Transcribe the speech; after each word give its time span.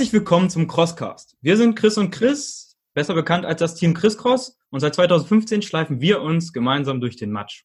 Herzlich 0.00 0.14
willkommen 0.14 0.48
zum 0.48 0.66
Crosscast. 0.66 1.36
Wir 1.42 1.58
sind 1.58 1.74
Chris 1.74 1.98
und 1.98 2.10
Chris, 2.10 2.78
besser 2.94 3.12
bekannt 3.12 3.44
als 3.44 3.60
das 3.60 3.74
Team 3.74 3.92
Chris 3.92 4.16
Cross 4.16 4.56
und 4.70 4.80
seit 4.80 4.94
2015 4.94 5.60
schleifen 5.60 6.00
wir 6.00 6.22
uns 6.22 6.54
gemeinsam 6.54 7.02
durch 7.02 7.16
den 7.16 7.30
Matsch. 7.30 7.64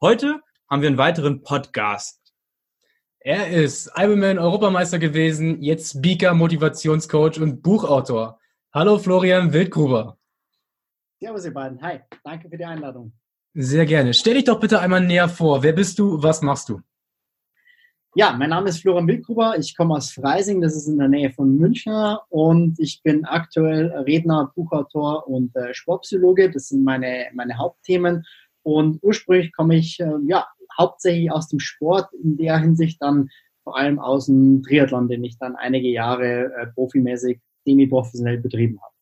Heute 0.00 0.40
haben 0.70 0.82
wir 0.82 0.88
einen 0.88 0.98
weiteren 0.98 1.42
Podcast. 1.42 2.32
Er 3.18 3.48
ist 3.48 3.90
Ironman 3.96 4.38
Europameister 4.38 5.00
gewesen, 5.00 5.60
jetzt 5.62 5.98
Speaker, 5.98 6.32
Motivationscoach 6.32 7.40
und 7.40 7.60
Buchautor. 7.60 8.38
Hallo 8.72 9.00
Florian 9.00 9.52
Wildgruber. 9.52 10.16
Servus 11.18 11.44
ihr 11.44 11.54
beiden. 11.54 11.82
Hi, 11.82 12.02
danke 12.22 12.48
für 12.50 12.56
die 12.56 12.66
Einladung. 12.66 13.14
Sehr 13.52 13.84
gerne. 13.84 14.14
Stell 14.14 14.34
dich 14.34 14.44
doch 14.44 14.60
bitte 14.60 14.78
einmal 14.78 15.00
näher 15.00 15.28
vor. 15.28 15.64
Wer 15.64 15.72
bist 15.72 15.98
du? 15.98 16.22
Was 16.22 16.40
machst 16.40 16.68
du? 16.68 16.82
Ja, 18.16 18.32
mein 18.38 18.50
Name 18.50 18.68
ist 18.68 18.80
Florian 18.80 19.08
Wildgruber. 19.08 19.58
Ich 19.58 19.76
komme 19.76 19.96
aus 19.96 20.12
Freising, 20.12 20.60
das 20.60 20.76
ist 20.76 20.86
in 20.86 20.98
der 20.98 21.08
Nähe 21.08 21.32
von 21.32 21.58
München 21.58 22.16
und 22.28 22.78
ich 22.78 23.02
bin 23.02 23.24
aktuell 23.24 23.88
Redner, 23.88 24.52
Buchautor 24.54 25.26
und 25.26 25.54
äh, 25.56 25.74
Sportpsychologe. 25.74 26.48
Das 26.48 26.68
sind 26.68 26.84
meine, 26.84 27.26
meine 27.34 27.58
Hauptthemen. 27.58 28.24
Und 28.62 29.00
ursprünglich 29.02 29.52
komme 29.52 29.74
ich 29.74 29.98
äh, 29.98 30.12
ja 30.28 30.46
hauptsächlich 30.78 31.32
aus 31.32 31.48
dem 31.48 31.58
Sport, 31.58 32.12
in 32.22 32.36
der 32.36 32.56
Hinsicht 32.58 33.02
dann 33.02 33.30
vor 33.64 33.76
allem 33.76 33.98
aus 33.98 34.26
dem 34.26 34.62
Triathlon, 34.62 35.08
den 35.08 35.24
ich 35.24 35.36
dann 35.38 35.56
einige 35.56 35.88
Jahre 35.88 36.52
äh, 36.54 36.66
profimäßig, 36.68 37.40
semi-professionell 37.64 38.38
betrieben 38.38 38.78
habe. 38.80 38.94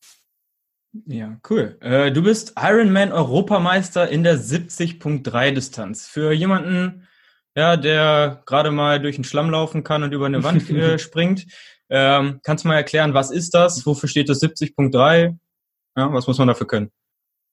Ja, 1.15 1.39
cool. 1.51 1.77
Äh, 1.81 2.13
du 2.13 2.23
bist 2.23 2.55
Ironman 2.59 3.13
Europameister 3.13 4.09
in 4.09 4.23
der 4.23 4.39
70.3 4.39 5.51
Distanz. 5.51 6.07
Für 6.07 6.33
jemanden, 6.33 7.07
ja, 7.55 7.77
der 7.77 8.43
gerade 8.47 8.71
mal 8.71 9.01
durch 9.01 9.17
den 9.17 9.25
Schlamm 9.25 9.51
laufen 9.51 9.85
kann 9.85 10.03
und 10.03 10.13
über 10.13 10.27
eine 10.27 10.43
Wand 10.43 10.69
äh, 10.71 10.99
springt. 11.01 11.47
Ähm, 11.89 12.41
kannst 12.43 12.65
du 12.65 12.69
mal 12.69 12.77
erklären, 12.77 13.15
was 13.15 13.31
ist 13.31 13.55
das? 13.55 13.85
Wofür 13.85 14.09
steht 14.09 14.29
das 14.29 14.43
70.3? 14.43 15.37
Ja, 15.97 16.13
was 16.13 16.27
muss 16.27 16.39
man 16.39 16.49
dafür 16.49 16.67
können? 16.67 16.91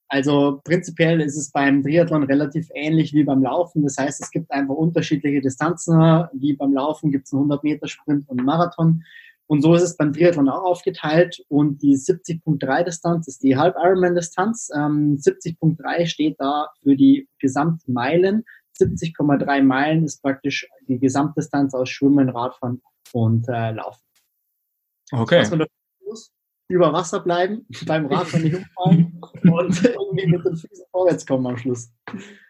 Also 0.08 0.60
prinzipiell 0.64 1.20
ist 1.20 1.36
es 1.36 1.52
beim 1.52 1.82
Triathlon 1.82 2.24
relativ 2.24 2.68
ähnlich 2.74 3.12
wie 3.12 3.22
beim 3.22 3.42
Laufen. 3.42 3.84
Das 3.84 3.96
heißt, 3.96 4.20
es 4.20 4.30
gibt 4.30 4.50
einfach 4.50 4.74
unterschiedliche 4.74 5.40
Distanzen. 5.40 5.94
Wie 6.32 6.54
bebeim 6.54 6.72
Laufen 6.72 7.12
gibt 7.12 7.26
es 7.26 7.32
einen 7.32 7.42
100 7.42 7.62
Meter 7.62 7.86
Sprint 7.86 8.28
und 8.28 8.38
einen 8.38 8.46
Marathon. 8.46 9.04
Und 9.46 9.62
so 9.62 9.74
ist 9.74 9.82
es 9.82 9.96
beim 9.96 10.12
Triathlon 10.12 10.48
auch 10.48 10.64
aufgeteilt. 10.64 11.44
Und 11.48 11.82
die 11.82 11.94
70.3 11.94 12.84
Distanz 12.84 13.28
ist 13.28 13.42
die 13.44 13.56
Halb-Ironman-Distanz. 13.56 14.70
Ähm, 14.74 15.16
70.3 15.16 16.06
steht 16.06 16.36
da 16.40 16.70
für 16.82 16.96
die 16.96 17.28
Gesamtmeilen. 17.38 18.44
70,3 18.78 19.62
Meilen 19.62 20.04
ist 20.04 20.22
praktisch 20.22 20.66
die 20.88 20.98
Gesamtdistanz 20.98 21.74
aus 21.74 21.88
Schwimmen, 21.88 22.28
Radfahren 22.28 22.82
und 23.12 23.48
äh, 23.48 23.72
Laufen. 23.72 24.02
Okay. 25.12 25.48
Man 25.50 25.66
muss, 26.06 26.32
über 26.68 26.92
Wasser 26.92 27.20
bleiben, 27.20 27.66
beim 27.86 28.06
Radfahren 28.06 28.44
nicht 28.44 28.56
umfallen 28.56 29.20
und 29.42 29.84
irgendwie 29.84 30.26
mit 30.26 30.44
den 30.44 30.56
Füßen 30.56 30.86
vorwärts 30.90 31.26
kommen 31.26 31.46
am 31.46 31.58
Schluss. 31.58 31.92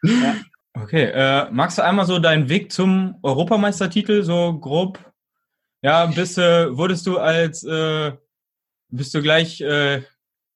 Ja. 0.02 0.36
Okay, 0.74 1.10
äh, 1.12 1.50
magst 1.50 1.78
du 1.78 1.82
einmal 1.82 2.06
so 2.06 2.18
deinen 2.18 2.48
Weg 2.48 2.70
zum 2.70 3.16
Europameistertitel 3.22 4.22
so 4.22 4.58
grob? 4.58 4.98
Ja, 5.82 6.06
bist 6.06 6.36
du, 6.36 6.76
wurdest 6.76 7.06
du 7.06 7.18
als, 7.18 7.64
äh, 7.64 8.12
bist 8.88 9.14
du 9.14 9.22
gleich 9.22 9.60
äh, 9.62 10.02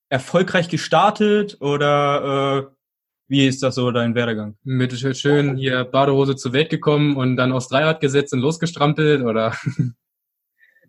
erfolgreich 0.09 0.69
gestartet 0.69 1.60
oder 1.60 2.69
äh, 2.71 2.74
wie 3.29 3.47
ist 3.47 3.62
das 3.62 3.77
so 3.77 3.91
dein 3.91 4.15
Werdegang? 4.15 4.57
Mit 4.65 4.93
schön 5.17 5.57
hier 5.57 5.85
Badehose 5.85 6.37
zur 6.37 6.53
Welt 6.53 6.71
gekommen 6.71 7.17
und 7.17 7.37
dann 7.37 7.53
aufs 7.53 7.69
Dreirad 7.69 8.01
gesetzt 8.01 8.33
und 8.33 8.41
losgestrampelt 8.41 9.23
oder? 9.23 9.55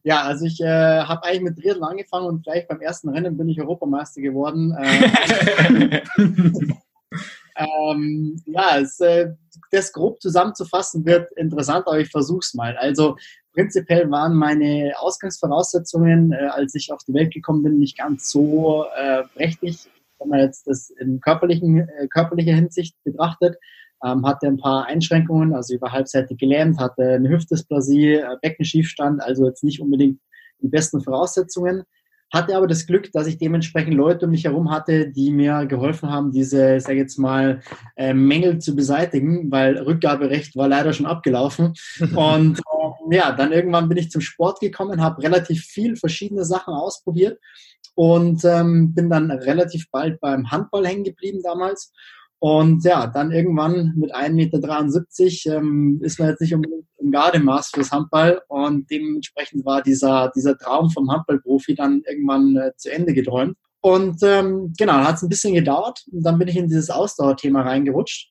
Ja, 0.08 0.22
also 0.22 0.46
ich 0.46 0.62
äh, 0.62 1.02
habe 1.02 1.24
eigentlich 1.24 1.42
mit 1.42 1.58
Triathlon 1.58 1.90
angefangen 1.90 2.28
und 2.28 2.44
gleich 2.44 2.68
beim 2.68 2.80
ersten 2.80 3.10
Rennen 3.10 3.38
bin 3.38 3.50
ich 3.50 3.60
Europameister 3.60 4.22
geworden. 4.22 4.78
Äh, 7.58 7.64
ähm, 7.90 8.42
ja, 8.46 8.80
es, 8.80 9.00
äh, 9.00 9.32
das 9.72 9.94
grob 9.94 10.22
zusammenzufassen 10.22 11.06
wird 11.06 11.32
interessant, 11.38 11.88
aber 11.88 12.00
ich 12.00 12.10
versuche 12.10 12.42
es 12.42 12.54
mal. 12.54 12.76
Also 12.78 13.16
prinzipiell 13.54 14.12
waren 14.12 14.36
meine 14.36 14.94
Ausgangsvoraussetzungen, 14.98 16.34
äh, 16.34 16.48
als 16.48 16.76
ich 16.76 16.92
auf 16.92 17.00
die 17.08 17.14
Welt 17.14 17.34
gekommen 17.34 17.64
bin, 17.64 17.80
nicht 17.80 17.98
ganz 17.98 18.30
so 18.30 18.86
äh, 18.98 19.24
prächtig 19.34 19.88
wenn 20.20 20.30
man 20.30 20.40
jetzt 20.40 20.68
das 20.68 20.90
in 20.90 21.20
körperlichen, 21.20 21.88
äh, 21.88 22.08
körperlicher 22.08 22.54
Hinsicht 22.54 22.96
betrachtet, 23.04 23.58
ähm, 24.04 24.26
hatte 24.26 24.48
ein 24.48 24.58
paar 24.58 24.86
Einschränkungen, 24.86 25.54
also 25.54 25.80
war 25.82 25.92
halbseitig 25.92 26.38
gelähmt, 26.38 26.80
hatte 26.80 27.14
eine 27.14 27.30
Hüftdysplasie, 27.30 28.16
äh, 28.16 28.38
Beckenschiefstand, 28.42 29.22
also 29.22 29.46
jetzt 29.46 29.64
nicht 29.64 29.82
unbedingt 29.82 30.20
die 30.62 30.68
besten 30.68 31.02
Voraussetzungen. 31.02 31.84
Hatte 32.34 32.56
aber 32.56 32.68
das 32.68 32.86
Glück, 32.86 33.12
dass 33.12 33.28
ich 33.28 33.38
dementsprechend 33.38 33.94
Leute 33.94 34.26
um 34.26 34.32
mich 34.32 34.46
herum 34.46 34.72
hatte, 34.72 35.10
die 35.10 35.32
mir 35.32 35.66
geholfen 35.66 36.10
haben, 36.10 36.32
diese, 36.32 36.80
sag 36.80 36.96
jetzt 36.96 37.18
mal, 37.18 37.62
äh, 37.96 38.14
Mängel 38.14 38.60
zu 38.60 38.76
beseitigen, 38.76 39.52
weil 39.52 39.78
Rückgaberecht 39.78 40.56
war 40.56 40.68
leider 40.68 40.92
schon 40.92 41.06
abgelaufen. 41.06 41.74
Und 42.16 42.60
äh, 42.60 43.16
ja, 43.16 43.32
dann 43.32 43.52
irgendwann 43.52 43.88
bin 43.88 43.98
ich 43.98 44.12
zum 44.12 44.22
Sport 44.22 44.60
gekommen, 44.60 45.02
habe 45.02 45.22
relativ 45.24 45.64
viel 45.64 45.96
verschiedene 45.96 46.46
Sachen 46.46 46.74
ausprobiert 46.74 47.40
und 47.96 48.44
ähm, 48.44 48.94
bin 48.94 49.10
dann 49.10 49.32
relativ 49.32 49.90
bald 49.90 50.20
beim 50.20 50.52
Handball 50.52 50.86
hängen 50.86 51.06
geblieben 51.06 51.42
damals. 51.42 51.94
Und 52.46 52.84
ja, 52.84 53.08
dann 53.08 53.32
irgendwann 53.32 53.94
mit 53.96 54.14
1,73 54.14 54.30
Meter 54.30 55.58
ähm, 55.58 56.00
ist 56.04 56.20
man 56.20 56.30
jetzt 56.30 56.42
nicht 56.42 56.54
unbedingt 56.54 56.86
im 57.00 57.10
Gardemaß 57.10 57.72
fürs 57.74 57.92
Handball 57.92 58.40
und 58.50 58.88
dementsprechend 58.92 59.66
war 59.66 59.82
dieser, 59.82 60.32
dieser 60.36 60.56
Traum 60.56 60.92
vom 60.92 61.10
Handballprofi 61.10 61.74
dann 61.74 62.04
irgendwann 62.08 62.56
äh, 62.56 62.72
zu 62.78 62.92
Ende 62.92 63.16
geträumt. 63.16 63.58
Und 63.82 64.22
ähm, 64.22 64.76
genau, 64.78 64.94
hat 64.94 65.16
es 65.16 65.24
ein 65.24 65.30
bisschen 65.30 65.56
gedauert 65.56 66.06
und 66.12 66.22
dann 66.22 66.38
bin 66.38 66.48
ich 66.48 66.56
in 66.56 66.68
dieses 66.68 66.92
Ausdauerthema 66.92 67.64
reingerutscht. 67.64 68.30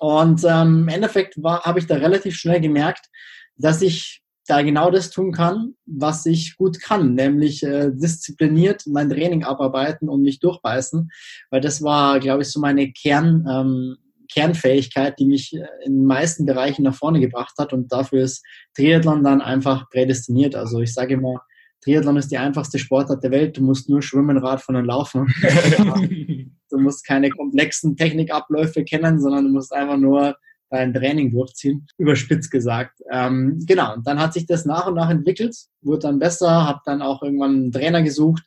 Und 0.00 0.42
ähm, 0.42 0.80
im 0.80 0.88
Endeffekt 0.88 1.36
habe 1.44 1.78
ich 1.78 1.86
da 1.86 1.94
relativ 1.94 2.34
schnell 2.34 2.60
gemerkt, 2.60 3.06
dass 3.54 3.82
ich 3.82 4.21
da 4.46 4.62
genau 4.62 4.90
das 4.90 5.10
tun 5.10 5.32
kann, 5.32 5.74
was 5.86 6.26
ich 6.26 6.56
gut 6.56 6.80
kann, 6.80 7.14
nämlich 7.14 7.62
äh, 7.62 7.90
diszipliniert 7.92 8.84
mein 8.86 9.08
Training 9.08 9.44
abarbeiten 9.44 10.08
und 10.08 10.22
mich 10.22 10.40
durchbeißen, 10.40 11.10
weil 11.50 11.60
das 11.60 11.82
war, 11.82 12.18
glaube 12.18 12.42
ich, 12.42 12.48
so 12.48 12.60
meine 12.60 12.92
Kern, 12.92 13.46
ähm, 13.48 13.96
Kernfähigkeit, 14.32 15.18
die 15.18 15.26
mich 15.26 15.54
äh, 15.54 15.66
in 15.84 15.98
den 15.98 16.06
meisten 16.06 16.46
Bereichen 16.46 16.82
nach 16.82 16.94
vorne 16.94 17.20
gebracht 17.20 17.54
hat 17.58 17.72
und 17.72 17.92
dafür 17.92 18.24
ist 18.24 18.44
Triathlon 18.74 19.22
dann 19.22 19.40
einfach 19.40 19.88
prädestiniert. 19.90 20.56
Also 20.56 20.80
ich 20.80 20.92
sage 20.92 21.14
immer, 21.14 21.42
Triathlon 21.82 22.16
ist 22.16 22.30
die 22.30 22.38
einfachste 22.38 22.78
Sportart 22.78 23.22
der 23.22 23.32
Welt. 23.32 23.56
Du 23.56 23.62
musst 23.62 23.88
nur 23.88 24.02
schwimmen, 24.02 24.38
Radfahren 24.38 24.76
und 24.76 24.86
laufen. 24.86 25.26
du 26.70 26.78
musst 26.78 27.04
keine 27.04 27.30
komplexen 27.30 27.96
Technikabläufe 27.96 28.84
kennen, 28.84 29.20
sondern 29.20 29.46
du 29.46 29.50
musst 29.50 29.72
einfach 29.72 29.98
nur 29.98 30.36
dein 30.72 30.94
Training 30.94 31.30
durchziehen, 31.30 31.86
überspitzt 31.98 32.50
gesagt. 32.50 32.98
Ähm, 33.10 33.62
genau, 33.66 33.92
und 33.94 34.06
dann 34.06 34.18
hat 34.18 34.32
sich 34.32 34.46
das 34.46 34.64
nach 34.64 34.86
und 34.86 34.94
nach 34.94 35.10
entwickelt, 35.10 35.54
wurde 35.82 36.00
dann 36.00 36.18
besser, 36.18 36.66
habe 36.66 36.80
dann 36.84 37.02
auch 37.02 37.22
irgendwann 37.22 37.54
einen 37.54 37.72
Trainer 37.72 38.02
gesucht, 38.02 38.42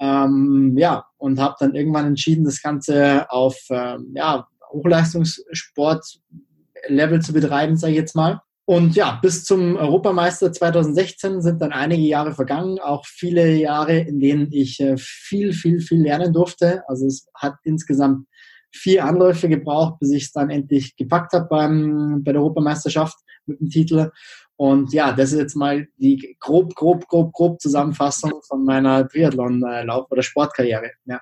ähm, 0.00 0.74
ja, 0.78 1.04
und 1.18 1.40
habe 1.40 1.56
dann 1.58 1.74
irgendwann 1.74 2.06
entschieden, 2.06 2.44
das 2.44 2.62
Ganze 2.62 3.30
auf 3.30 3.58
ähm, 3.70 4.12
ja, 4.14 4.46
Hochleistungssport-Level 4.72 7.20
zu 7.20 7.32
betreiben, 7.32 7.76
sage 7.76 7.92
ich 7.92 7.98
jetzt 7.98 8.16
mal. 8.16 8.40
Und 8.66 8.96
ja, 8.96 9.18
bis 9.20 9.44
zum 9.44 9.76
Europameister 9.76 10.50
2016 10.50 11.42
sind 11.42 11.60
dann 11.60 11.72
einige 11.72 12.02
Jahre 12.02 12.32
vergangen, 12.32 12.78
auch 12.78 13.04
viele 13.04 13.56
Jahre, 13.56 13.98
in 13.98 14.20
denen 14.20 14.50
ich 14.52 14.80
äh, 14.80 14.96
viel, 14.96 15.52
viel, 15.52 15.80
viel 15.80 16.00
lernen 16.00 16.32
durfte. 16.32 16.82
Also 16.88 17.06
es 17.06 17.26
hat 17.34 17.56
insgesamt 17.64 18.26
vier 18.74 19.04
Anläufe 19.04 19.48
gebraucht, 19.48 20.00
bis 20.00 20.12
ich 20.12 20.24
es 20.24 20.32
dann 20.32 20.50
endlich 20.50 20.96
gepackt 20.96 21.32
habe 21.32 21.46
beim, 21.48 22.22
bei 22.24 22.32
der 22.32 22.40
Europameisterschaft 22.40 23.16
mit 23.46 23.60
dem 23.60 23.70
Titel. 23.70 24.10
Und 24.56 24.92
ja, 24.92 25.12
das 25.12 25.32
ist 25.32 25.38
jetzt 25.38 25.56
mal 25.56 25.86
die 25.96 26.36
grob, 26.38 26.74
grob, 26.74 27.06
grob, 27.08 27.32
grob 27.32 27.60
Zusammenfassung 27.60 28.32
von 28.46 28.64
meiner 28.64 29.08
Triathlon-Lauf- 29.08 30.10
oder 30.10 30.22
Sportkarriere. 30.22 30.90
Ja. 31.06 31.20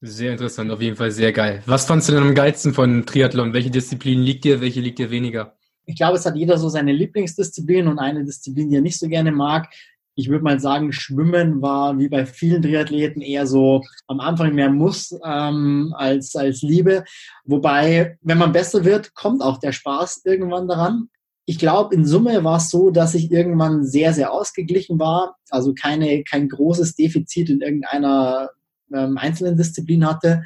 Sehr 0.00 0.32
interessant, 0.32 0.70
auf 0.70 0.80
jeden 0.80 0.96
Fall 0.96 1.10
sehr 1.10 1.32
geil. 1.32 1.62
Was 1.66 1.86
fandst 1.86 2.08
du 2.08 2.12
denn 2.12 2.22
am 2.22 2.34
geilsten 2.34 2.74
von 2.74 3.06
Triathlon? 3.06 3.52
Welche 3.52 3.70
Disziplin 3.70 4.20
liegt 4.20 4.44
dir, 4.44 4.60
welche 4.60 4.80
liegt 4.80 4.98
dir 4.98 5.10
weniger? 5.10 5.56
Ich 5.84 5.96
glaube, 5.96 6.16
es 6.16 6.26
hat 6.26 6.36
jeder 6.36 6.58
so 6.58 6.68
seine 6.68 6.92
Lieblingsdisziplin 6.92 7.88
und 7.88 7.98
eine 7.98 8.24
Disziplin, 8.24 8.70
die 8.70 8.76
er 8.76 8.82
nicht 8.82 8.98
so 8.98 9.08
gerne 9.08 9.32
mag 9.32 9.68
ich 10.14 10.28
würde 10.28 10.44
mal 10.44 10.60
sagen, 10.60 10.92
Schwimmen 10.92 11.62
war 11.62 11.98
wie 11.98 12.08
bei 12.08 12.26
vielen 12.26 12.62
Triathleten 12.62 13.22
eher 13.22 13.46
so 13.46 13.82
am 14.06 14.20
Anfang 14.20 14.54
mehr 14.54 14.70
Muss 14.70 15.18
ähm, 15.24 15.94
als, 15.96 16.36
als 16.36 16.62
Liebe. 16.62 17.04
Wobei, 17.44 18.18
wenn 18.20 18.38
man 18.38 18.52
besser 18.52 18.84
wird, 18.84 19.14
kommt 19.14 19.42
auch 19.42 19.58
der 19.58 19.72
Spaß 19.72 20.22
irgendwann 20.24 20.68
daran. 20.68 21.08
Ich 21.44 21.58
glaube, 21.58 21.94
in 21.94 22.04
Summe 22.04 22.44
war 22.44 22.58
es 22.58 22.70
so, 22.70 22.90
dass 22.90 23.14
ich 23.14 23.30
irgendwann 23.32 23.84
sehr, 23.84 24.12
sehr 24.12 24.32
ausgeglichen 24.32 24.98
war, 24.98 25.36
also 25.50 25.74
keine, 25.74 26.22
kein 26.24 26.48
großes 26.48 26.94
Defizit 26.94 27.50
in 27.50 27.60
irgendeiner 27.60 28.50
ähm, 28.94 29.18
einzelnen 29.18 29.56
Disziplin 29.56 30.06
hatte. 30.06 30.44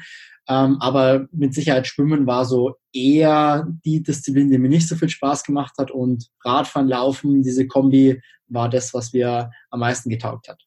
Ähm, 0.49 0.77
aber 0.79 1.27
mit 1.31 1.53
Sicherheit 1.53 1.87
Schwimmen 1.87 2.25
war 2.25 2.45
so 2.45 2.75
eher 2.93 3.67
die 3.85 4.01
Disziplin, 4.01 4.49
die 4.49 4.57
mir 4.57 4.69
nicht 4.69 4.87
so 4.87 4.95
viel 4.95 5.09
Spaß 5.09 5.43
gemacht 5.43 5.73
hat. 5.77 5.91
Und 5.91 6.29
Radfahren, 6.43 6.87
Laufen, 6.87 7.43
diese 7.43 7.67
Kombi 7.67 8.21
war 8.47 8.69
das, 8.69 8.93
was 8.93 9.13
mir 9.13 9.51
am 9.69 9.79
meisten 9.79 10.09
getaugt 10.09 10.47
hat. 10.49 10.63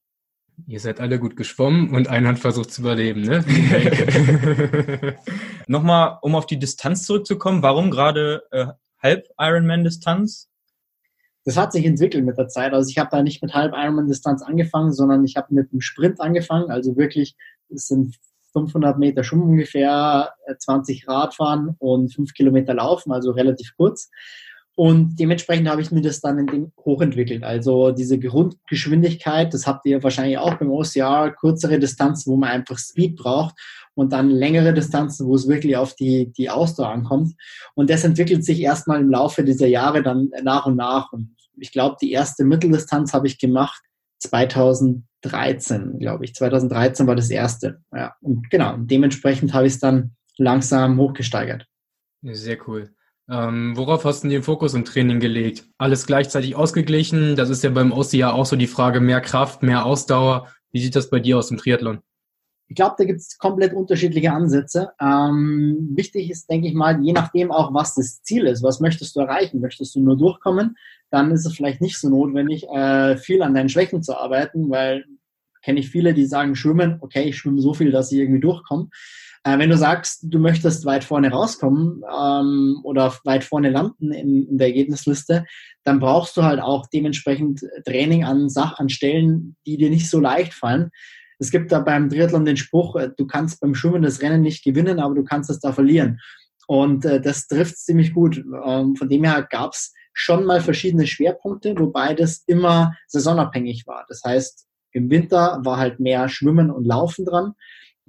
Ihr 0.67 0.81
seid 0.81 1.01
alle 1.01 1.19
gut 1.19 1.37
geschwommen 1.37 1.95
und 1.95 2.09
einer 2.09 2.29
hat 2.29 2.39
versucht 2.39 2.71
zu 2.71 2.83
überleben, 2.83 3.23
ne? 3.23 3.45
Nochmal, 5.67 6.19
um 6.23 6.35
auf 6.35 6.47
die 6.47 6.59
Distanz 6.59 7.05
zurückzukommen, 7.05 7.63
warum 7.63 7.91
gerade 7.91 8.43
äh, 8.51 8.67
halb 9.03 9.29
Ironman-Distanz? 9.39 10.49
Das 11.45 11.57
hat 11.57 11.73
sich 11.73 11.87
entwickelt 11.87 12.25
mit 12.25 12.37
der 12.37 12.49
Zeit. 12.49 12.75
Also 12.75 12.91
ich 12.91 12.99
habe 12.99 13.09
da 13.11 13.23
nicht 13.23 13.43
mit 13.43 13.55
halb 13.55 13.73
Ironman-Distanz 13.75 14.43
angefangen, 14.43 14.93
sondern 14.93 15.25
ich 15.25 15.37
habe 15.37 15.55
mit 15.55 15.73
einem 15.73 15.81
Sprint 15.81 16.21
angefangen. 16.21 16.71
Also 16.71 16.97
wirklich, 16.97 17.37
es 17.71 17.87
sind 17.87 18.17
500 18.53 18.99
Meter 18.99 19.25
Schwimmen 19.25 19.51
ungefähr, 19.51 20.35
20 20.59 21.05
äh, 21.05 21.11
Radfahren 21.11 21.77
und 21.79 22.13
5 22.15 22.35
Kilometer 22.35 22.75
Laufen, 22.75 23.13
also 23.13 23.31
relativ 23.31 23.75
kurz. 23.77 24.11
Und 24.81 25.21
dementsprechend 25.21 25.69
habe 25.69 25.83
ich 25.83 25.93
mir 25.93 26.01
das 26.01 26.23
dann 26.23 26.39
in 26.39 26.47
dem 26.47 26.73
hochentwickelt. 26.87 27.45
Also 27.45 27.91
diese 27.91 28.19
Grundgeschwindigkeit, 28.19 29.53
das 29.53 29.67
habt 29.67 29.85
ihr 29.85 30.03
wahrscheinlich 30.03 30.39
auch 30.39 30.55
beim 30.55 30.71
OCR, 30.71 31.35
kürzere 31.39 31.79
Distanzen, 31.79 32.33
wo 32.33 32.39
man 32.39 32.49
einfach 32.49 32.79
Speed 32.79 33.17
braucht 33.17 33.57
und 33.93 34.15
dann 34.15 34.31
längere 34.31 34.73
Distanzen, 34.73 35.27
wo 35.27 35.35
es 35.35 35.47
wirklich 35.49 35.77
auf 35.77 35.95
die, 35.97 36.33
die 36.33 36.49
Ausdauer 36.49 36.89
ankommt. 36.89 37.35
Und 37.75 37.91
das 37.91 38.05
entwickelt 38.05 38.43
sich 38.43 38.63
erstmal 38.63 39.03
im 39.03 39.11
Laufe 39.11 39.45
dieser 39.45 39.67
Jahre 39.67 40.03
dann 40.03 40.31
nach 40.43 40.65
und 40.65 40.77
nach. 40.77 41.13
Und 41.13 41.37
ich 41.59 41.73
glaube, 41.73 41.97
die 42.01 42.13
erste 42.13 42.47
Mitteldistanz 42.47 43.13
habe 43.13 43.27
ich 43.27 43.39
gemacht 43.39 43.83
2013, 44.21 45.99
glaube 45.99 46.25
ich. 46.25 46.35
2013 46.35 47.07
war 47.07 47.17
das 47.17 47.29
erste. 47.29 47.83
Ja, 47.95 48.15
und 48.23 48.49
genau, 48.49 48.79
dementsprechend 48.79 49.53
habe 49.53 49.67
ich 49.67 49.75
es 49.75 49.79
dann 49.79 50.13
langsam 50.39 50.97
hochgesteigert. 50.97 51.67
Sehr 52.23 52.57
cool. 52.67 52.95
Ähm, 53.31 53.77
worauf 53.77 54.05
hast 54.05 54.25
du 54.25 54.29
den 54.29 54.43
Fokus 54.43 54.75
im 54.75 54.85
Training 54.85 55.21
gelegt? 55.21 55.65
Alles 55.79 56.07
gleichzeitig 56.07 56.57
ausgeglichen? 56.57 57.37
Das 57.37 57.49
ist 57.49 57.63
ja 57.63 57.71
beim 57.71 57.93
Ossi 57.93 58.19
ja 58.19 58.33
auch 58.33 58.47
so 58.47 58.57
die 58.57 58.67
Frage, 58.67 59.01
mehr 59.01 59.21
Kraft, 59.21 59.63
mehr 59.63 59.87
Ausdauer. 59.87 60.49
Wie 60.73 60.81
sieht 60.81 60.97
das 60.97 61.11
bei 61.11 61.21
dir 61.21 61.39
aus 61.39 61.51
im 61.51 61.57
Triathlon? 61.57 62.01
Ich 62.67 62.77
glaube, 62.77 62.97
da 62.99 63.05
gibt 63.05 63.21
es 63.21 63.39
komplett 63.39 63.73
unterschiedliche 63.73 64.33
Ansätze. 64.33 64.91
Ähm, 65.01 65.91
wichtig 65.95 66.31
ist, 66.31 66.51
denke 66.51 66.69
ich 66.69 66.75
mal, 66.75 67.03
je 67.03 67.13
nachdem 67.13 67.53
auch, 67.53 67.73
was 67.73 67.95
das 67.95 68.23
Ziel 68.23 68.47
ist. 68.47 68.63
Was 68.63 68.81
möchtest 68.81 69.15
du 69.15 69.21
erreichen? 69.21 69.61
Möchtest 69.61 69.95
du 69.95 70.01
nur 70.01 70.17
durchkommen? 70.17 70.77
Dann 71.11 71.31
ist 71.31 71.47
es 71.47 71.55
vielleicht 71.55 71.81
nicht 71.81 71.99
so 71.99 72.09
notwendig, 72.09 72.69
äh, 72.69 73.17
viel 73.17 73.43
an 73.43 73.55
deinen 73.55 73.69
Schwächen 73.69 74.03
zu 74.03 74.17
arbeiten, 74.17 74.71
weil 74.71 75.05
kenne 75.63 75.81
ich 75.81 75.91
viele, 75.91 76.15
die 76.15 76.27
sagen, 76.27 76.57
schwimmen, 76.57 76.99
okay, 77.01 77.25
ich 77.25 77.37
schwimme 77.37 77.61
so 77.61 77.75
viel, 77.75 77.91
dass 77.91 78.13
ich 78.13 78.19
irgendwie 78.19 78.41
durchkomme. 78.41 78.89
Äh, 79.43 79.59
wenn 79.59 79.71
du 79.71 79.77
sagst, 79.77 80.21
du 80.23 80.39
möchtest 80.39 80.85
weit 80.85 81.03
vorne 81.03 81.31
rauskommen 81.31 82.03
ähm, 82.05 82.81
oder 82.85 83.15
weit 83.25 83.45
vorne 83.45 83.71
landen 83.71 84.13
in, 84.13 84.47
in, 84.47 84.59
der 84.59 84.69
Ergebnisliste, 84.69 85.47
dann 85.85 85.99
brauchst 85.99 86.37
du 86.37 86.43
halt 86.43 86.61
auch 86.61 86.87
dementsprechend 86.93 87.65
Training 87.87 88.25
an 88.25 88.51
Sach 88.51 88.79
an 88.79 88.91
Stellen, 88.91 89.57
die 89.67 89.79
dir 89.79 89.89
nicht 89.89 90.11
so 90.11 90.21
leicht 90.21 90.53
fallen. 90.53 90.91
Es 91.39 91.51
gibt 91.51 91.73
da 91.73 91.81
beim 91.81 92.11
Triathlon 92.11 92.45
den 92.45 92.59
Spruch, 92.59 92.97
äh, 92.97 93.11
du 93.17 93.27
kannst 93.27 93.61
beim 93.61 93.75
Schwimmen 93.75 94.03
das 94.03 94.21
Rennen 94.21 94.43
nicht 94.43 94.63
gewinnen, 94.63 95.01
aber 95.01 95.15
du 95.15 95.25
kannst 95.25 95.49
es 95.49 95.61
da 95.61 95.73
verlieren. 95.73 96.21
Und 96.67 97.07
äh, 97.07 97.21
das 97.21 97.47
trifft 97.47 97.79
ziemlich 97.79 98.13
gut. 98.13 98.45
Ähm, 98.65 98.95
von 98.95 99.09
dem 99.09 99.25
her 99.25 99.47
gab 99.49 99.73
es 99.73 99.95
schon 100.13 100.45
mal 100.45 100.61
verschiedene 100.61 101.07
Schwerpunkte, 101.07 101.75
wobei 101.79 102.13
das 102.13 102.45
immer 102.47 102.95
saisonabhängig 103.07 103.87
war. 103.87 104.05
Das 104.09 104.21
heißt, 104.23 104.67
im 104.93 105.09
Winter 105.09 105.61
war 105.65 105.79
halt 105.79 105.99
mehr 105.99 106.29
Schwimmen 106.29 106.71
und 106.71 106.85
Laufen 106.85 107.25
dran 107.25 107.55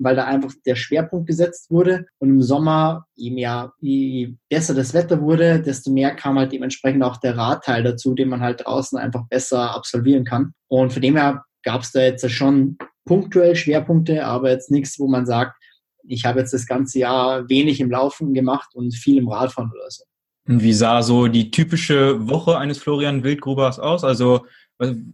weil 0.04 0.16
da 0.16 0.26
einfach 0.26 0.52
der 0.66 0.76
Schwerpunkt 0.76 1.28
gesetzt 1.28 1.70
wurde. 1.70 2.06
Und 2.20 2.30
im 2.30 2.42
Sommer, 2.42 3.06
je 3.16 3.32
mehr, 3.32 3.74
je 3.80 4.36
besser 4.50 4.74
das 4.74 4.94
Wetter 4.94 5.22
wurde, 5.22 5.62
desto 5.62 5.92
mehr 5.92 6.16
kam 6.16 6.38
halt 6.38 6.52
dementsprechend 6.52 7.04
auch 7.04 7.18
der 7.18 7.38
Radteil 7.38 7.84
dazu, 7.84 8.14
den 8.14 8.30
man 8.30 8.42
halt 8.42 8.66
draußen 8.66 8.98
einfach 8.98 9.28
besser 9.30 9.76
absolvieren 9.76 10.26
kann. 10.26 10.54
Und 10.68 10.92
von 10.92 11.02
dem 11.02 11.16
her 11.16 11.44
gab 11.64 11.82
es 11.82 11.92
da 11.92 12.02
jetzt 12.02 12.30
schon 12.32 12.78
punktuell 13.06 13.56
Schwerpunkte, 13.56 14.26
aber 14.26 14.50
jetzt 14.50 14.72
nichts, 14.72 15.00
wo 15.00 15.08
man 15.08 15.26
sagt, 15.26 15.56
ich 16.04 16.26
habe 16.26 16.40
jetzt 16.40 16.54
das 16.54 16.66
ganze 16.66 17.00
Jahr 17.00 17.48
wenig 17.48 17.80
im 17.80 17.92
Laufen 17.92 18.34
gemacht 18.34 18.72
und 18.74 18.94
viel 18.94 19.18
im 19.18 19.28
Radfahren 19.28 19.72
oder 19.72 19.90
so. 19.90 20.04
Und 20.48 20.64
wie 20.64 20.74
sah 20.74 21.04
so 21.04 21.28
die 21.28 21.52
typische 21.52 22.28
Woche 22.28 22.58
eines 22.58 22.80
Florian 22.80 23.24
Wildgrubers 23.24 23.80
aus? 23.80 24.04
Also 24.04 24.46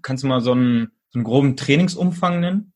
kannst 0.02 0.24
du 0.24 0.28
mal 0.28 0.40
so 0.40 0.54
einen, 0.54 0.92
so 1.10 1.20
einen 1.20 1.26
groben 1.26 1.58
Trainingsumfang 1.58 2.40
nennen? 2.40 2.74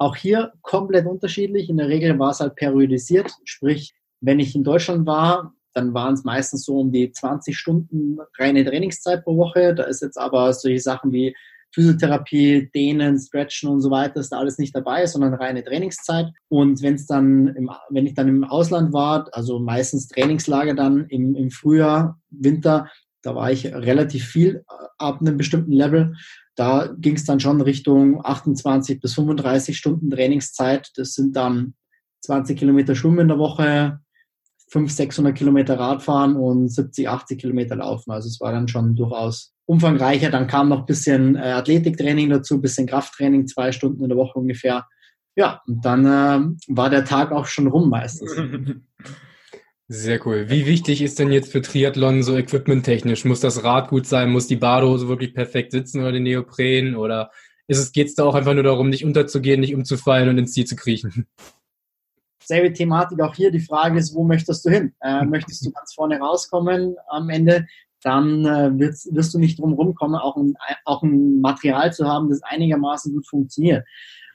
Auch 0.00 0.16
hier 0.16 0.54
komplett 0.62 1.04
unterschiedlich. 1.04 1.68
In 1.68 1.76
der 1.76 1.88
Regel 1.88 2.18
war 2.18 2.30
es 2.30 2.40
halt 2.40 2.56
periodisiert, 2.56 3.30
sprich, 3.44 3.92
wenn 4.22 4.40
ich 4.40 4.54
in 4.54 4.64
Deutschland 4.64 5.06
war, 5.06 5.52
dann 5.74 5.92
waren 5.92 6.14
es 6.14 6.24
meistens 6.24 6.64
so 6.64 6.78
um 6.78 6.90
die 6.90 7.12
20 7.12 7.56
Stunden 7.56 8.18
reine 8.38 8.64
Trainingszeit 8.64 9.22
pro 9.22 9.36
Woche. 9.36 9.74
Da 9.74 9.82
ist 9.84 10.00
jetzt 10.00 10.16
aber 10.16 10.54
solche 10.54 10.80
Sachen 10.80 11.12
wie 11.12 11.36
Physiotherapie, 11.74 12.70
Dehnen, 12.74 13.18
Stretchen 13.18 13.68
und 13.68 13.82
so 13.82 13.90
weiter 13.90 14.20
ist 14.20 14.32
da 14.32 14.38
alles 14.38 14.56
nicht 14.56 14.74
dabei, 14.74 15.04
sondern 15.04 15.34
reine 15.34 15.62
Trainingszeit. 15.62 16.28
Und 16.48 16.82
wenn 16.82 16.94
es 16.94 17.06
dann, 17.06 17.48
im, 17.48 17.70
wenn 17.90 18.06
ich 18.06 18.14
dann 18.14 18.26
im 18.26 18.44
Ausland 18.44 18.94
war, 18.94 19.28
also 19.32 19.58
meistens 19.58 20.08
Trainingslager 20.08 20.74
dann 20.74 21.06
im, 21.08 21.36
im 21.36 21.50
Frühjahr, 21.50 22.18
Winter, 22.30 22.88
da 23.20 23.34
war 23.34 23.52
ich 23.52 23.66
relativ 23.66 24.24
viel 24.24 24.64
ab 24.96 25.20
einem 25.20 25.36
bestimmten 25.36 25.72
Level 25.72 26.14
da 26.60 26.94
ging 26.98 27.14
es 27.14 27.24
dann 27.24 27.40
schon 27.40 27.62
Richtung 27.62 28.22
28 28.22 29.00
bis 29.00 29.14
35 29.14 29.78
Stunden 29.78 30.10
Trainingszeit. 30.10 30.90
Das 30.96 31.14
sind 31.14 31.34
dann 31.34 31.72
20 32.20 32.58
Kilometer 32.58 32.94
Schwimmen 32.94 33.20
in 33.20 33.28
der 33.28 33.38
Woche, 33.38 34.00
500, 34.68 34.94
600 34.94 35.34
Kilometer 35.34 35.78
Radfahren 35.78 36.36
und 36.36 36.68
70, 36.68 37.08
80 37.08 37.40
Kilometer 37.40 37.76
Laufen. 37.76 38.10
Also 38.10 38.28
es 38.28 38.42
war 38.42 38.52
dann 38.52 38.68
schon 38.68 38.94
durchaus 38.94 39.54
umfangreicher. 39.64 40.30
Dann 40.30 40.48
kam 40.48 40.68
noch 40.68 40.80
ein 40.80 40.86
bisschen 40.86 41.34
äh, 41.34 41.52
Athletiktraining 41.52 42.28
dazu, 42.28 42.56
ein 42.56 42.60
bisschen 42.60 42.86
Krafttraining, 42.86 43.46
zwei 43.46 43.72
Stunden 43.72 44.02
in 44.02 44.10
der 44.10 44.18
Woche 44.18 44.38
ungefähr. 44.38 44.86
Ja, 45.36 45.62
und 45.66 45.82
dann 45.82 46.04
äh, 46.04 46.74
war 46.76 46.90
der 46.90 47.06
Tag 47.06 47.32
auch 47.32 47.46
schon 47.46 47.68
rum 47.68 47.88
meistens. 47.88 48.36
Sehr 49.92 50.24
cool. 50.24 50.48
Wie 50.48 50.66
wichtig 50.66 51.02
ist 51.02 51.18
denn 51.18 51.32
jetzt 51.32 51.50
für 51.50 51.62
Triathlon 51.62 52.22
so 52.22 52.36
equipmenttechnisch? 52.36 53.24
Muss 53.24 53.40
das 53.40 53.64
Rad 53.64 53.88
gut 53.88 54.06
sein? 54.06 54.30
Muss 54.30 54.46
die 54.46 54.54
Badehose 54.54 55.08
wirklich 55.08 55.34
perfekt 55.34 55.72
sitzen 55.72 56.00
oder 56.00 56.12
den 56.12 56.22
Neopren? 56.22 56.94
Oder 56.94 57.32
geht 57.66 58.06
es 58.06 58.14
da 58.14 58.22
auch 58.22 58.36
einfach 58.36 58.54
nur 58.54 58.62
darum, 58.62 58.88
nicht 58.88 59.04
unterzugehen, 59.04 59.58
nicht 59.58 59.74
umzufallen 59.74 60.28
und 60.28 60.38
ins 60.38 60.52
Ziel 60.52 60.64
zu 60.64 60.76
kriechen? 60.76 61.26
Selbe 62.40 62.72
Thematik 62.72 63.20
auch 63.20 63.34
hier. 63.34 63.50
Die 63.50 63.58
Frage 63.58 63.98
ist, 63.98 64.14
wo 64.14 64.22
möchtest 64.22 64.64
du 64.64 64.70
hin? 64.70 64.94
Äh, 65.00 65.24
möchtest 65.24 65.66
du 65.66 65.72
ganz 65.72 65.92
vorne 65.92 66.20
rauskommen 66.20 66.94
am 67.08 67.28
Ende? 67.28 67.66
Dann 68.04 68.44
äh, 68.46 68.70
wirst, 68.78 69.12
wirst, 69.12 69.34
du 69.34 69.40
nicht 69.40 69.58
drum 69.58 69.72
rumkommen, 69.72 70.20
auch 70.20 70.36
ein, 70.36 70.54
auch 70.84 71.02
ein 71.02 71.40
Material 71.40 71.92
zu 71.92 72.06
haben, 72.06 72.30
das 72.30 72.44
einigermaßen 72.44 73.12
gut 73.12 73.26
funktioniert. 73.26 73.84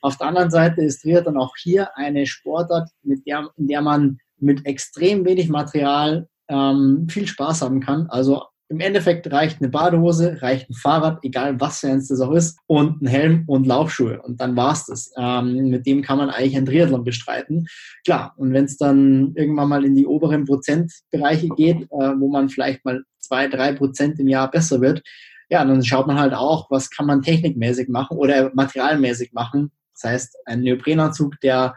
Auf 0.01 0.17
der 0.17 0.27
anderen 0.27 0.51
Seite 0.51 0.81
ist 0.81 1.01
Triathlon 1.01 1.37
auch 1.37 1.55
hier 1.55 1.95
eine 1.95 2.25
Sportart, 2.25 2.89
mit 3.03 3.25
der, 3.25 3.49
in 3.55 3.67
der 3.67 3.81
man 3.81 4.19
mit 4.39 4.65
extrem 4.65 5.25
wenig 5.25 5.49
Material 5.49 6.27
ähm, 6.49 7.07
viel 7.09 7.27
Spaß 7.27 7.61
haben 7.61 7.79
kann. 7.79 8.07
Also 8.09 8.43
im 8.67 8.79
Endeffekt 8.79 9.31
reicht 9.31 9.61
eine 9.61 9.69
Badehose, 9.69 10.41
reicht 10.41 10.69
ein 10.69 10.73
Fahrrad, 10.73 11.19
egal 11.23 11.59
was 11.59 11.79
für 11.79 11.87
eins 11.87 12.07
das 12.07 12.19
auch 12.19 12.31
ist, 12.31 12.57
und 12.65 13.01
ein 13.01 13.07
Helm 13.07 13.43
und 13.45 13.67
Laufschuhe. 13.67 14.21
Und 14.23 14.41
dann 14.41 14.55
war's 14.55 14.87
das. 14.87 15.11
Ähm, 15.17 15.69
mit 15.69 15.85
dem 15.85 16.01
kann 16.01 16.17
man 16.17 16.31
eigentlich 16.31 16.57
ein 16.57 16.65
Triathlon 16.65 17.03
bestreiten. 17.03 17.67
Klar, 18.03 18.33
und 18.37 18.53
wenn 18.53 18.65
es 18.65 18.77
dann 18.77 19.33
irgendwann 19.35 19.69
mal 19.69 19.85
in 19.85 19.95
die 19.95 20.07
oberen 20.07 20.45
Prozentbereiche 20.45 21.49
geht, 21.49 21.83
äh, 21.83 22.13
wo 22.17 22.29
man 22.29 22.49
vielleicht 22.49 22.83
mal 22.85 23.03
zwei, 23.19 23.47
drei 23.47 23.73
Prozent 23.73 24.19
im 24.19 24.27
Jahr 24.27 24.49
besser 24.49 24.81
wird, 24.81 25.03
ja, 25.49 25.63
dann 25.63 25.83
schaut 25.83 26.07
man 26.07 26.19
halt 26.19 26.33
auch, 26.33 26.71
was 26.71 26.89
kann 26.89 27.05
man 27.05 27.21
technikmäßig 27.21 27.87
machen 27.87 28.17
oder 28.17 28.51
materialmäßig 28.55 29.33
machen. 29.33 29.71
Das 29.93 30.11
heißt, 30.11 30.37
ein 30.45 30.61
Neoprenanzug, 30.61 31.39
der 31.41 31.75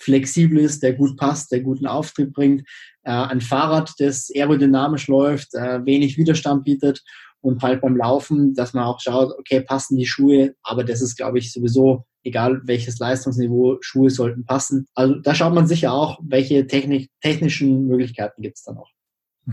flexibel 0.00 0.58
ist, 0.58 0.82
der 0.82 0.94
gut 0.94 1.16
passt, 1.16 1.52
der 1.52 1.60
guten 1.60 1.86
Auftrieb 1.86 2.32
bringt. 2.32 2.62
Äh, 3.02 3.10
ein 3.12 3.40
Fahrrad, 3.40 3.92
das 3.98 4.30
aerodynamisch 4.34 5.08
läuft, 5.08 5.54
äh, 5.54 5.84
wenig 5.84 6.16
Widerstand 6.16 6.64
bietet 6.64 7.02
und 7.40 7.62
halt 7.62 7.80
beim 7.80 7.96
Laufen, 7.96 8.54
dass 8.54 8.74
man 8.74 8.84
auch 8.84 9.00
schaut, 9.00 9.32
okay, 9.38 9.60
passen 9.60 9.96
die 9.96 10.06
Schuhe, 10.06 10.54
aber 10.62 10.84
das 10.84 11.00
ist, 11.00 11.16
glaube 11.16 11.38
ich, 11.38 11.52
sowieso 11.52 12.04
egal 12.24 12.60
welches 12.64 12.98
Leistungsniveau, 12.98 13.78
Schuhe 13.80 14.10
sollten 14.10 14.44
passen. 14.44 14.86
Also 14.94 15.14
da 15.14 15.34
schaut 15.34 15.54
man 15.54 15.66
sicher 15.66 15.92
auch, 15.92 16.18
welche 16.22 16.66
Technik, 16.66 17.10
technischen 17.20 17.86
Möglichkeiten 17.86 18.42
gibt 18.42 18.58
es 18.58 18.64
dann 18.64 18.78
auch. 18.78 18.90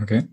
Okay. 0.00 0.24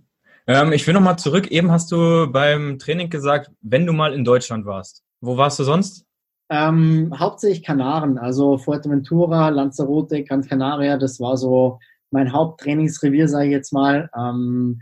Ähm, 0.48 0.74
ich 0.74 0.86
will 0.86 0.94
nochmal 0.94 1.18
zurück. 1.18 1.48
Eben 1.48 1.72
hast 1.72 1.92
du 1.92 2.28
beim 2.32 2.78
Training 2.78 3.10
gesagt, 3.10 3.52
wenn 3.62 3.86
du 3.86 3.94
mal 3.94 4.14
in 4.14 4.24
Deutschland 4.24 4.66
warst. 4.66 5.04
Wo 5.22 5.38
warst 5.38 5.58
du 5.60 5.64
sonst? 5.64 6.05
Ähm, 6.50 7.12
hauptsächlich 7.18 7.64
Kanaren, 7.64 8.18
also 8.18 8.58
Fuerteventura, 8.58 9.50
Lanzarote, 9.50 10.24
Gran 10.24 10.44
Canaria, 10.44 10.98
das 10.98 11.20
war 11.20 11.38
so 11.38 11.80
mein 12.12 12.32
Haupttrainingsrevier, 12.32 13.28
sage 13.28 13.48
ich 13.48 13.52
jetzt 13.52 13.74
mal. 13.74 14.10
Ähm, 14.18 14.80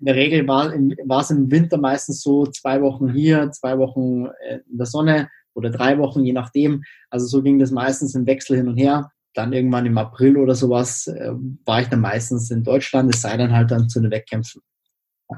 in 0.00 0.06
der 0.06 0.14
Regel 0.14 0.46
war, 0.46 0.72
es 1.20 1.30
im 1.30 1.50
Winter 1.50 1.78
meistens 1.78 2.22
so 2.22 2.46
zwei 2.46 2.80
Wochen 2.82 3.12
hier, 3.12 3.50
zwei 3.52 3.78
Wochen 3.78 4.26
äh, 4.48 4.60
in 4.70 4.78
der 4.78 4.86
Sonne 4.86 5.28
oder 5.54 5.70
drei 5.70 5.98
Wochen, 5.98 6.24
je 6.24 6.32
nachdem. 6.32 6.82
Also 7.10 7.26
so 7.26 7.42
ging 7.42 7.58
das 7.58 7.70
meistens 7.70 8.14
im 8.14 8.26
Wechsel 8.26 8.56
hin 8.56 8.68
und 8.68 8.76
her. 8.76 9.10
dann 9.34 9.52
irgendwann 9.52 9.86
im 9.86 9.98
April 9.98 10.36
oder 10.36 10.54
sowas 10.54 11.06
äh, 11.06 11.32
war 11.64 11.80
ich 11.80 11.88
dann 11.88 12.00
meistens 12.00 12.50
in 12.50 12.64
Deutschland, 12.64 13.14
es 13.14 13.20
sei 13.20 13.36
dann 13.36 13.52
halt 13.52 13.70
dann 13.70 13.88
zu 13.88 14.00
den 14.00 14.10
Wettkämpfen. 14.10 14.62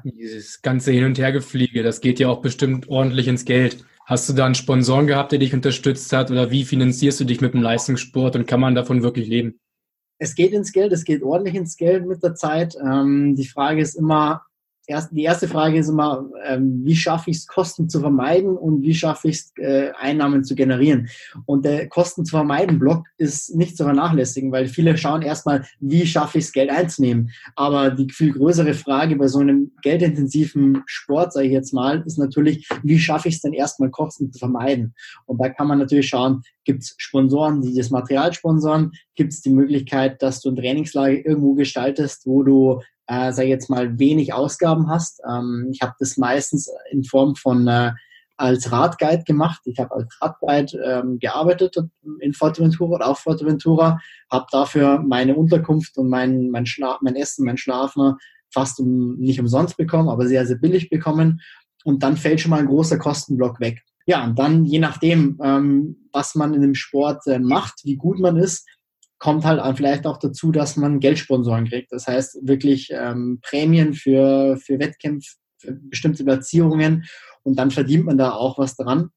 Dieses 0.05 0.62
ganze 0.62 0.93
Hin- 0.93 1.05
und 1.05 1.19
Hergefliege, 1.19 1.83
das 1.83 2.00
geht 2.00 2.21
ja 2.21 2.29
auch 2.29 2.40
bestimmt 2.40 2.88
ordentlich 2.88 3.29
ins 3.29 3.45
Geld. 3.45 3.85
Hast 4.07 4.28
du 4.28 4.33
da 4.33 4.47
einen 4.47 4.54
Sponsoren 4.54 5.07
gehabt, 5.07 5.33
der 5.33 5.38
dich 5.38 5.54
unterstützt 5.54 6.12
hat 6.12 6.30
oder 6.30 6.50
wie 6.50 6.64
finanzierst 6.64 7.21
du 7.21 7.25
dich 7.25 7.40
mit 7.40 7.54
dem 7.54 7.62
Leistungssport 7.62 8.37
und 8.37 8.47
kann 8.47 8.61
man 8.61 8.75
davon 8.75 9.02
wirklich 9.02 9.28
leben? 9.28 9.61
Es 10.19 10.35
geht 10.35 10.52
ins 10.52 10.73
Geld, 10.73 10.92
es 10.92 11.04
geht 11.04 11.23
ordentlich 11.23 11.54
ins 11.54 11.76
Geld 11.76 12.07
mit 12.07 12.23
der 12.23 12.35
Zeit. 12.35 12.76
Ähm, 12.76 13.37
die 13.37 13.47
Frage 13.47 13.80
ist 13.80 13.95
immer, 13.95 14.42
erst, 14.90 15.12
die 15.12 15.23
erste 15.23 15.49
Frage 15.49 15.78
ist 15.78 15.88
immer, 15.88 16.28
ähm, 16.44 16.82
wie 16.85 16.97
schaffe 16.97 17.30
ich 17.30 17.38
es, 17.38 17.47
Kosten 17.47 17.88
zu 17.88 18.00
vermeiden 18.00 18.56
und 18.56 18.82
wie 18.82 18.94
schaffe 18.94 19.28
ich 19.28 19.37
es, 19.37 19.52
äh, 19.56 19.92
Einnahmen 19.97 20.44
zu 20.44 20.54
generieren. 20.54 21.09
Und 21.47 21.64
der 21.64 21.88
Kosten 21.88 22.25
zu 22.25 22.32
vermeiden 22.32 22.78
Block 22.78 23.06
ist 23.16 23.54
nicht 23.54 23.76
zu 23.76 23.85
vernachlässigen, 23.85 24.50
weil 24.52 24.66
viele 24.66 24.99
schauen 24.99 25.23
erstmal, 25.23 25.64
wie 25.78 26.04
schaffe 26.06 26.38
ich 26.38 26.44
es, 26.44 26.52
Geld 26.52 26.70
einzunehmen. 26.70 27.30
Aber 27.54 27.90
die 27.90 28.11
viel 28.11 28.32
größere 28.32 28.75
Frage 28.75 29.16
bei 29.16 29.28
so 29.28 29.38
einem 29.38 29.73
geldintensiven 29.82 30.82
Sport, 30.87 31.32
sage 31.32 31.47
ich 31.47 31.52
jetzt 31.52 31.73
mal, 31.73 32.02
ist 32.04 32.18
natürlich, 32.18 32.68
wie 32.82 32.99
schaffe 32.99 33.28
ich 33.28 33.37
es 33.37 33.42
denn 33.42 33.52
erstmal, 33.52 33.90
Kosten 33.90 34.32
zu 34.32 34.38
vermeiden. 34.38 34.94
Und 35.26 35.40
da 35.40 35.49
kann 35.49 35.68
man 35.68 35.78
natürlich 35.78 36.09
schauen, 36.09 36.42
gibt 36.64 36.82
es 36.82 36.94
Sponsoren, 36.99 37.62
die 37.62 37.75
das 37.75 37.90
Material 37.90 38.32
sponsoren, 38.32 38.92
gibt 39.14 39.32
es 39.32 39.40
die 39.40 39.50
Möglichkeit, 39.50 40.20
dass 40.23 40.40
du 40.40 40.50
ein 40.50 40.56
Trainingslager 40.56 41.25
irgendwo 41.25 41.54
gestaltest, 41.54 42.26
wo 42.26 42.42
du 42.42 42.80
äh, 43.11 43.33
sag 43.33 43.43
ich 43.43 43.50
jetzt 43.50 43.69
mal, 43.69 43.99
wenig 43.99 44.33
Ausgaben 44.33 44.88
hast. 44.88 45.21
Ähm, 45.29 45.69
ich 45.73 45.83
habe 45.83 45.95
das 45.99 46.17
meistens 46.17 46.71
in 46.93 47.02
Form 47.02 47.35
von 47.35 47.67
äh, 47.67 47.90
als 48.37 48.71
Radguide 48.71 49.25
gemacht. 49.25 49.61
Ich 49.64 49.79
habe 49.81 49.93
als 49.93 50.17
Radguide 50.23 50.79
ähm, 50.85 51.19
gearbeitet 51.19 51.76
in 52.21 52.33
Forteventura 52.33 52.95
oder 52.95 53.09
auf 53.09 53.19
Forteventura, 53.19 53.99
habe 54.31 54.47
dafür 54.52 55.00
meine 55.00 55.35
Unterkunft 55.35 55.99
und 55.99 56.09
mein, 56.09 56.50
mein, 56.50 56.67
Schla 56.67 56.99
mein 57.02 57.17
Essen, 57.17 57.45
mein 57.45 57.59
Schlafen 57.59 58.14
fast 58.52 58.81
um, 58.81 59.17
nicht 59.17 59.40
umsonst 59.40 59.76
bekommen, 59.76 60.09
aber 60.09 60.26
sehr, 60.26 60.47
sehr 60.47 60.57
billig 60.57 60.88
bekommen. 60.88 61.40
Und 61.85 62.02
dann 62.02 62.17
fällt 62.17 62.40
schon 62.40 62.50
mal 62.50 62.61
ein 62.61 62.67
großer 62.67 62.99
Kostenblock 62.99 63.61
weg. 63.61 63.83
Ja, 64.07 64.25
und 64.25 64.38
dann 64.38 64.64
je 64.64 64.79
nachdem, 64.79 65.38
ähm, 65.43 66.09
was 66.12 66.35
man 66.35 66.55
in 66.55 66.62
dem 66.62 66.75
Sport 66.75 67.26
äh, 67.26 67.38
macht, 67.38 67.85
wie 67.85 67.97
gut 67.97 68.19
man 68.21 68.37
ist, 68.37 68.67
kommt 69.20 69.44
halt 69.44 69.60
vielleicht 69.76 70.06
auch 70.06 70.16
dazu, 70.16 70.50
dass 70.50 70.76
man 70.76 70.98
Geldsponsoren 70.98 71.68
kriegt. 71.68 71.92
Das 71.92 72.08
heißt 72.08 72.38
wirklich 72.42 72.90
ähm, 72.90 73.38
Prämien 73.42 73.94
für, 73.94 74.56
für 74.56 74.78
Wettkämpfe, 74.80 75.36
für 75.58 75.72
bestimmte 75.72 76.24
Platzierungen 76.24 77.04
und 77.42 77.58
dann 77.58 77.70
verdient 77.70 78.06
man 78.06 78.18
da 78.18 78.32
auch 78.32 78.58
was 78.58 78.76
dran. 78.76 79.10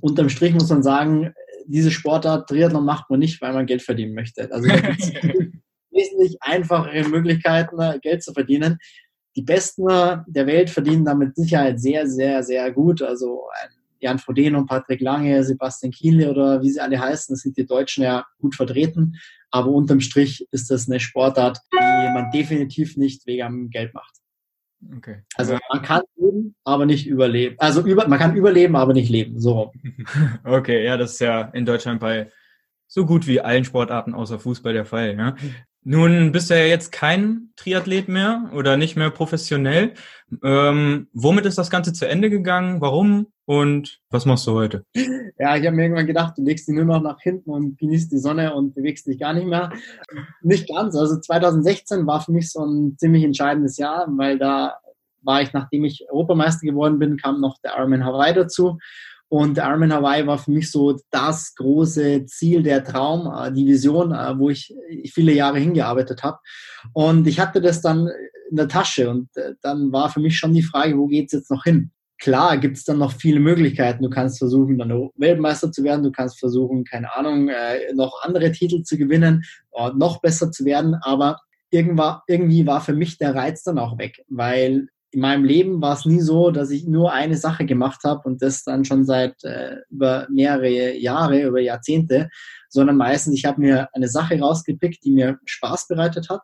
Unterm 0.00 0.28
Strich 0.28 0.52
muss 0.52 0.68
man 0.68 0.82
sagen, 0.82 1.32
diese 1.66 1.92
Sportart 1.92 2.48
Triathlon 2.48 2.84
macht 2.84 3.08
man 3.08 3.20
nicht, 3.20 3.40
weil 3.40 3.52
man 3.52 3.66
Geld 3.66 3.82
verdienen 3.82 4.14
möchte. 4.14 4.50
Also 4.52 4.68
wesentlich 5.90 6.36
einfachere 6.40 7.08
Möglichkeiten, 7.08 7.78
Geld 8.02 8.22
zu 8.22 8.32
verdienen. 8.32 8.78
Die 9.36 9.42
Besten 9.42 9.86
der 9.86 10.46
Welt 10.46 10.70
verdienen 10.70 11.04
damit 11.04 11.36
Sicherheit 11.36 11.80
sehr, 11.80 12.08
sehr, 12.08 12.42
sehr 12.42 12.72
gut. 12.72 13.00
Also 13.00 13.42
ein 13.62 13.70
Jan 14.04 14.18
Frodeno, 14.18 14.64
Patrick 14.66 15.00
Lange, 15.00 15.42
Sebastian 15.42 15.90
Kienle 15.90 16.30
oder 16.30 16.62
wie 16.62 16.70
sie 16.70 16.80
alle 16.80 17.00
heißen, 17.00 17.34
das 17.34 17.40
sind 17.40 17.56
die 17.56 17.66
Deutschen 17.66 18.04
ja 18.04 18.26
gut 18.38 18.54
vertreten. 18.54 19.16
Aber 19.50 19.70
unterm 19.70 20.00
Strich 20.00 20.46
ist 20.50 20.70
das 20.70 20.88
eine 20.88 21.00
Sportart, 21.00 21.58
die 21.72 22.12
man 22.12 22.30
definitiv 22.30 22.96
nicht 22.96 23.26
wegen 23.26 23.70
Geld 23.70 23.94
macht. 23.94 24.14
Okay. 24.96 25.22
Also 25.36 25.56
man 25.72 25.82
kann 25.82 26.02
leben, 26.16 26.54
aber 26.64 26.84
nicht 26.84 27.06
überleben. 27.06 27.56
Also 27.58 27.80
über, 27.80 28.06
man 28.06 28.18
kann 28.18 28.36
überleben, 28.36 28.76
aber 28.76 28.92
nicht 28.92 29.08
leben. 29.08 29.40
So. 29.40 29.72
Okay, 30.44 30.84
ja, 30.84 30.96
das 30.96 31.12
ist 31.12 31.20
ja 31.20 31.42
in 31.54 31.64
Deutschland 31.64 32.00
bei 32.00 32.30
so 32.86 33.06
gut 33.06 33.26
wie 33.26 33.40
allen 33.40 33.64
Sportarten 33.64 34.14
außer 34.14 34.38
Fußball 34.38 34.74
der 34.74 34.84
Fall. 34.84 35.16
Ja? 35.16 35.34
Nun 35.84 36.32
bist 36.32 36.48
du 36.48 36.58
ja 36.58 36.64
jetzt 36.64 36.92
kein 36.92 37.50
Triathlet 37.56 38.08
mehr 38.08 38.50
oder 38.54 38.78
nicht 38.78 38.96
mehr 38.96 39.10
professionell. 39.10 39.92
Ähm, 40.42 41.08
womit 41.12 41.44
ist 41.44 41.58
das 41.58 41.70
Ganze 41.70 41.92
zu 41.92 42.08
Ende 42.08 42.30
gegangen? 42.30 42.80
Warum? 42.80 43.26
Und 43.44 44.00
was 44.08 44.24
machst 44.24 44.46
du 44.46 44.52
heute? 44.52 44.86
Ja, 45.38 45.56
ich 45.56 45.66
habe 45.66 45.72
mir 45.72 45.82
irgendwann 45.82 46.06
gedacht, 46.06 46.38
du 46.38 46.42
legst 46.42 46.66
dich 46.66 46.74
nur 46.74 46.86
noch 46.86 47.02
nach 47.02 47.20
hinten 47.20 47.50
und 47.50 47.76
genießt 47.78 48.10
die 48.10 48.18
Sonne 48.18 48.54
und 48.54 48.74
bewegst 48.74 49.06
dich 49.06 49.18
gar 49.18 49.34
nicht 49.34 49.46
mehr. 49.46 49.70
Nicht 50.40 50.68
ganz. 50.68 50.96
Also 50.96 51.20
2016 51.20 52.06
war 52.06 52.22
für 52.22 52.32
mich 52.32 52.50
so 52.50 52.64
ein 52.64 52.96
ziemlich 52.96 53.24
entscheidendes 53.24 53.76
Jahr, 53.76 54.06
weil 54.16 54.38
da 54.38 54.78
war 55.22 55.42
ich, 55.42 55.52
nachdem 55.52 55.84
ich 55.84 56.06
Europameister 56.10 56.66
geworden 56.66 56.98
bin, 56.98 57.16
kam 57.18 57.40
noch 57.40 57.58
der 57.58 57.72
Ironman 57.76 58.04
Hawaii 58.04 58.32
dazu. 58.32 58.78
Und 59.28 59.58
Ironman 59.58 59.92
Hawaii 59.92 60.26
war 60.26 60.38
für 60.38 60.52
mich 60.52 60.70
so 60.70 60.96
das 61.10 61.54
große 61.56 62.26
Ziel, 62.26 62.62
der 62.62 62.84
Traum, 62.84 63.26
äh, 63.26 63.52
die 63.52 63.66
Vision, 63.66 64.12
äh, 64.12 64.38
wo 64.38 64.50
ich 64.50 64.74
viele 65.12 65.32
Jahre 65.32 65.58
hingearbeitet 65.58 66.22
habe. 66.22 66.38
Und 66.92 67.26
ich 67.26 67.40
hatte 67.40 67.60
das 67.60 67.80
dann 67.80 68.08
in 68.50 68.56
der 68.56 68.68
Tasche 68.68 69.10
und 69.10 69.28
äh, 69.36 69.54
dann 69.62 69.90
war 69.90 70.10
für 70.10 70.20
mich 70.20 70.38
schon 70.38 70.54
die 70.54 70.62
Frage, 70.62 70.96
wo 70.98 71.06
geht's 71.06 71.32
jetzt 71.32 71.50
noch 71.50 71.64
hin? 71.64 71.90
Klar 72.18 72.58
gibt 72.58 72.76
es 72.76 72.84
dann 72.84 72.98
noch 72.98 73.12
viele 73.12 73.40
Möglichkeiten. 73.40 74.04
Du 74.04 74.10
kannst 74.10 74.38
versuchen, 74.38 74.78
dann 74.78 75.10
Weltmeister 75.16 75.72
zu 75.72 75.82
werden. 75.82 76.04
Du 76.04 76.12
kannst 76.12 76.38
versuchen, 76.38 76.84
keine 76.84 77.12
Ahnung, 77.14 77.50
noch 77.94 78.22
andere 78.22 78.52
Titel 78.52 78.82
zu 78.82 78.96
gewinnen, 78.96 79.42
noch 79.96 80.20
besser 80.22 80.52
zu 80.52 80.64
werden. 80.64 80.94
Aber 81.02 81.40
irgendwie 81.70 82.66
war 82.66 82.80
für 82.80 82.94
mich 82.94 83.18
der 83.18 83.34
Reiz 83.34 83.64
dann 83.64 83.80
auch 83.80 83.98
weg, 83.98 84.24
weil 84.28 84.86
in 85.14 85.20
meinem 85.20 85.44
Leben 85.44 85.80
war 85.80 85.94
es 85.94 86.04
nie 86.04 86.20
so, 86.20 86.50
dass 86.50 86.70
ich 86.70 86.86
nur 86.86 87.12
eine 87.12 87.36
Sache 87.36 87.64
gemacht 87.64 88.00
habe 88.04 88.28
und 88.28 88.42
das 88.42 88.64
dann 88.64 88.84
schon 88.84 89.04
seit 89.04 89.42
äh, 89.44 89.76
über 89.88 90.26
mehrere 90.28 90.96
Jahre, 90.96 91.42
über 91.42 91.60
Jahrzehnte, 91.60 92.28
sondern 92.68 92.96
meistens, 92.96 93.38
ich 93.38 93.44
habe 93.44 93.60
mir 93.60 93.88
eine 93.92 94.08
Sache 94.08 94.38
rausgepickt, 94.38 95.04
die 95.04 95.12
mir 95.12 95.38
Spaß 95.44 95.86
bereitet 95.86 96.28
hat. 96.28 96.40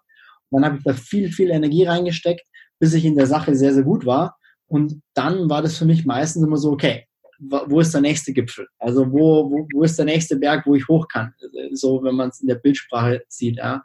Und 0.51 0.63
dann 0.63 0.71
habe 0.71 0.79
ich 0.79 0.85
da 0.85 0.93
viel, 0.93 1.33
viel 1.33 1.51
Energie 1.51 1.85
reingesteckt, 1.85 2.43
bis 2.79 2.95
ich 2.95 3.05
in 3.05 3.17
der 3.17 3.27
Sache 3.27 3.57
sehr, 3.57 3.75
sehr 3.75 3.83
gut 3.83 4.07
war. 4.07 4.37
Und 4.69 5.03
dann 5.15 5.51
war 5.51 5.63
das 5.63 5.77
für 5.77 5.85
mich 5.85 6.07
meistens 6.07 6.45
immer 6.45 6.57
so, 6.57 6.71
okay, 6.71 7.07
wo 7.41 7.81
ist 7.81 7.93
der 7.93 8.03
nächste 8.03 8.33
Gipfel? 8.33 8.69
Also 8.79 9.11
wo, 9.11 9.51
wo, 9.51 9.67
wo 9.75 9.83
ist 9.83 9.99
der 9.99 10.05
nächste 10.05 10.37
Berg, 10.37 10.65
wo 10.67 10.77
ich 10.77 10.87
hoch 10.87 11.09
kann? 11.09 11.33
So, 11.73 12.03
wenn 12.05 12.15
man 12.15 12.29
es 12.29 12.41
in 12.41 12.47
der 12.47 12.57
Bildsprache 12.57 13.23
sieht. 13.29 13.57
Ja 13.57 13.83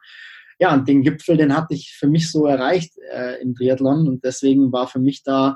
ja, 0.60 0.74
und 0.74 0.88
den 0.88 1.02
Gipfel, 1.02 1.38
den 1.38 1.56
hatte 1.56 1.74
ich 1.74 1.96
für 1.98 2.08
mich 2.08 2.32
so 2.32 2.46
erreicht 2.46 2.94
äh, 3.12 3.42
im 3.42 3.56
Triathlon 3.56 4.08
und 4.08 4.24
deswegen 4.24 4.72
war 4.72 4.88
für 4.88 5.00
mich 5.00 5.24
da 5.24 5.56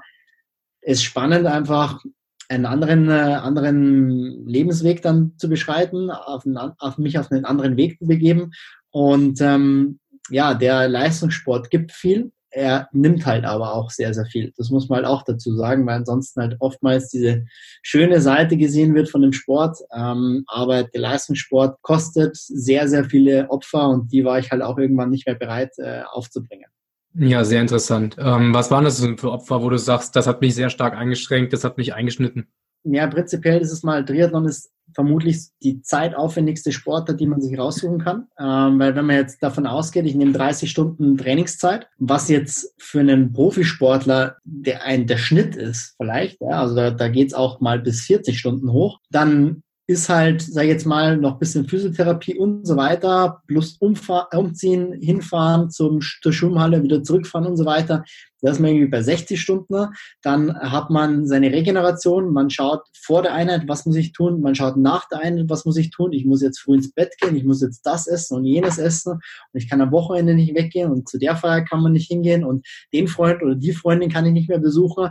es 0.82 1.04
spannend, 1.04 1.46
einfach 1.46 2.04
einen 2.50 2.66
anderen, 2.66 3.10
äh, 3.10 3.12
anderen 3.12 4.46
Lebensweg 4.48 5.02
dann 5.02 5.34
zu 5.38 5.50
beschreiten, 5.50 6.10
auf, 6.10 6.46
einen, 6.46 6.58
auf 6.58 6.98
mich 6.98 7.20
auf 7.20 7.32
einen 7.32 7.46
anderen 7.46 7.78
Weg 7.78 8.00
zu 8.00 8.08
begeben. 8.08 8.52
Und 8.90 9.40
ähm, 9.42 10.00
ja, 10.30 10.56
der 10.56 10.88
Leistungssport 10.88 11.70
gibt 11.70 11.92
viel 11.92 12.32
er 12.52 12.90
nimmt 12.92 13.26
halt 13.26 13.46
aber 13.46 13.74
auch 13.74 13.92
sehr, 13.92 14.14
sehr 14.14 14.26
viel. 14.26 14.54
Das 14.58 14.70
muss 14.70 14.90
man 14.90 14.98
halt 14.98 15.08
auch 15.08 15.24
dazu 15.24 15.56
sagen, 15.56 15.86
weil 15.86 15.96
ansonsten 15.96 16.42
halt 16.42 16.58
oftmals 16.60 17.10
diese 17.10 17.46
schöne 17.82 18.22
Seite 18.22 18.58
gesehen 18.58 18.96
wird 18.96 19.10
von 19.10 19.22
dem 19.22 19.34
Sport. 19.34 19.78
Ähm, 19.96 20.44
aber 20.48 20.84
der 20.84 21.02
Leistungssport 21.02 21.82
kostet 21.82 22.36
sehr, 22.36 22.88
sehr 22.88 23.06
viele 23.06 23.50
Opfer 23.50 23.90
und 23.90 24.12
die 24.12 24.26
war 24.26 24.40
ich 24.40 24.52
halt 24.52 24.62
auch 24.62 24.78
irgendwann 24.78 25.10
nicht 25.10 25.28
mehr 25.28 25.36
bereit 25.36 25.72
äh, 25.78 26.02
aufzubringen. 26.12 26.70
Ja, 27.16 27.44
sehr 27.44 27.62
interessant. 27.62 28.16
Ähm, 28.20 28.54
was 28.54 28.70
waren 28.72 28.86
das 28.86 29.00
für 29.18 29.32
Opfer, 29.32 29.64
wo 29.64 29.70
du 29.70 29.78
sagst, 29.78 30.16
das 30.16 30.28
hat 30.28 30.42
mich 30.42 30.56
sehr 30.56 30.70
stark 30.70 30.96
eingeschränkt, 30.96 31.54
das 31.54 31.64
hat 31.64 31.78
mich 31.78 31.94
eingeschnitten? 31.94 32.48
Ja, 32.84 33.08
prinzipiell 33.08 33.62
ist 33.62 33.72
es 33.72 33.84
mal, 33.84 34.06
Triathlon 34.06 34.46
ist 34.46 34.72
vermutlich 34.94 35.50
die 35.62 35.82
zeitaufwendigste 35.82 36.72
Sportart, 36.72 37.20
die 37.20 37.28
man 37.28 37.42
sich 37.42 37.58
raussuchen 37.58 38.00
kann. 38.00 38.28
Ähm, 38.40 38.80
weil 38.80 38.96
wenn 38.96 39.06
man 39.06 39.18
jetzt 39.18 39.42
davon 39.42 39.68
ausgeht, 39.68 40.06
ich 40.06 40.16
nehme 40.16 40.32
30 40.32 40.70
Stunden 40.70 41.18
Trainingszeit, 41.18 41.88
was 41.98 42.30
jetzt 42.30 42.74
für 42.78 43.00
einen 43.00 43.34
Profisportler 43.34 44.38
der 44.44 44.84
ein 44.84 45.08
der 45.08 45.18
Schnitt 45.18 45.56
ist, 45.56 45.96
vielleicht, 45.98 46.42
ja, 46.42 46.62
also 46.62 46.76
da, 46.76 46.92
da 46.92 47.08
geht 47.08 47.30
es 47.30 47.34
auch 47.34 47.60
mal 47.60 47.80
bis 47.80 48.02
40 48.02 48.38
Stunden 48.38 48.72
hoch, 48.72 49.00
dann 49.12 49.64
ist 49.90 50.08
halt, 50.08 50.44
sag 50.44 50.66
ich 50.66 50.70
jetzt 50.70 50.86
mal, 50.86 51.18
noch 51.18 51.34
ein 51.34 51.40
bisschen 51.40 51.68
Physiotherapie 51.68 52.38
und 52.38 52.64
so 52.68 52.78
weiter, 52.78 53.42
plus 53.48 53.76
umziehen, 53.80 54.94
hinfahren 55.02 55.72
zum, 55.72 56.00
zur 56.22 56.32
Schwimmhalle, 56.32 56.84
wieder 56.84 57.02
zurückfahren 57.02 57.48
und 57.48 57.58
so 57.58 57.66
weiter. 57.66 58.04
Da 58.42 58.52
ist 58.52 58.60
man 58.60 58.70
irgendwie 58.70 58.92
bei 58.92 59.02
60 59.02 59.42
Stunden. 59.42 59.88
Dann 60.22 60.56
hat 60.56 60.92
man 60.92 61.26
seine 61.26 61.52
Regeneration. 61.52 62.32
Man 62.32 62.52
schaut 62.52 62.84
vor 63.02 63.24
der 63.24 63.34
Einheit, 63.34 63.64
was 63.68 63.88
muss 63.88 63.96
ich 63.96 64.12
tun. 64.12 64.42
Man 64.42 64.54
schaut 64.54 64.78
nach 64.78 65.10
der 65.10 65.22
Einheit, 65.22 65.50
was 65.50 65.66
muss 65.66 65.76
ich 65.76 65.90
tun. 65.90 66.14
Ich 66.14 66.24
muss 66.24 66.44
jetzt 66.44 66.60
früh 66.60 66.76
ins 66.76 66.94
Bett 66.94 67.16
gehen. 67.20 67.36
Ich 67.36 67.44
muss 67.44 67.64
jetzt 67.64 67.82
das 67.82 68.06
essen 68.06 68.38
und 68.38 68.46
jenes 68.46 68.78
essen. 68.78 69.14
Und 69.14 69.22
ich 69.54 69.68
kann 69.68 69.82
am 69.82 69.92
Wochenende 69.92 70.36
nicht 70.36 70.56
weggehen. 70.56 70.92
Und 70.92 71.10
zu 71.10 71.18
der 71.18 71.36
Feier 71.36 71.66
kann 71.66 71.82
man 71.82 71.94
nicht 71.94 72.10
hingehen. 72.10 72.46
Und 72.46 72.64
den 72.94 73.08
Freund 73.08 73.42
oder 73.42 73.56
die 73.56 73.74
Freundin 73.74 74.12
kann 74.12 74.28
ich 74.28 74.34
nicht 74.34 74.50
mehr 74.50 74.60
besuchen. 74.60 75.10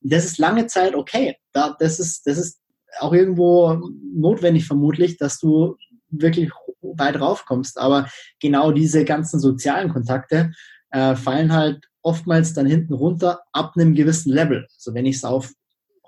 Das 0.00 0.24
ist 0.24 0.38
lange 0.38 0.66
Zeit 0.66 0.96
okay. 0.96 1.36
Da, 1.52 1.76
das 1.78 2.00
ist, 2.00 2.26
das 2.26 2.36
ist 2.36 2.58
auch 3.00 3.12
irgendwo 3.12 3.80
notwendig 4.14 4.66
vermutlich, 4.66 5.16
dass 5.16 5.38
du 5.38 5.76
wirklich 6.10 6.50
weit 6.80 7.20
raufkommst. 7.20 7.78
Aber 7.78 8.08
genau 8.40 8.72
diese 8.72 9.04
ganzen 9.04 9.40
sozialen 9.40 9.92
Kontakte 9.92 10.52
äh, 10.90 11.14
fallen 11.16 11.52
halt 11.52 11.86
oftmals 12.02 12.54
dann 12.54 12.66
hinten 12.66 12.94
runter 12.94 13.40
ab 13.52 13.72
einem 13.76 13.94
gewissen 13.94 14.32
Level. 14.32 14.66
Also 14.74 14.94
wenn 14.94 15.06
ich 15.06 15.16
es 15.16 15.24
auf 15.24 15.52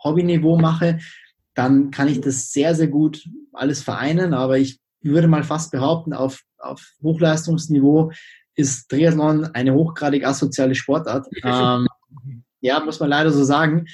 Hobbyniveau 0.02 0.56
mache, 0.58 0.98
dann 1.54 1.90
kann 1.90 2.08
ich 2.08 2.20
das 2.20 2.52
sehr, 2.52 2.74
sehr 2.74 2.88
gut 2.88 3.28
alles 3.52 3.82
vereinen, 3.82 4.32
aber 4.32 4.58
ich 4.58 4.80
würde 5.02 5.28
mal 5.28 5.44
fast 5.44 5.72
behaupten, 5.72 6.12
auf, 6.12 6.42
auf 6.58 6.92
Hochleistungsniveau 7.02 8.12
ist 8.54 8.88
Triathlon 8.88 9.46
eine 9.46 9.74
hochgradig 9.74 10.24
asoziale 10.24 10.74
Sportart. 10.74 11.26
ähm, 11.44 11.86
ja, 12.60 12.80
muss 12.80 13.00
man 13.00 13.10
leider 13.10 13.30
so 13.30 13.44
sagen. 13.44 13.86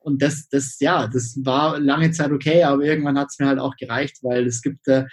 Und 0.00 0.22
das, 0.22 0.48
das, 0.48 0.78
ja, 0.80 1.06
das 1.06 1.38
war 1.44 1.78
lange 1.78 2.10
Zeit 2.10 2.32
okay, 2.32 2.62
aber 2.62 2.82
irgendwann 2.82 3.18
hat 3.18 3.28
es 3.30 3.38
mir 3.38 3.46
halt 3.46 3.58
auch 3.58 3.76
gereicht, 3.76 4.18
weil 4.22 4.46
es 4.46 4.62
gibt 4.62 4.88
äh, 4.88 5.04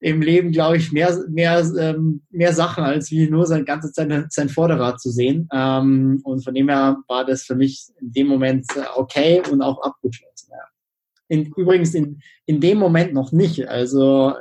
im 0.00 0.20
Leben, 0.20 0.52
glaube 0.52 0.76
ich, 0.76 0.92
mehr, 0.92 1.18
mehr, 1.28 1.64
ähm, 1.78 2.22
mehr 2.30 2.52
Sachen, 2.52 2.84
als 2.84 3.10
wie 3.10 3.28
nur 3.28 3.46
seine 3.46 3.64
ganze 3.64 3.92
Zeit 3.92 4.10
sein 4.32 4.48
Vorderrad 4.48 5.00
zu 5.00 5.10
sehen. 5.10 5.48
Ähm, 5.52 6.20
und 6.24 6.44
von 6.44 6.54
dem 6.54 6.68
her 6.68 6.98
war 7.08 7.24
das 7.24 7.44
für 7.44 7.54
mich 7.54 7.86
in 8.00 8.12
dem 8.12 8.26
Moment 8.26 8.66
äh, 8.76 8.84
okay 8.96 9.42
und 9.50 9.62
auch 9.62 9.82
abgeschlossen. 9.82 10.50
Ja. 10.50 10.66
In, 11.28 11.52
übrigens 11.56 11.94
in, 11.94 12.20
in 12.44 12.60
dem 12.60 12.78
Moment 12.78 13.14
noch 13.14 13.32
nicht. 13.32 13.66
Also 13.68 14.34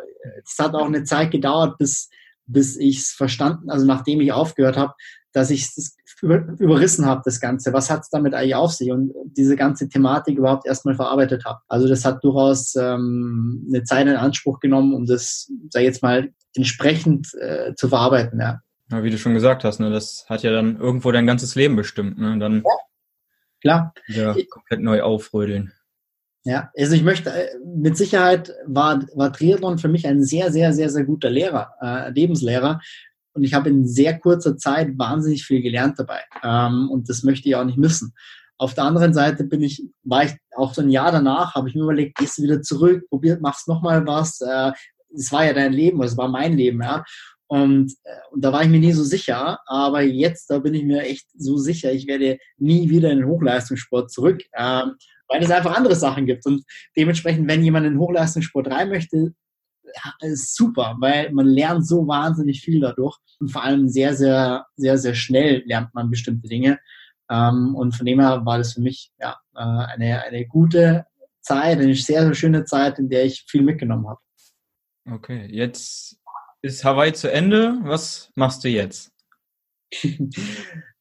es 0.43 0.57
hat 0.59 0.75
auch 0.75 0.85
eine 0.85 1.03
Zeit 1.03 1.31
gedauert, 1.31 1.77
bis, 1.77 2.09
bis 2.45 2.77
ich 2.77 2.99
es 2.99 3.11
verstanden, 3.11 3.69
also 3.69 3.85
nachdem 3.85 4.21
ich 4.21 4.31
aufgehört 4.31 4.77
habe, 4.77 4.93
dass 5.31 5.49
ich 5.49 5.63
es 5.63 5.95
über, 6.23 6.47
überrissen 6.57 7.05
habe, 7.05 7.21
das 7.25 7.41
Ganze. 7.41 7.73
Was 7.73 7.89
hat 7.89 8.01
es 8.01 8.09
damit 8.09 8.33
eigentlich 8.33 8.55
auf 8.55 8.71
sich? 8.71 8.91
Und 8.91 9.13
diese 9.25 9.57
ganze 9.57 9.89
Thematik 9.89 10.37
überhaupt 10.37 10.65
erstmal 10.65 10.95
verarbeitet 10.95 11.43
habe. 11.45 11.59
Also 11.67 11.87
das 11.87 12.05
hat 12.05 12.23
durchaus 12.23 12.75
ähm, 12.75 13.67
eine 13.69 13.83
Zeit 13.83 14.07
in 14.07 14.15
Anspruch 14.15 14.61
genommen, 14.61 14.93
um 14.93 15.05
das, 15.05 15.51
sag 15.69 15.81
ich 15.81 15.87
jetzt 15.87 16.01
mal, 16.01 16.29
entsprechend 16.55 17.33
äh, 17.35 17.75
zu 17.75 17.89
verarbeiten, 17.89 18.39
ja. 18.39 18.61
ja. 18.89 19.03
Wie 19.03 19.09
du 19.09 19.17
schon 19.17 19.33
gesagt 19.33 19.65
hast, 19.65 19.79
ne, 19.79 19.89
das 19.89 20.25
hat 20.29 20.43
ja 20.43 20.51
dann 20.51 20.79
irgendwo 20.79 21.11
dein 21.11 21.27
ganzes 21.27 21.55
Leben 21.55 21.75
bestimmt. 21.75 22.17
Ne? 22.17 22.37
Dann 22.39 22.63
ja, 22.63 22.71
klar. 23.61 23.93
wieder 24.07 24.35
komplett 24.49 24.79
neu 24.79 25.01
aufrödeln. 25.01 25.73
Ja, 26.45 26.71
also 26.77 26.93
ich 26.93 27.03
möchte, 27.03 27.31
äh, 27.31 27.49
mit 27.65 27.97
Sicherheit 27.97 28.53
war, 28.65 29.03
war 29.15 29.33
Triathlon 29.33 29.77
für 29.77 29.87
mich 29.87 30.07
ein 30.07 30.23
sehr, 30.23 30.51
sehr, 30.51 30.73
sehr, 30.73 30.89
sehr 30.89 31.03
guter 31.03 31.29
Lehrer, 31.29 31.73
äh, 31.81 32.11
Lebenslehrer. 32.11 32.79
Und 33.33 33.43
ich 33.43 33.53
habe 33.53 33.69
in 33.69 33.87
sehr 33.87 34.19
kurzer 34.19 34.57
Zeit 34.57 34.97
wahnsinnig 34.97 35.45
viel 35.45 35.61
gelernt 35.61 35.97
dabei. 35.97 36.21
Ähm, 36.43 36.89
und 36.91 37.09
das 37.09 37.23
möchte 37.23 37.49
ich 37.49 37.55
auch 37.55 37.65
nicht 37.65 37.77
missen. 37.77 38.13
Auf 38.57 38.73
der 38.75 38.83
anderen 38.83 39.13
Seite 39.13 39.43
bin 39.43 39.61
ich, 39.61 39.83
war 40.03 40.25
ich 40.25 40.31
auch 40.55 40.73
so 40.73 40.81
ein 40.81 40.89
Jahr 40.89 41.11
danach, 41.11 41.55
habe 41.55 41.67
ich 41.67 41.75
mir 41.75 41.83
überlegt, 41.83 42.17
gehst 42.17 42.37
du 42.37 42.43
wieder 42.43 42.61
zurück, 42.61 43.07
probiert, 43.09 43.41
machst 43.41 43.67
nochmal 43.67 44.05
was. 44.05 44.39
Äh, 44.41 44.71
es 45.15 45.31
war 45.31 45.45
ja 45.45 45.53
dein 45.53 45.73
Leben, 45.73 46.01
es 46.03 46.17
war 46.17 46.27
mein 46.27 46.55
Leben, 46.55 46.81
ja. 46.81 47.03
Und, 47.47 47.93
äh, 48.03 48.15
und 48.31 48.43
da 48.43 48.51
war 48.51 48.63
ich 48.63 48.69
mir 48.69 48.79
nie 48.79 48.93
so 48.93 49.03
sicher, 49.03 49.59
aber 49.65 50.01
jetzt, 50.01 50.49
da 50.49 50.59
bin 50.59 50.73
ich 50.73 50.83
mir 50.83 51.03
echt 51.03 51.27
so 51.35 51.57
sicher, 51.57 51.91
ich 51.91 52.07
werde 52.07 52.37
nie 52.57 52.89
wieder 52.89 53.11
in 53.11 53.19
den 53.19 53.27
Hochleistungssport 53.27 54.11
zurück. 54.11 54.43
Ähm, 54.55 54.93
weil 55.27 55.41
es 55.41 55.51
einfach 55.51 55.75
andere 55.75 55.95
Sachen 55.95 56.25
gibt. 56.25 56.45
Und 56.45 56.63
dementsprechend, 56.95 57.47
wenn 57.47 57.63
jemand 57.63 57.85
in 57.87 57.93
den 57.93 57.99
Hochleistungssport 57.99 58.67
rein 58.67 58.89
möchte, 58.89 59.33
ist 60.21 60.55
super, 60.55 60.95
weil 60.99 61.31
man 61.31 61.47
lernt 61.47 61.87
so 61.87 62.07
wahnsinnig 62.07 62.61
viel 62.61 62.79
dadurch 62.79 63.17
und 63.39 63.49
vor 63.49 63.63
allem 63.63 63.89
sehr, 63.89 64.15
sehr, 64.15 64.65
sehr, 64.75 64.97
sehr 64.97 65.13
schnell 65.13 65.63
lernt 65.65 65.93
man 65.93 66.09
bestimmte 66.09 66.47
Dinge. 66.47 66.79
Ähm, 67.29 67.75
und 67.75 67.95
von 67.95 68.05
dem 68.05 68.19
her 68.19 68.45
war 68.45 68.57
das 68.57 68.73
für 68.73 68.81
mich 68.81 69.11
ja, 69.19 69.37
äh, 69.55 69.59
eine, 69.59 70.23
eine 70.23 70.45
gute 70.45 71.05
Zeit, 71.41 71.79
eine 71.79 71.95
sehr, 71.95 72.23
sehr 72.23 72.33
schöne 72.33 72.65
Zeit, 72.65 72.99
in 72.99 73.09
der 73.09 73.25
ich 73.25 73.45
viel 73.47 73.61
mitgenommen 73.61 74.07
habe. 74.07 74.19
Okay, 75.09 75.47
jetzt 75.51 76.17
ist 76.61 76.83
Hawaii 76.83 77.13
zu 77.13 77.31
Ende. 77.31 77.77
Was 77.83 78.31
machst 78.35 78.63
du 78.63 78.69
jetzt? 78.69 79.11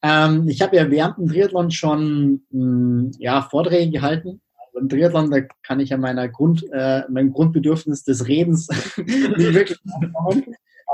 Ähm, 0.03 0.49
ich 0.49 0.61
habe 0.61 0.77
ja 0.77 0.91
während 0.91 1.17
dem 1.19 1.29
Triathlon 1.29 1.71
schon 1.71 2.43
mh, 2.51 2.59
hm, 2.61 3.11
ja, 3.19 3.43
Vorträge 3.43 3.93
gehalten. 3.93 4.43
Im 4.83 4.89
Triathlon, 4.89 5.31
da 5.31 5.41
kann 5.63 5.81
ich 5.81 5.91
ja 5.91 5.97
meiner 5.97 6.29
Grund, 6.29 6.67
äh, 6.73 7.03
mein 7.09 7.33
Grundbedürfnis 7.33 8.03
des 8.03 8.27
Redens 8.27 8.69
nicht 8.97 9.55
wirklich 9.55 9.79
aufbauen. 9.87 10.45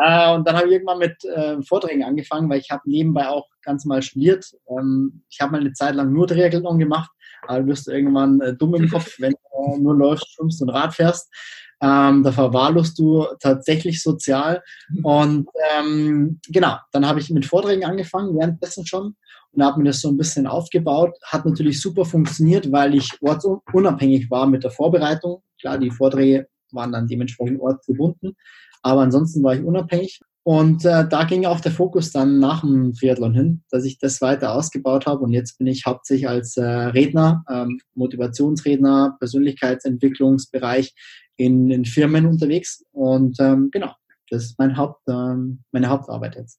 Äh, 0.00 0.32
und 0.34 0.46
dann 0.46 0.56
habe 0.56 0.66
ich 0.66 0.74
irgendwann 0.74 0.98
mit 0.98 1.24
äh, 1.24 1.60
Vorträgen 1.62 2.04
angefangen, 2.04 2.48
weil 2.48 2.60
ich 2.60 2.70
habe 2.70 2.82
nebenbei 2.84 3.28
auch 3.28 3.48
ganz 3.62 3.84
mal 3.84 4.02
studiert. 4.02 4.52
Ähm, 4.68 5.22
ich 5.28 5.40
habe 5.40 5.52
mal 5.52 5.60
eine 5.60 5.72
Zeit 5.72 5.94
lang 5.94 6.12
nur 6.12 6.28
Triathlon 6.28 6.78
gemacht, 6.78 7.10
aber 7.46 7.60
du 7.60 7.68
wirst 7.68 7.88
irgendwann 7.88 8.40
äh, 8.40 8.54
dumm 8.54 8.74
im 8.74 8.90
Kopf, 8.90 9.16
wenn 9.18 9.32
du 9.32 9.82
nur 9.82 9.96
läufst, 9.96 10.34
schwimmst 10.34 10.62
und 10.62 10.68
Rad 10.68 10.94
fährst. 10.94 11.32
Ähm, 11.80 12.24
da 12.24 12.32
verwahrlost 12.32 12.98
du 12.98 13.24
tatsächlich 13.40 14.02
sozial. 14.02 14.62
Und 15.02 15.48
ähm, 15.78 16.40
genau, 16.48 16.76
dann 16.92 17.06
habe 17.06 17.20
ich 17.20 17.30
mit 17.30 17.46
Vorträgen 17.46 17.84
angefangen, 17.84 18.36
währenddessen 18.36 18.84
schon 18.84 19.16
und 19.52 19.62
habe 19.62 19.78
mir 19.78 19.86
das 19.86 20.00
so 20.00 20.08
ein 20.08 20.16
bisschen 20.16 20.46
aufgebaut. 20.46 21.16
Hat 21.24 21.44
natürlich 21.44 21.80
super 21.80 22.04
funktioniert, 22.04 22.70
weil 22.70 22.94
ich 22.94 23.10
ortsunabhängig 23.20 24.30
war 24.30 24.46
mit 24.46 24.64
der 24.64 24.70
Vorbereitung. 24.70 25.42
Klar, 25.60 25.78
die 25.78 25.90
Vorträge 25.90 26.48
waren 26.72 26.92
dann 26.92 27.06
dementsprechend 27.06 27.60
ortsgebunden, 27.60 28.36
aber 28.82 29.02
ansonsten 29.02 29.42
war 29.42 29.54
ich 29.54 29.62
unabhängig. 29.62 30.20
Und 30.44 30.86
äh, 30.86 31.06
da 31.06 31.24
ging 31.24 31.44
auch 31.44 31.60
der 31.60 31.72
Fokus 31.72 32.10
dann 32.10 32.38
nach 32.38 32.62
dem 32.62 32.94
Triathlon 32.94 33.34
hin, 33.34 33.62
dass 33.70 33.84
ich 33.84 33.98
das 33.98 34.22
weiter 34.22 34.54
ausgebaut 34.54 35.04
habe. 35.04 35.24
Und 35.24 35.32
jetzt 35.32 35.58
bin 35.58 35.66
ich 35.66 35.84
hauptsächlich 35.84 36.26
als 36.26 36.56
äh, 36.56 36.64
Redner, 36.64 37.44
ähm, 37.50 37.78
Motivationsredner, 37.94 39.16
Persönlichkeitsentwicklungsbereich 39.18 40.94
in, 41.36 41.70
in 41.70 41.84
Firmen 41.84 42.24
unterwegs. 42.24 42.82
Und 42.92 43.38
ähm, 43.40 43.68
genau, 43.70 43.92
das 44.30 44.44
ist 44.44 44.58
mein 44.58 44.78
Haupt, 44.78 45.02
ähm, 45.06 45.64
meine 45.70 45.88
Hauptarbeit 45.88 46.36
jetzt. 46.36 46.58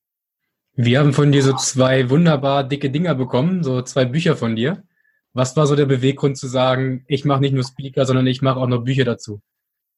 Wir 0.81 1.01
haben 1.01 1.11
von 1.11 1.33
dir 1.33 1.43
so 1.43 1.51
zwei 1.57 2.09
wunderbar 2.09 2.63
dicke 2.63 2.89
Dinger 2.89 3.13
bekommen, 3.13 3.65
so 3.65 3.81
zwei 3.81 4.05
Bücher 4.05 4.37
von 4.37 4.55
dir. 4.55 4.81
Was 5.33 5.57
war 5.57 5.67
so 5.67 5.75
der 5.75 5.85
Beweggrund 5.85 6.37
zu 6.37 6.47
sagen, 6.47 7.03
ich 7.09 7.25
mache 7.25 7.41
nicht 7.41 7.53
nur 7.53 7.65
Speaker, 7.65 8.05
sondern 8.05 8.25
ich 8.27 8.41
mache 8.41 8.61
auch 8.61 8.67
noch 8.67 8.85
Bücher 8.85 9.03
dazu? 9.03 9.41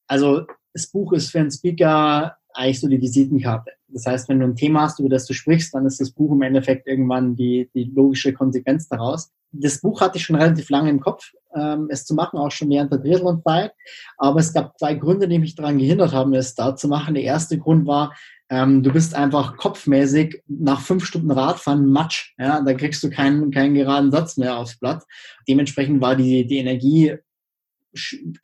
Also 0.08 0.44
das 0.74 0.88
Buch 0.88 1.12
ist 1.12 1.30
für 1.30 1.38
einen 1.38 1.52
Speaker 1.52 2.36
eigentlich 2.52 2.80
so 2.80 2.88
die 2.88 3.00
Visitenkarte. 3.00 3.70
Das 3.86 4.06
heißt, 4.06 4.28
wenn 4.28 4.40
du 4.40 4.46
ein 4.46 4.56
Thema 4.56 4.82
hast, 4.82 4.98
über 4.98 5.08
das 5.08 5.24
du 5.26 5.34
sprichst, 5.34 5.72
dann 5.72 5.86
ist 5.86 6.00
das 6.00 6.10
Buch 6.10 6.32
im 6.32 6.42
Endeffekt 6.42 6.88
irgendwann 6.88 7.36
die, 7.36 7.70
die 7.76 7.84
logische 7.84 8.32
Konsequenz 8.32 8.88
daraus. 8.88 9.30
Das 9.52 9.80
Buch 9.80 10.00
hatte 10.00 10.18
ich 10.18 10.24
schon 10.24 10.36
relativ 10.36 10.68
lange 10.68 10.90
im 10.90 10.98
Kopf, 10.98 11.30
ähm, 11.54 11.86
es 11.90 12.04
zu 12.04 12.14
machen, 12.14 12.38
auch 12.38 12.50
schon 12.50 12.70
während 12.70 12.90
der 12.90 13.00
Triathlon-Zeit. 13.00 13.72
Aber 14.16 14.40
es 14.40 14.52
gab 14.52 14.76
zwei 14.80 14.94
Gründe, 14.94 15.28
die 15.28 15.38
mich 15.38 15.54
daran 15.54 15.78
gehindert 15.78 16.12
haben, 16.12 16.34
es 16.34 16.56
da 16.56 16.74
zu 16.74 16.88
machen. 16.88 17.14
Der 17.14 17.22
erste 17.22 17.56
Grund 17.56 17.86
war, 17.86 18.14
ähm, 18.52 18.82
du 18.82 18.92
bist 18.92 19.14
einfach 19.14 19.56
kopfmäßig 19.56 20.42
nach 20.46 20.82
fünf 20.82 21.06
Stunden 21.06 21.30
Radfahren 21.30 21.86
Matsch. 21.86 22.34
Ja, 22.38 22.60
da 22.60 22.74
kriegst 22.74 23.02
du 23.02 23.08
keinen, 23.08 23.50
keinen 23.50 23.72
geraden 23.72 24.10
Satz 24.10 24.36
mehr 24.36 24.58
aufs 24.58 24.78
Blatt. 24.78 25.04
Dementsprechend 25.48 26.02
war 26.02 26.16
die, 26.16 26.46
die 26.46 26.58
Energie 26.58 27.16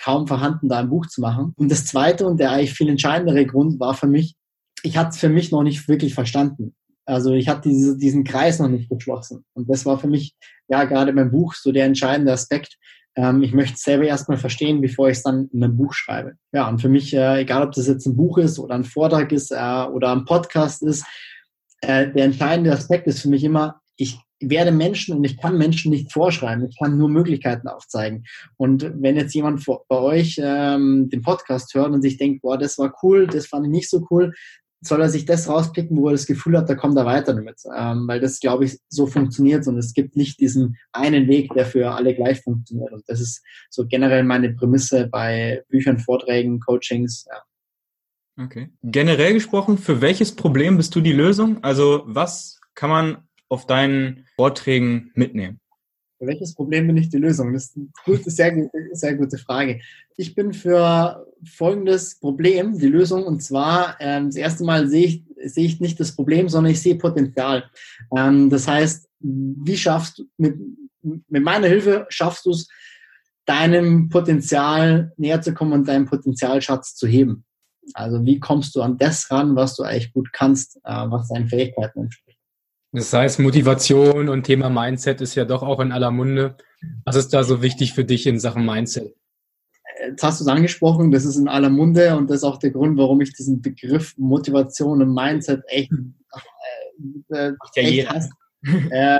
kaum 0.03 0.27
vorhanden, 0.27 0.71
da 0.71 0.79
ein 0.79 0.89
Buch 0.89 1.07
zu 1.09 1.21
machen. 1.21 1.53
Und 1.57 1.71
das 1.71 1.85
zweite 1.85 2.27
und 2.27 2.41
der 2.41 2.53
eigentlich 2.53 2.73
viel 2.73 2.89
entscheidendere 2.89 3.45
Grund 3.45 3.81
war 3.81 3.93
für 3.93 4.07
mich, 4.07 4.35
ich 4.83 4.97
hatte 4.97 5.11
es 5.11 5.19
für 5.19 5.29
mich 5.29 5.53
noch 5.53 5.63
nicht 5.63 5.87
wirklich 5.89 6.15
verstanden. 6.15 6.75
Also 7.05 7.35
ich 7.35 7.47
hatte 7.47 7.69
diese, 7.69 7.99
diesen 7.99 8.25
Kreis 8.25 8.61
noch 8.61 8.69
nicht 8.69 8.89
geschlossen. 8.89 9.45
Und 9.53 9.69
das 9.69 9.85
war 9.85 9.99
für 9.99 10.09
mich, 10.09 10.35
ja, 10.69 10.85
gerade 10.85 11.13
beim 11.13 11.31
Buch 11.31 11.53
so 11.53 11.71
der 11.71 11.85
entscheidende 11.85 12.33
Aspekt. 12.33 12.79
Ähm, 13.19 13.43
ich 13.43 13.53
möchte 13.53 13.75
es 13.75 13.83
selber 13.83 14.05
erstmal 14.05 14.39
verstehen, 14.39 14.81
bevor 14.81 15.09
ich 15.09 15.19
es 15.19 15.25
dann 15.25 15.49
in 15.53 15.65
einem 15.65 15.77
Buch 15.77 15.93
schreibe. 15.93 16.35
Ja, 16.53 16.69
und 16.69 16.81
für 16.81 16.89
mich, 16.89 17.13
äh, 17.13 17.41
egal 17.41 17.65
ob 17.65 17.73
das 17.73 17.89
jetzt 17.89 18.07
ein 18.07 18.17
Buch 18.17 18.39
ist 18.39 18.61
oder 18.61 18.77
ein 18.77 18.85
Vortrag 18.85 19.33
ist 19.33 19.51
äh, 19.51 19.85
oder 19.93 20.13
ein 20.13 20.25
Podcast 20.25 20.85
ist, 20.85 21.05
äh, 21.81 22.13
der 22.13 22.27
entscheidende 22.27 22.73
Aspekt 22.73 23.09
ist 23.09 23.21
für 23.21 23.29
mich 23.29 23.43
immer, 23.43 23.81
ich 23.97 24.21
werde 24.41 24.71
Menschen 24.71 25.17
und 25.17 25.25
ich 25.25 25.37
kann 25.37 25.59
Menschen 25.59 25.91
nicht 25.91 26.13
vorschreiben. 26.13 26.65
Ich 26.69 26.79
kann 26.79 26.97
nur 26.97 27.09
Möglichkeiten 27.09 27.67
aufzeigen. 27.67 28.25
Und 28.57 28.89
wenn 28.95 29.17
jetzt 29.17 29.35
jemand 29.35 29.67
bei 29.67 29.99
euch 29.99 30.41
ähm, 30.41 31.09
den 31.11 31.23
Podcast 31.23 31.75
hört 31.75 31.91
und 31.91 32.03
sich 32.03 32.19
denkt, 32.19 32.43
boah, 32.43 32.57
das 32.57 32.79
war 32.79 32.95
cool, 33.03 33.27
das 33.27 33.49
fand 33.49 33.67
ich 33.67 33.73
nicht 33.73 33.91
so 33.91 34.07
cool, 34.13 34.33
soll 34.81 35.01
er 35.01 35.09
sich 35.09 35.25
das 35.25 35.49
rauspicken, 35.49 35.97
wo 35.97 36.09
er 36.09 36.13
das 36.13 36.27
Gefühl 36.27 36.57
hat, 36.57 36.69
da 36.69 36.75
kommt 36.75 36.97
er 36.97 37.05
weiter 37.05 37.35
damit. 37.35 37.61
Ähm, 37.77 38.07
weil 38.07 38.21
das, 38.21 38.41
glaube 38.41 38.65
ich, 38.65 38.79
so 38.89 39.07
funktioniert 39.07 39.67
und 39.67 39.77
es 39.77 39.93
gibt 39.93 40.17
nicht 40.17 40.39
diesen 40.41 40.77
einen 40.93 41.27
Weg, 41.27 41.53
der 41.55 41.67
für 41.67 41.91
alle 41.93 42.15
gleich 42.15 42.41
funktioniert. 42.43 42.93
Und 42.93 43.03
das 43.09 43.21
ist 43.21 43.43
so 43.71 43.87
generell 43.87 44.23
meine 44.23 44.53
Prämisse 44.53 45.09
bei 45.09 45.65
Büchern, 45.69 45.99
Vorträgen, 45.99 46.61
Coachings. 46.61 47.27
Ja. 47.29 48.45
Okay. 48.45 48.71
Generell 48.83 49.35
gesprochen, 49.35 49.79
für 49.79 50.01
welches 50.01 50.35
Problem 50.35 50.77
bist 50.77 50.95
du 50.95 51.01
die 51.01 51.13
Lösung? 51.13 51.63
Also 51.65 52.03
was 52.07 52.61
kann 52.75 52.91
man 52.91 53.29
auf 53.49 53.67
deinen 53.67 54.27
Vorträgen 54.37 55.11
mitnehmen? 55.15 55.61
Für 56.19 56.27
welches 56.27 56.55
Problem 56.55 56.89
bin 56.89 56.97
ich 56.97 57.11
die 57.11 57.19
Lösung? 57.19 57.53
Das 57.53 57.67
ist 57.67 57.77
eine 57.77 57.89
gute, 58.05 58.31
sehr, 58.31 58.71
sehr 58.93 59.15
gute 59.15 59.39
Frage. 59.39 59.81
Ich 60.17 60.35
bin 60.35 60.53
für 60.53 61.27
folgendes 61.45 62.19
Problem 62.19 62.77
die 62.77 62.89
Lösung 62.89 63.25
und 63.25 63.41
zwar 63.41 63.97
ähm, 64.01 64.27
das 64.27 64.37
erste 64.37 64.65
Mal 64.65 64.89
sehe 64.89 65.07
ich, 65.07 65.25
sehe 65.45 65.67
ich 65.67 65.81
nicht 65.81 66.01
das 66.01 66.17
Problem, 66.17 66.49
sondern 66.49 66.73
ich 66.73 66.83
sehe 66.83 66.97
Potenzial. 66.97 67.71
Ähm, 68.17 68.51
das 68.51 68.67
heißt, 68.67 69.09
wie 69.21 69.77
schaffst 69.77 70.19
du 70.19 70.25
mit, 70.39 70.57
mit 71.03 71.45
meiner 71.45 71.69
Hilfe 71.69 72.07
schaffst 72.09 72.47
du 72.47 72.51
es, 72.51 72.69
deinem 73.45 74.09
Potenzial 74.09 75.13
näher 75.17 75.41
zu 75.41 75.55
kommen 75.55 75.73
und 75.73 75.89
deinen 75.89 76.07
Potenzialschatz 76.07 76.97
zu 76.97 77.07
heben? 77.07 77.45
Also 77.95 78.25
wie 78.25 78.41
kommst 78.41 78.75
du 78.75 78.83
an 78.83 78.99
das 78.99 79.31
ran, 79.31 79.57
was 79.57 79.77
du 79.77 79.85
eigentlich 79.85 80.13
gut 80.13 80.33
kannst, 80.33 80.77
äh, 80.85 81.07
was 81.09 81.29
deinen 81.29 81.49
Fähigkeiten 81.49 82.01
entspricht? 82.01 82.28
Das 82.93 83.13
heißt, 83.13 83.39
Motivation 83.41 84.29
und 84.29 84.45
Thema 84.45 84.71
Mindset 84.71 85.21
ist 85.21 85.35
ja 85.35 85.45
doch 85.45 85.63
auch 85.63 85.81
in 85.81 85.93
aller 85.93 86.11
Munde. 86.11 86.57
Was 87.05 87.17
ist 87.17 87.35
da 87.35 87.45
so 87.45 87.61
wichtig 87.61 87.93
für 87.93 88.05
dich 88.05 88.27
in 88.27 88.39
Sachen 88.39 88.65
Mindset? 88.65 89.15
jetzt 90.07 90.23
hast 90.23 90.41
du 90.41 90.45
es 90.45 90.49
angesprochen, 90.49 91.11
das 91.11 91.25
ist 91.25 91.37
in 91.37 91.49
aller 91.49 91.71
Munde 91.71 92.17
und 92.17 92.31
das 92.31 92.39
ist 92.39 92.45
auch 92.45 92.59
der 92.59 92.71
Grund, 92.71 92.99
warum 92.99 93.21
ich 93.21 93.33
diesen 93.33 93.61
Begriff 93.61 94.15
Motivation 94.17 95.03
und 95.03 95.15
Mindset 95.15 95.63
echt, 95.69 95.93
äh, 97.31 97.49
äh 97.49 97.53
ja 97.77 97.83
echt 97.83 98.11
hasse. 98.11 98.31
äh, 98.91 99.19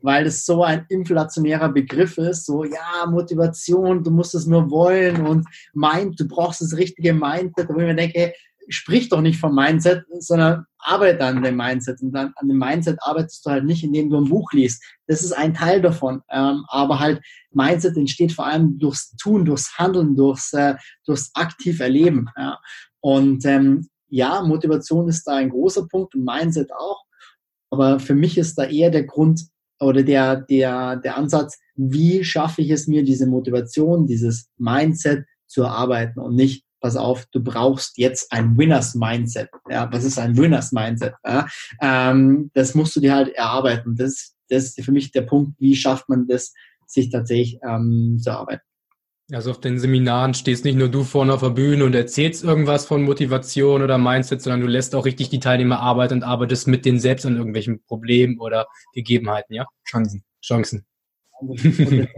weil 0.00 0.26
es 0.26 0.46
so 0.46 0.62
ein 0.62 0.86
inflationärer 0.88 1.70
Begriff 1.70 2.18
ist, 2.18 2.46
so 2.46 2.64
ja, 2.64 3.06
Motivation, 3.08 4.04
du 4.04 4.10
musst 4.10 4.34
es 4.34 4.46
nur 4.46 4.70
wollen 4.70 5.26
und 5.26 5.46
meint, 5.74 6.20
du 6.20 6.28
brauchst 6.28 6.60
das 6.60 6.76
richtige 6.76 7.12
Mindset, 7.12 7.68
wo 7.68 7.80
ich 7.80 7.86
mir 7.86 7.96
denke, 7.96 8.32
sprich 8.68 9.08
doch 9.08 9.20
nicht 9.20 9.40
vom 9.40 9.54
Mindset, 9.54 10.04
sondern 10.20 10.66
arbeite 10.78 11.24
an 11.24 11.42
dem 11.42 11.56
Mindset. 11.56 12.00
Und 12.02 12.12
dann 12.12 12.32
an 12.36 12.48
dem 12.48 12.58
Mindset 12.58 12.98
arbeitest 13.00 13.44
du 13.44 13.50
halt 13.50 13.64
nicht, 13.64 13.84
indem 13.84 14.10
du 14.10 14.18
ein 14.18 14.28
Buch 14.28 14.52
liest. 14.52 14.82
Das 15.06 15.22
ist 15.22 15.32
ein 15.32 15.54
Teil 15.54 15.80
davon. 15.80 16.22
Ähm, 16.30 16.64
aber 16.68 16.98
halt 16.98 17.22
Mindset 17.50 17.96
entsteht 17.96 18.32
vor 18.32 18.46
allem 18.46 18.78
durchs 18.78 19.14
Tun, 19.16 19.44
durchs 19.44 19.78
Handeln, 19.78 20.16
durchs, 20.16 20.52
äh, 20.52 20.76
durchs 21.06 21.30
aktiv 21.34 21.80
Erleben. 21.80 22.28
Ja. 22.36 22.58
Und 23.00 23.44
ähm, 23.44 23.88
ja, 24.08 24.42
Motivation 24.42 25.08
ist 25.08 25.24
da 25.24 25.36
ein 25.36 25.50
großer 25.50 25.86
Punkt 25.88 26.14
und 26.14 26.24
Mindset 26.24 26.72
auch. 26.72 27.04
Aber 27.70 28.00
für 28.00 28.14
mich 28.14 28.38
ist 28.38 28.56
da 28.56 28.64
eher 28.64 28.90
der 28.90 29.04
Grund 29.04 29.42
oder 29.80 30.02
der, 30.02 30.36
der, 30.36 30.96
der 30.96 31.16
Ansatz, 31.16 31.58
wie 31.76 32.24
schaffe 32.24 32.62
ich 32.62 32.70
es 32.70 32.86
mir, 32.86 33.04
diese 33.04 33.26
Motivation, 33.26 34.06
dieses 34.06 34.48
Mindset 34.56 35.24
zu 35.46 35.62
erarbeiten 35.62 36.20
und 36.20 36.34
nicht, 36.34 36.64
pass 36.80 36.96
auf, 36.96 37.26
du 37.32 37.42
brauchst 37.42 37.98
jetzt 37.98 38.32
ein 38.32 38.56
Winners 38.56 38.94
Mindset. 38.94 39.48
Ja, 39.68 39.88
was 39.92 40.04
ist 40.04 40.18
ein 40.18 40.36
Winners 40.36 40.72
Mindset? 40.72 41.14
Ja, 41.24 41.46
ähm, 41.80 42.50
das 42.54 42.74
musst 42.74 42.96
du 42.96 43.00
dir 43.00 43.14
halt 43.14 43.34
erarbeiten. 43.34 43.96
Das, 43.96 44.34
das 44.48 44.76
ist 44.76 44.84
für 44.84 44.92
mich 44.92 45.12
der 45.12 45.22
Punkt, 45.22 45.52
wie 45.58 45.76
schafft 45.76 46.08
man 46.08 46.26
das, 46.26 46.52
sich 46.86 47.10
tatsächlich 47.10 47.58
ähm, 47.66 48.18
zu 48.20 48.30
erarbeiten. 48.30 48.62
Also 49.30 49.50
auf 49.50 49.60
den 49.60 49.78
Seminaren 49.78 50.32
stehst 50.32 50.64
nicht 50.64 50.78
nur 50.78 50.88
du 50.88 51.04
vorne 51.04 51.34
auf 51.34 51.40
der 51.40 51.50
Bühne 51.50 51.84
und 51.84 51.94
erzählst 51.94 52.42
irgendwas 52.42 52.86
von 52.86 53.02
Motivation 53.02 53.82
oder 53.82 53.98
Mindset, 53.98 54.40
sondern 54.40 54.62
du 54.62 54.66
lässt 54.66 54.94
auch 54.94 55.04
richtig 55.04 55.28
die 55.28 55.38
Teilnehmer 55.38 55.80
arbeiten 55.80 56.14
und 56.14 56.22
arbeitest 56.22 56.66
mit 56.66 56.86
denen 56.86 56.98
selbst 56.98 57.26
an 57.26 57.36
irgendwelchen 57.36 57.82
Problemen 57.84 58.38
oder 58.38 58.66
Gegebenheiten, 58.94 59.52
ja? 59.52 59.66
Chancen. 59.86 60.24
Chancen. 60.42 60.86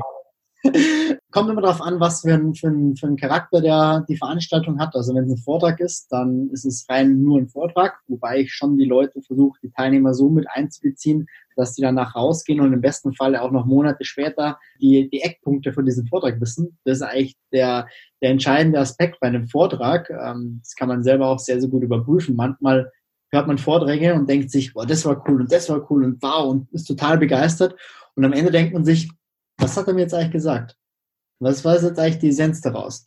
Kommt 1.30 1.48
immer 1.48 1.62
darauf 1.62 1.80
an, 1.80 2.00
was 2.00 2.22
für 2.22 2.34
ein, 2.34 2.54
für, 2.54 2.66
ein, 2.68 2.96
für 2.96 3.06
ein 3.06 3.16
Charakter 3.16 3.60
der 3.60 4.04
die 4.08 4.16
Veranstaltung 4.16 4.80
hat. 4.80 4.96
Also 4.96 5.14
wenn 5.14 5.24
es 5.24 5.30
ein 5.30 5.42
Vortrag 5.42 5.78
ist, 5.78 6.10
dann 6.10 6.50
ist 6.50 6.64
es 6.64 6.86
rein 6.88 7.22
nur 7.22 7.38
ein 7.38 7.48
Vortrag, 7.48 8.00
wobei 8.08 8.40
ich 8.40 8.52
schon 8.52 8.76
die 8.76 8.84
Leute 8.84 9.22
versuche, 9.22 9.58
die 9.62 9.70
Teilnehmer 9.70 10.12
so 10.12 10.28
mit 10.28 10.46
einzubeziehen, 10.50 11.28
dass 11.54 11.74
die 11.74 11.82
danach 11.82 12.16
rausgehen 12.16 12.60
und 12.60 12.72
im 12.72 12.80
besten 12.80 13.12
Fall 13.12 13.36
auch 13.36 13.52
noch 13.52 13.64
Monate 13.64 14.04
später 14.04 14.58
die, 14.80 15.08
die 15.08 15.20
Eckpunkte 15.20 15.72
von 15.72 15.84
diesem 15.84 16.06
Vortrag 16.06 16.40
wissen. 16.40 16.78
Das 16.84 16.96
ist 16.96 17.02
eigentlich 17.02 17.36
der, 17.52 17.86
der 18.20 18.30
entscheidende 18.30 18.80
Aspekt 18.80 19.20
bei 19.20 19.28
einem 19.28 19.46
Vortrag. 19.46 20.10
Ähm, 20.10 20.60
das 20.64 20.74
kann 20.74 20.88
man 20.88 21.04
selber 21.04 21.28
auch 21.28 21.38
sehr, 21.38 21.60
sehr 21.60 21.70
gut 21.70 21.84
überprüfen. 21.84 22.34
Manchmal 22.34 22.90
hört 23.30 23.46
man 23.46 23.58
Vorträge 23.58 24.14
und 24.14 24.28
denkt 24.28 24.50
sich, 24.50 24.74
boah, 24.74 24.84
das 24.84 25.04
war 25.04 25.24
cool 25.28 25.42
und 25.42 25.52
das 25.52 25.68
war 25.68 25.88
cool 25.90 26.04
und 26.04 26.20
wow 26.22 26.50
und 26.50 26.72
ist 26.72 26.86
total 26.86 27.18
begeistert. 27.18 27.76
Und 28.16 28.24
am 28.24 28.32
Ende 28.32 28.50
denkt 28.50 28.72
man 28.72 28.84
sich, 28.84 29.08
was 29.58 29.76
hat 29.76 29.86
er 29.86 29.94
mir 29.94 30.02
jetzt 30.02 30.14
eigentlich 30.14 30.32
gesagt? 30.32 30.76
Was 31.40 31.64
war 31.64 31.74
jetzt 31.74 31.98
eigentlich 31.98 32.18
die 32.18 32.28
Essenz 32.28 32.60
daraus? 32.60 33.04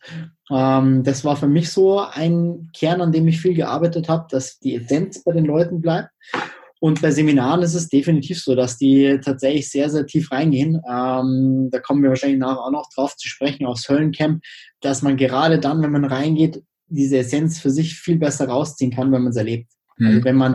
Ähm, 0.50 1.04
das 1.04 1.24
war 1.24 1.36
für 1.36 1.46
mich 1.46 1.70
so 1.70 2.00
ein 2.00 2.70
Kern, 2.76 3.00
an 3.00 3.12
dem 3.12 3.28
ich 3.28 3.40
viel 3.40 3.54
gearbeitet 3.54 4.08
habe, 4.08 4.26
dass 4.28 4.58
die 4.58 4.74
Essenz 4.74 5.22
bei 5.22 5.32
den 5.32 5.44
Leuten 5.44 5.80
bleibt. 5.80 6.10
Und 6.80 7.00
bei 7.00 7.12
Seminaren 7.12 7.62
ist 7.62 7.74
es 7.74 7.88
definitiv 7.88 8.42
so, 8.42 8.54
dass 8.54 8.76
die 8.76 9.18
tatsächlich 9.24 9.70
sehr, 9.70 9.88
sehr 9.88 10.04
tief 10.04 10.30
reingehen. 10.30 10.82
Ähm, 10.86 11.68
da 11.70 11.78
kommen 11.78 12.02
wir 12.02 12.10
wahrscheinlich 12.10 12.40
nachher 12.40 12.60
auch 12.60 12.72
noch 12.72 12.90
drauf 12.94 13.16
zu 13.16 13.26
sprechen, 13.28 13.64
aufs 13.64 13.88
Höllencamp, 13.88 14.42
dass 14.80 15.00
man 15.00 15.16
gerade 15.16 15.58
dann, 15.58 15.80
wenn 15.80 15.92
man 15.92 16.04
reingeht, 16.04 16.62
diese 16.88 17.18
Essenz 17.18 17.58
für 17.58 17.70
sich 17.70 17.94
viel 17.94 18.18
besser 18.18 18.48
rausziehen 18.48 18.90
kann, 18.90 19.12
wenn 19.12 19.22
man 19.22 19.30
es 19.30 19.36
erlebt. 19.36 19.70
Mhm. 19.96 20.06
Also 20.06 20.24
wenn 20.24 20.36
man, 20.36 20.54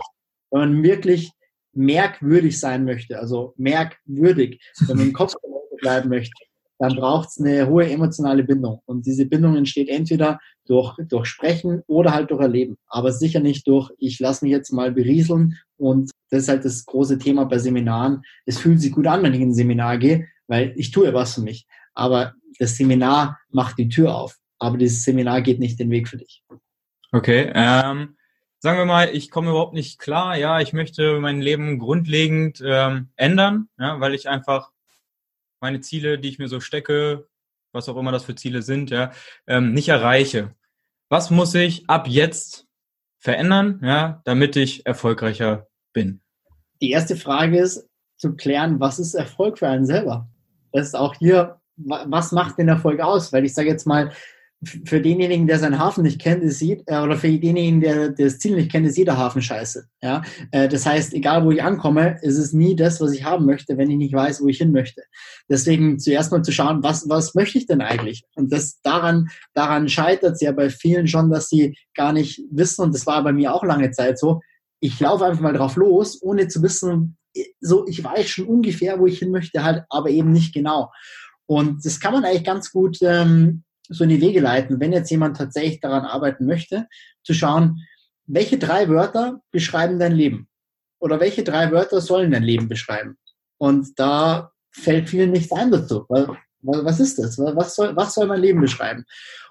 wenn 0.50 0.60
man 0.60 0.82
wirklich 0.82 1.32
merkwürdig 1.72 2.60
sein 2.60 2.84
möchte, 2.84 3.18
also 3.18 3.54
merkwürdig, 3.56 4.60
wenn 4.86 4.98
man 4.98 5.06
im 5.06 5.12
Kopf 5.12 5.34
bleiben 5.80 6.10
möchte, 6.10 6.44
dann 6.80 6.96
braucht 6.96 7.28
es 7.28 7.38
eine 7.38 7.68
hohe 7.68 7.90
emotionale 7.90 8.42
Bindung. 8.42 8.80
Und 8.86 9.04
diese 9.04 9.26
Bindung 9.26 9.54
entsteht 9.54 9.90
entweder 9.90 10.40
durch, 10.66 10.96
durch 11.10 11.26
Sprechen 11.26 11.82
oder 11.86 12.14
halt 12.14 12.30
durch 12.30 12.40
Erleben. 12.40 12.78
Aber 12.88 13.12
sicher 13.12 13.40
nicht 13.40 13.68
durch, 13.68 13.90
ich 13.98 14.18
lasse 14.18 14.46
mich 14.46 14.52
jetzt 14.52 14.72
mal 14.72 14.90
berieseln. 14.90 15.58
Und 15.76 16.10
das 16.30 16.44
ist 16.44 16.48
halt 16.48 16.64
das 16.64 16.86
große 16.86 17.18
Thema 17.18 17.44
bei 17.44 17.58
Seminaren. 17.58 18.22
Es 18.46 18.58
fühlt 18.58 18.80
sich 18.80 18.92
gut 18.92 19.06
an, 19.06 19.22
wenn 19.22 19.34
ich 19.34 19.42
in 19.42 19.50
ein 19.50 19.54
Seminar 19.54 19.98
gehe, 19.98 20.26
weil 20.46 20.72
ich 20.74 20.90
tue 20.90 21.12
was 21.12 21.34
für 21.34 21.42
mich. 21.42 21.66
Aber 21.92 22.32
das 22.58 22.78
Seminar 22.78 23.38
macht 23.50 23.76
die 23.76 23.90
Tür 23.90 24.14
auf. 24.14 24.38
Aber 24.58 24.78
dieses 24.78 25.04
Seminar 25.04 25.42
geht 25.42 25.60
nicht 25.60 25.78
den 25.78 25.90
Weg 25.90 26.08
für 26.08 26.16
dich. 26.16 26.42
Okay. 27.12 27.52
Ähm, 27.54 28.16
sagen 28.58 28.78
wir 28.78 28.86
mal, 28.86 29.10
ich 29.12 29.30
komme 29.30 29.50
überhaupt 29.50 29.74
nicht 29.74 29.98
klar. 29.98 30.34
Ja, 30.38 30.60
ich 30.60 30.72
möchte 30.72 31.20
mein 31.20 31.42
Leben 31.42 31.78
grundlegend 31.78 32.62
ähm, 32.64 33.08
ändern, 33.16 33.68
ja, 33.78 34.00
weil 34.00 34.14
ich 34.14 34.30
einfach 34.30 34.70
meine 35.60 35.80
Ziele, 35.80 36.18
die 36.18 36.28
ich 36.28 36.38
mir 36.38 36.48
so 36.48 36.60
stecke, 36.60 37.28
was 37.72 37.88
auch 37.88 37.96
immer 37.96 38.12
das 38.12 38.24
für 38.24 38.34
Ziele 38.34 38.62
sind, 38.62 38.90
ja, 38.90 39.12
ähm, 39.46 39.72
nicht 39.72 39.88
erreiche. 39.88 40.54
Was 41.08 41.30
muss 41.30 41.54
ich 41.54 41.88
ab 41.88 42.08
jetzt 42.08 42.66
verändern, 43.18 43.80
ja, 43.82 44.22
damit 44.24 44.56
ich 44.56 44.86
erfolgreicher 44.86 45.68
bin? 45.92 46.20
Die 46.80 46.90
erste 46.90 47.16
Frage 47.16 47.58
ist 47.58 47.88
zu 48.16 48.34
klären, 48.36 48.80
was 48.80 48.98
ist 48.98 49.14
Erfolg 49.14 49.58
für 49.58 49.68
einen 49.68 49.86
selber? 49.86 50.28
Das 50.72 50.86
ist 50.86 50.94
auch 50.94 51.14
hier, 51.14 51.60
was 51.76 52.32
macht 52.32 52.58
den 52.58 52.68
Erfolg 52.68 53.00
aus? 53.00 53.32
Weil 53.32 53.44
ich 53.44 53.54
sage 53.54 53.68
jetzt 53.68 53.86
mal, 53.86 54.12
für 54.62 55.00
denjenigen, 55.00 55.46
der 55.46 55.58
seinen 55.58 55.78
Hafen 55.78 56.02
nicht 56.02 56.20
kennt, 56.20 56.42
ist 56.42 56.60
jed, 56.60 56.82
äh, 56.86 56.98
oder 56.98 57.16
für 57.16 57.28
denjenigen, 57.28 57.80
der, 57.80 58.10
der 58.10 58.26
das 58.26 58.38
Ziel 58.38 58.56
nicht 58.56 58.70
kennt, 58.70 58.86
ist 58.86 58.98
jeder 58.98 59.16
Hafen 59.16 59.40
scheiße. 59.40 59.86
Ja? 60.02 60.22
Äh, 60.50 60.68
das 60.68 60.84
heißt, 60.84 61.14
egal 61.14 61.44
wo 61.44 61.50
ich 61.50 61.62
ankomme, 61.62 62.18
ist 62.20 62.36
es 62.36 62.52
nie 62.52 62.76
das, 62.76 63.00
was 63.00 63.12
ich 63.12 63.24
haben 63.24 63.46
möchte, 63.46 63.78
wenn 63.78 63.90
ich 63.90 63.96
nicht 63.96 64.12
weiß, 64.12 64.42
wo 64.42 64.48
ich 64.48 64.58
hin 64.58 64.72
möchte. 64.72 65.02
Deswegen 65.48 65.98
zuerst 65.98 66.30
mal 66.30 66.42
zu 66.42 66.52
schauen, 66.52 66.82
was, 66.82 67.08
was 67.08 67.34
möchte 67.34 67.56
ich 67.56 67.66
denn 67.66 67.80
eigentlich? 67.80 68.22
Und 68.34 68.52
das 68.52 68.80
daran, 68.82 69.28
daran 69.54 69.88
scheitert 69.88 70.34
es 70.34 70.42
ja 70.42 70.52
bei 70.52 70.68
vielen 70.68 71.08
schon, 71.08 71.30
dass 71.30 71.48
sie 71.48 71.74
gar 71.94 72.12
nicht 72.12 72.42
wissen, 72.50 72.82
und 72.82 72.94
das 72.94 73.06
war 73.06 73.24
bei 73.24 73.32
mir 73.32 73.54
auch 73.54 73.64
lange 73.64 73.90
Zeit 73.92 74.18
so, 74.18 74.40
ich 74.80 75.00
laufe 75.00 75.24
einfach 75.24 75.40
mal 75.40 75.54
drauf 75.54 75.76
los, 75.76 76.22
ohne 76.22 76.48
zu 76.48 76.62
wissen, 76.62 77.16
so 77.60 77.86
ich 77.86 78.02
weiß 78.02 78.28
schon 78.28 78.46
ungefähr, 78.46 78.98
wo 78.98 79.06
ich 79.06 79.18
hin 79.20 79.30
möchte, 79.30 79.62
halt, 79.62 79.84
aber 79.88 80.10
eben 80.10 80.32
nicht 80.32 80.52
genau. 80.52 80.90
Und 81.46 81.84
das 81.84 81.98
kann 81.98 82.12
man 82.12 82.24
eigentlich 82.24 82.44
ganz 82.44 82.70
gut 82.70 82.98
ähm, 83.02 83.64
so 83.90 84.04
in 84.04 84.10
die 84.10 84.20
Wege 84.20 84.40
leiten, 84.40 84.80
wenn 84.80 84.92
jetzt 84.92 85.10
jemand 85.10 85.36
tatsächlich 85.36 85.80
daran 85.80 86.04
arbeiten 86.04 86.46
möchte, 86.46 86.86
zu 87.22 87.34
schauen, 87.34 87.84
welche 88.26 88.58
drei 88.58 88.88
Wörter 88.88 89.40
beschreiben 89.50 89.98
dein 89.98 90.12
Leben? 90.12 90.48
Oder 91.00 91.18
welche 91.18 91.42
drei 91.42 91.72
Wörter 91.72 92.00
sollen 92.00 92.30
dein 92.30 92.42
Leben 92.42 92.68
beschreiben? 92.68 93.16
Und 93.58 93.98
da 93.98 94.52
fällt 94.70 95.10
vielen 95.10 95.32
nichts 95.32 95.52
ein 95.52 95.70
dazu. 95.70 96.06
Was 96.62 97.00
ist 97.00 97.18
das? 97.18 97.38
Was 97.38 97.74
soll, 97.74 97.96
was 97.96 98.14
soll 98.14 98.26
mein 98.26 98.40
Leben 98.40 98.60
beschreiben? 98.60 99.04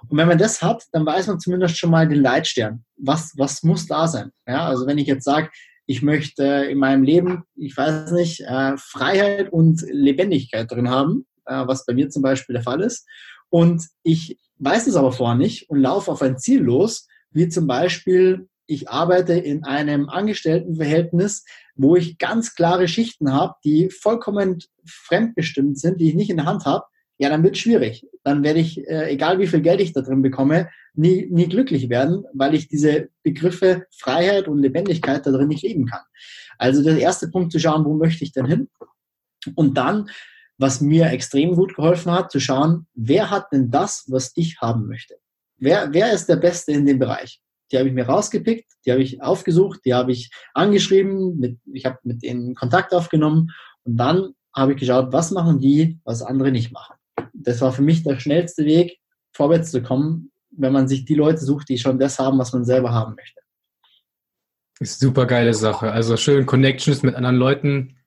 Und 0.07 0.17
wenn 0.17 0.27
man 0.27 0.37
das 0.37 0.61
hat, 0.61 0.83
dann 0.91 1.05
weiß 1.05 1.27
man 1.27 1.39
zumindest 1.39 1.77
schon 1.77 1.91
mal 1.91 2.07
den 2.07 2.21
Leitstern. 2.21 2.85
Was, 2.97 3.33
was 3.35 3.63
muss 3.63 3.87
da 3.87 4.07
sein? 4.07 4.31
Ja, 4.47 4.67
also 4.67 4.87
wenn 4.87 4.97
ich 4.97 5.07
jetzt 5.07 5.25
sage, 5.25 5.49
ich 5.87 6.03
möchte 6.03 6.43
in 6.43 6.77
meinem 6.77 7.03
Leben, 7.03 7.43
ich 7.55 7.75
weiß 7.75 8.11
nicht, 8.11 8.41
äh, 8.41 8.77
Freiheit 8.77 9.51
und 9.51 9.81
Lebendigkeit 9.89 10.71
drin 10.71 10.89
haben, 10.89 11.25
äh, 11.47 11.65
was 11.65 11.85
bei 11.85 11.93
mir 11.93 12.09
zum 12.09 12.21
Beispiel 12.21 12.53
der 12.53 12.63
Fall 12.63 12.81
ist. 12.81 13.07
Und 13.49 13.87
ich 14.03 14.37
weiß 14.57 14.87
es 14.87 14.95
aber 14.95 15.11
vorher 15.11 15.37
nicht 15.37 15.69
und 15.69 15.79
laufe 15.79 16.11
auf 16.11 16.21
ein 16.21 16.37
Ziel 16.37 16.61
los, 16.61 17.07
wie 17.31 17.47
zum 17.49 17.67
Beispiel, 17.67 18.47
ich 18.65 18.89
arbeite 18.89 19.33
in 19.33 19.63
einem 19.63 20.09
Angestelltenverhältnis, 20.09 21.45
wo 21.75 21.95
ich 21.95 22.17
ganz 22.17 22.53
klare 22.53 22.87
Schichten 22.87 23.33
habe, 23.33 23.55
die 23.63 23.89
vollkommen 23.89 24.59
fremdbestimmt 24.85 25.79
sind, 25.79 25.99
die 25.99 26.09
ich 26.09 26.15
nicht 26.15 26.29
in 26.29 26.37
der 26.37 26.45
Hand 26.45 26.65
habe. 26.65 26.85
Ja, 27.17 27.29
dann 27.29 27.43
wird 27.43 27.57
schwierig. 27.57 28.07
Dann 28.23 28.43
werde 28.43 28.59
ich, 28.59 28.87
äh, 28.87 29.09
egal 29.11 29.39
wie 29.39 29.47
viel 29.47 29.61
Geld 29.61 29.81
ich 29.81 29.91
da 29.91 30.01
drin 30.01 30.21
bekomme, 30.21 30.69
nie, 30.93 31.27
nie 31.29 31.47
glücklich 31.47 31.89
werden, 31.89 32.23
weil 32.33 32.53
ich 32.53 32.67
diese 32.67 33.09
Begriffe 33.23 33.85
Freiheit 33.91 34.47
und 34.47 34.59
Lebendigkeit 34.59 35.25
da 35.25 35.31
drin 35.31 35.49
nicht 35.49 35.63
leben 35.63 35.85
kann. 35.85 36.01
Also 36.57 36.83
der 36.83 36.97
erste 36.97 37.29
Punkt 37.29 37.51
zu 37.51 37.59
schauen, 37.59 37.85
wo 37.85 37.93
möchte 37.93 38.23
ich 38.23 38.31
denn 38.31 38.45
hin? 38.45 38.69
Und 39.55 39.77
dann 39.77 40.09
was 40.59 40.81
mir 40.81 41.07
extrem 41.07 41.55
gut 41.55 41.75
geholfen 41.75 42.11
hat, 42.11 42.31
zu 42.31 42.39
schauen, 42.39 42.85
wer 42.93 43.31
hat 43.31 43.51
denn 43.53 43.71
das, 43.71 44.03
was 44.07 44.33
ich 44.35 44.59
haben 44.59 44.87
möchte? 44.87 45.15
Wer, 45.57 45.93
wer 45.93 46.11
ist 46.13 46.27
der 46.27 46.35
Beste 46.35 46.73
in 46.73 46.85
dem 46.85 46.99
Bereich? 46.99 47.41
Die 47.71 47.77
habe 47.77 47.87
ich 47.87 47.95
mir 47.95 48.05
rausgepickt, 48.05 48.69
die 48.85 48.91
habe 48.91 49.01
ich 49.01 49.21
aufgesucht, 49.21 49.79
die 49.85 49.93
habe 49.93 50.11
ich 50.11 50.31
angeschrieben, 50.53 51.39
mit, 51.39 51.59
ich 51.71 51.85
habe 51.85 51.97
mit 52.03 52.23
denen 52.23 52.55
Kontakt 52.55 52.93
aufgenommen 52.93 53.51
und 53.83 53.95
dann 53.95 54.33
habe 54.53 54.73
ich 54.73 54.79
geschaut, 54.79 55.13
was 55.13 55.31
machen 55.31 55.59
die, 55.59 55.99
was 56.03 56.21
andere 56.21 56.51
nicht 56.51 56.73
machen. 56.73 56.95
Das 57.33 57.61
war 57.61 57.71
für 57.71 57.81
mich 57.81 58.03
der 58.03 58.19
schnellste 58.19 58.65
Weg, 58.65 58.99
vorwärts 59.31 59.71
zu 59.71 59.81
kommen, 59.81 60.31
wenn 60.51 60.73
man 60.73 60.89
sich 60.89 61.05
die 61.05 61.15
Leute 61.15 61.39
sucht, 61.39 61.69
die 61.69 61.77
schon 61.77 61.99
das 61.99 62.19
haben, 62.19 62.37
was 62.37 62.51
man 62.51 62.65
selber 62.65 62.91
haben 62.91 63.15
möchte. 63.15 63.39
Ist 64.81 64.99
super 64.99 65.25
geile 65.25 65.53
Sache. 65.53 65.91
Also 65.91 66.17
schön 66.17 66.45
Connections 66.45 67.03
mit 67.03 67.15
anderen 67.15 67.37
Leuten 67.37 67.98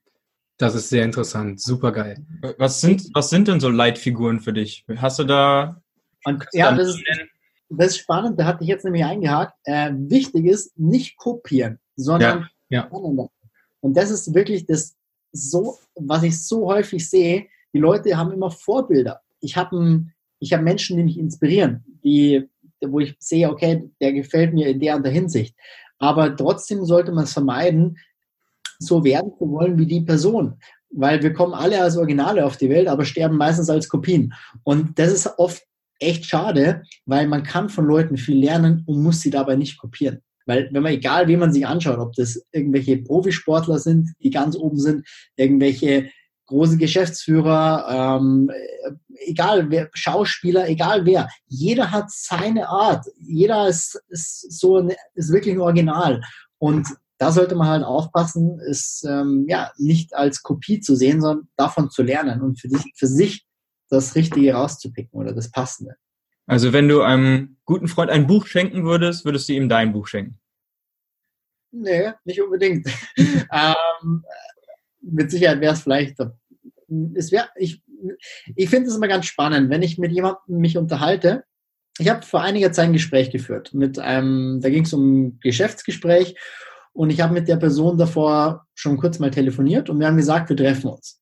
das 0.63 0.77
ist 0.77 0.91
sehr 0.91 1.05
interessant, 1.05 1.61
super 1.61 1.91
geil. 1.91 2.25
Was 2.57 2.81
sind, 2.81 3.11
was 3.15 3.31
sind 3.31 3.49
denn 3.49 3.59
so 3.59 3.69
Leitfiguren 3.69 4.41
für 4.41 4.53
dich? 4.53 4.85
Hast 4.97 5.19
du 5.19 5.25
da 5.25 5.83
Und 6.25 6.47
ja, 6.53 6.73
das 6.73 6.91
ist, 6.91 7.03
das 7.69 7.87
ist 7.89 7.99
spannend, 7.99 8.39
da 8.39 8.45
hatte 8.45 8.63
ich 8.63 8.69
jetzt 8.69 8.85
nämlich 8.85 9.05
eingehakt. 9.05 9.55
Äh, 9.65 9.91
wichtig 9.93 10.47
ist, 10.47 10.79
nicht 10.79 11.17
kopieren, 11.17 11.81
sondern 11.97 12.49
ja, 12.69 12.89
ja. 12.91 13.29
Und 13.81 13.97
das 13.97 14.11
ist 14.11 14.35
wirklich 14.35 14.65
das 14.65 14.95
so, 15.33 15.79
was 15.97 16.23
ich 16.23 16.47
so 16.47 16.67
häufig 16.67 17.11
sehe. 17.11 17.47
Die 17.75 17.81
Leute 17.81 18.17
haben 18.17 18.31
immer 18.31 18.53
Vorbilder. 18.53 19.21
Ich 19.41 19.57
habe 19.57 20.05
ich 20.39 20.53
hab 20.53 20.63
Menschen, 20.63 20.97
die 20.97 21.03
mich 21.03 21.19
inspirieren, 21.19 21.85
die, 22.05 22.49
wo 22.81 23.01
ich 23.01 23.17
sehe, 23.19 23.51
okay, 23.51 23.91
der 24.01 24.13
gefällt 24.13 24.55
mir 24.55 24.69
in 24.69 24.79
der 24.79 24.95
und 24.95 25.03
der 25.03 25.13
Hinsicht. 25.13 25.57
Aber 25.99 26.37
trotzdem 26.37 26.85
sollte 26.85 27.11
man 27.11 27.25
es 27.25 27.33
vermeiden, 27.33 27.99
so 28.83 29.05
werden 29.05 29.33
zu 29.39 29.51
wollen 29.51 29.79
wie 29.79 29.87
die 29.87 30.01
Person. 30.01 30.55
Weil 30.91 31.23
wir 31.23 31.33
kommen 31.33 31.55
alle 31.55 31.81
als 31.83 31.97
Originale 31.97 32.45
auf 32.45 32.57
die 32.57 32.69
Welt, 32.69 32.89
aber 32.89 33.05
sterben 33.05 33.37
meistens 33.37 33.71
als 33.71 33.89
Kopien. 33.89 34.35
Und 34.63 34.99
das 34.99 35.13
ist 35.13 35.39
oft 35.39 35.63
echt 35.99 36.27
schade, 36.27 36.83
weil 37.07 37.27
man 37.29 37.43
kann 37.43 37.69
von 37.69 37.87
Leuten 37.87 38.17
viel 38.17 38.39
lernen 38.39 38.83
und 38.87 39.03
muss 39.03 39.21
sie 39.21 39.31
dabei 39.31 39.57
nicht 39.57 39.79
kopieren. 39.79 40.21
Weil 40.47 40.69
wenn 40.73 40.83
man, 40.83 40.93
egal 40.93 41.29
wie 41.29 41.37
man 41.37 41.53
sich 41.53 41.67
anschaut, 41.67 41.99
ob 41.99 42.15
das 42.15 42.45
irgendwelche 42.51 42.99
Profisportler 42.99 43.79
sind, 43.79 44.11
die 44.23 44.31
ganz 44.31 44.57
oben 44.57 44.79
sind, 44.79 45.07
irgendwelche 45.37 46.11
große 46.47 46.77
Geschäftsführer, 46.77 48.19
ähm, 48.19 48.51
egal 49.27 49.71
wer, 49.71 49.89
Schauspieler, 49.95 50.69
egal 50.69 51.07
wer, 51.07 51.29
jeder 51.47 51.91
hat 51.91 52.11
seine 52.11 52.69
Art. 52.69 53.07
Jeder 53.21 53.69
ist, 53.69 54.03
ist 54.09 54.59
so, 54.59 54.79
ein, 54.79 54.93
ist 55.15 55.33
wirklich 55.33 55.55
ein 55.55 55.61
Original. 55.61 56.21
Und 56.59 56.89
da 57.23 57.31
sollte 57.31 57.55
man 57.55 57.69
halt 57.69 57.85
aufpassen, 57.85 58.59
ist 58.59 59.07
ähm, 59.09 59.47
ja 59.49 59.71
nicht 59.79 60.13
als 60.13 60.43
Kopie 60.43 60.81
zu 60.81 60.97
sehen, 60.97 61.21
sondern 61.21 61.47
davon 61.55 61.89
zu 61.89 62.03
lernen 62.03 62.43
und 62.43 62.61
für, 62.61 62.67
dich, 62.67 62.93
für 62.97 63.07
sich 63.07 63.47
das 63.89 64.17
Richtige 64.17 64.55
rauszupicken 64.55 65.21
oder 65.21 65.33
das 65.33 65.49
Passende. 65.49 65.95
Also 66.47 66.73
wenn 66.73 66.89
du 66.89 67.03
einem 67.03 67.59
guten 67.65 67.87
Freund 67.87 68.11
ein 68.11 68.27
Buch 68.27 68.47
schenken 68.49 68.85
würdest, 68.85 69.25
würdest 69.25 69.49
du 69.49 69.53
ihm 69.53 69.69
dein 69.69 69.93
Buch 69.93 70.09
schenken? 70.09 70.41
Nee, 71.71 72.11
nicht 72.25 72.43
unbedingt. 72.43 72.89
ähm, 73.17 74.25
mit 75.01 75.31
Sicherheit 75.31 75.61
wäre 75.61 75.75
es 75.75 75.83
vielleicht, 75.83 76.19
es 77.15 77.31
wär, 77.31 77.51
ich, 77.55 77.85
ich 78.57 78.69
finde 78.69 78.89
es 78.89 78.97
immer 78.97 79.07
ganz 79.07 79.27
spannend, 79.27 79.71
wenn 79.71 79.83
ich 79.83 79.97
mit 79.97 80.11
jemandem 80.11 80.59
mich 80.59 80.77
unterhalte. 80.77 81.45
Ich 81.99 82.09
habe 82.09 82.27
vor 82.27 82.41
einiger 82.43 82.73
Zeit 82.73 82.87
ein 82.87 82.93
Gespräch 82.93 83.31
geführt 83.31 83.75
mit 83.75 84.01
einem, 84.01 84.61
da 84.61 84.71
ging 84.71 84.83
es 84.83 84.93
um 84.93 85.39
Geschäftsgespräch 85.39 86.35
und 86.93 87.11
ich 87.11 87.21
habe 87.21 87.35
mit 87.35 87.49
der 87.49 87.57
Person 87.57 87.97
davor 87.97 88.67
schon 88.75 88.97
kurz 88.97 89.19
mal 89.19 89.31
telefoniert 89.31 89.89
und 89.89 89.99
wir 89.99 90.07
haben 90.07 90.17
gesagt, 90.17 90.49
wir 90.49 90.57
treffen 90.57 90.91
uns. 90.91 91.21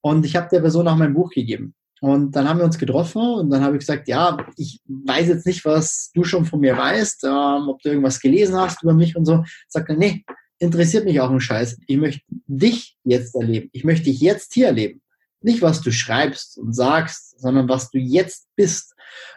Und 0.00 0.26
ich 0.26 0.36
habe 0.36 0.48
der 0.50 0.60
Person 0.60 0.88
auch 0.88 0.96
mein 0.96 1.14
Buch 1.14 1.30
gegeben. 1.30 1.74
Und 2.00 2.36
dann 2.36 2.46
haben 2.46 2.58
wir 2.58 2.66
uns 2.66 2.78
getroffen 2.78 3.22
und 3.22 3.48
dann 3.48 3.62
habe 3.62 3.76
ich 3.76 3.80
gesagt, 3.80 4.08
ja, 4.08 4.36
ich 4.58 4.80
weiß 4.86 5.28
jetzt 5.28 5.46
nicht, 5.46 5.64
was 5.64 6.10
du 6.12 6.24
schon 6.24 6.44
von 6.44 6.60
mir 6.60 6.76
weißt, 6.76 7.24
ähm, 7.24 7.68
ob 7.68 7.80
du 7.80 7.88
irgendwas 7.88 8.20
gelesen 8.20 8.56
hast 8.56 8.82
über 8.82 8.92
mich 8.92 9.16
und 9.16 9.24
so. 9.24 9.42
Sagt 9.68 9.88
er, 9.88 9.96
nee, 9.96 10.22
interessiert 10.58 11.06
mich 11.06 11.20
auch 11.20 11.30
ein 11.30 11.40
Scheiß. 11.40 11.78
Ich 11.86 11.96
möchte 11.96 12.22
dich 12.28 12.96
jetzt 13.04 13.34
erleben. 13.34 13.70
Ich 13.72 13.84
möchte 13.84 14.10
dich 14.10 14.20
jetzt 14.20 14.52
hier 14.52 14.66
erleben. 14.66 15.00
Nicht, 15.40 15.62
was 15.62 15.80
du 15.80 15.92
schreibst 15.92 16.58
und 16.58 16.74
sagst, 16.74 17.40
sondern 17.40 17.68
was 17.68 17.90
du 17.90 17.98
jetzt 17.98 18.48
bist. 18.56 18.94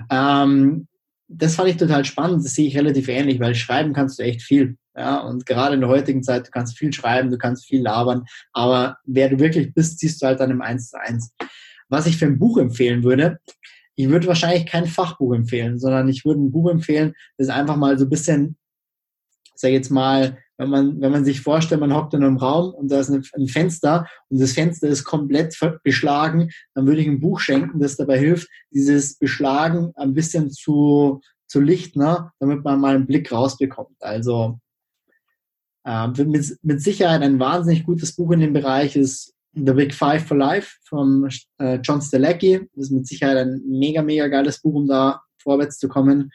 Ähm, 0.09 0.87
das 1.29 1.55
fand 1.55 1.69
ich 1.69 1.77
total 1.77 2.03
spannend. 2.05 2.43
Das 2.43 2.55
sehe 2.55 2.67
ich 2.67 2.77
relativ 2.77 3.07
ähnlich, 3.07 3.39
weil 3.39 3.55
schreiben 3.55 3.93
kannst 3.93 4.19
du 4.19 4.23
echt 4.23 4.41
viel. 4.41 4.77
Ja, 4.97 5.19
und 5.19 5.45
gerade 5.45 5.75
in 5.75 5.81
der 5.81 5.89
heutigen 5.89 6.23
Zeit, 6.23 6.47
du 6.47 6.51
kannst 6.51 6.75
viel 6.75 6.91
schreiben, 6.91 7.29
du 7.29 7.37
kannst 7.37 7.67
viel 7.67 7.83
labern, 7.83 8.23
aber 8.51 8.97
wer 9.05 9.29
du 9.29 9.39
wirklich 9.39 9.71
bist, 9.73 9.99
siehst 9.99 10.21
du 10.21 10.25
halt 10.25 10.39
dann 10.39 10.49
im 10.49 10.63
Eins 10.63 10.89
zu 10.89 10.99
eins. 10.99 11.35
Was 11.87 12.07
ich 12.07 12.17
für 12.17 12.25
ein 12.25 12.39
Buch 12.39 12.57
empfehlen 12.57 13.03
würde, 13.03 13.37
ich 13.95 14.09
würde 14.09 14.27
wahrscheinlich 14.27 14.65
kein 14.65 14.87
Fachbuch 14.87 15.35
empfehlen, 15.35 15.77
sondern 15.77 16.07
ich 16.07 16.25
würde 16.25 16.41
ein 16.41 16.51
Buch 16.51 16.71
empfehlen, 16.71 17.13
das 17.37 17.49
einfach 17.49 17.75
mal 17.75 17.97
so 17.99 18.05
ein 18.05 18.09
bisschen, 18.09 18.57
sag 19.55 19.71
jetzt 19.71 19.91
mal, 19.91 20.39
wenn 20.57 20.69
man, 20.69 20.99
wenn 20.99 21.11
man 21.11 21.25
sich 21.25 21.41
vorstellt, 21.41 21.81
man 21.81 21.93
hockt 21.93 22.15
in 22.15 22.23
einem 22.23 22.37
Raum 22.37 22.73
und 22.73 22.91
da 22.91 22.99
ist 22.99 23.09
ein 23.09 23.47
Fenster 23.47 24.07
und 24.29 24.41
das 24.41 24.53
Fenster 24.53 24.87
ist 24.87 25.03
komplett 25.03 25.55
beschlagen, 25.83 26.49
dann 26.73 26.87
würde 26.87 27.01
ich 27.01 27.07
ein 27.07 27.19
Buch 27.19 27.39
schenken, 27.39 27.79
das 27.79 27.97
dabei 27.97 28.17
hilft, 28.17 28.49
dieses 28.71 29.19
Beschlagen 29.19 29.91
ein 29.95 30.15
bisschen 30.15 30.49
zu, 30.49 31.21
zu 31.47 31.61
lichten, 31.61 31.99
ne, 31.99 32.31
damit 32.39 32.63
man 32.63 32.79
mal 32.79 32.95
einen 32.95 33.05
Blick 33.05 33.31
rausbekommt. 33.31 33.97
Also 33.99 34.59
äh, 35.87 36.07
mit, 36.09 36.57
mit 36.61 36.81
Sicherheit 36.81 37.21
ein 37.21 37.39
wahnsinnig 37.39 37.85
gutes 37.85 38.13
Buch 38.13 38.31
in 38.31 38.41
dem 38.41 38.53
Bereich 38.53 38.97
ist 38.97 39.33
The 39.53 39.71
Big 39.73 39.93
Five 39.93 40.27
for 40.27 40.37
Life 40.37 40.75
von 40.83 41.29
äh, 41.59 41.79
John 41.81 42.01
Stelecki. 42.01 42.59
Das 42.75 42.85
ist 42.85 42.91
mit 42.91 43.07
Sicherheit 43.07 43.37
ein 43.37 43.61
mega, 43.65 44.01
mega 44.01 44.27
geiles 44.27 44.61
Buch, 44.61 44.75
um 44.75 44.87
da 44.87 45.21
vorwärts 45.41 45.79
zu 45.79 45.87
kommen. 45.87 46.31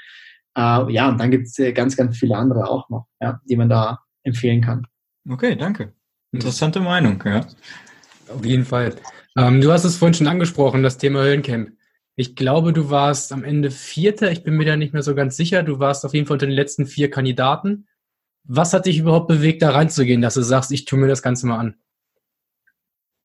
Äh, 0.57 0.93
ja, 0.93 1.09
und 1.09 1.21
dann 1.21 1.31
gibt 1.31 1.47
es 1.47 1.59
äh, 1.59 1.73
ganz, 1.73 1.97
ganz 1.97 2.17
viele 2.17 2.37
andere 2.37 2.69
auch 2.69 2.89
noch, 2.89 3.07
ja, 3.21 3.41
die 3.45 3.57
man 3.57 3.69
da 3.69 4.01
empfehlen 4.23 4.63
kann. 4.63 4.87
Okay, 5.29 5.55
danke. 5.55 5.93
Interessante 6.33 6.81
Meinung, 6.81 7.23
ja. 7.25 7.47
Auf 8.35 8.45
jeden 8.45 8.65
Fall. 8.65 8.97
Ähm, 9.37 9.61
du 9.61 9.71
hast 9.71 9.85
es 9.85 9.97
vorhin 9.97 10.15
schon 10.15 10.29
angesprochen, 10.29 10.83
das 10.83 10.97
Thema 10.97 11.21
Höllencamp. 11.21 11.73
Ich 12.17 12.37
glaube, 12.37 12.73
du 12.73 12.91
warst 12.91 13.33
am 13.33 13.45
Ende 13.45 13.71
Vierter. 13.71 14.33
Ich 14.33 14.45
bin 14.45 14.57
mir 14.57 14.65
da 14.65 14.77
nicht 14.77 14.95
mehr 14.95 15.03
so 15.03 15.15
ganz 15.15 15.37
sicher. 15.37 15.63
Du 15.63 15.79
warst 15.79 16.05
auf 16.05 16.15
jeden 16.15 16.27
Fall 16.27 16.37
unter 16.37 16.47
den 16.47 16.55
letzten 16.55 16.87
vier 16.87 17.11
Kandidaten. 17.11 17.87
Was 18.45 18.73
hat 18.73 18.87
dich 18.87 18.99
überhaupt 18.99 19.29
bewegt, 19.29 19.63
da 19.63 19.71
reinzugehen, 19.71 20.21
dass 20.21 20.35
du 20.35 20.43
sagst, 20.43 20.73
ich 20.73 20.85
tue 20.85 20.99
mir 20.99 21.09
das 21.09 21.23
Ganze 21.23 21.47
mal 21.47 21.59
an? 21.59 21.77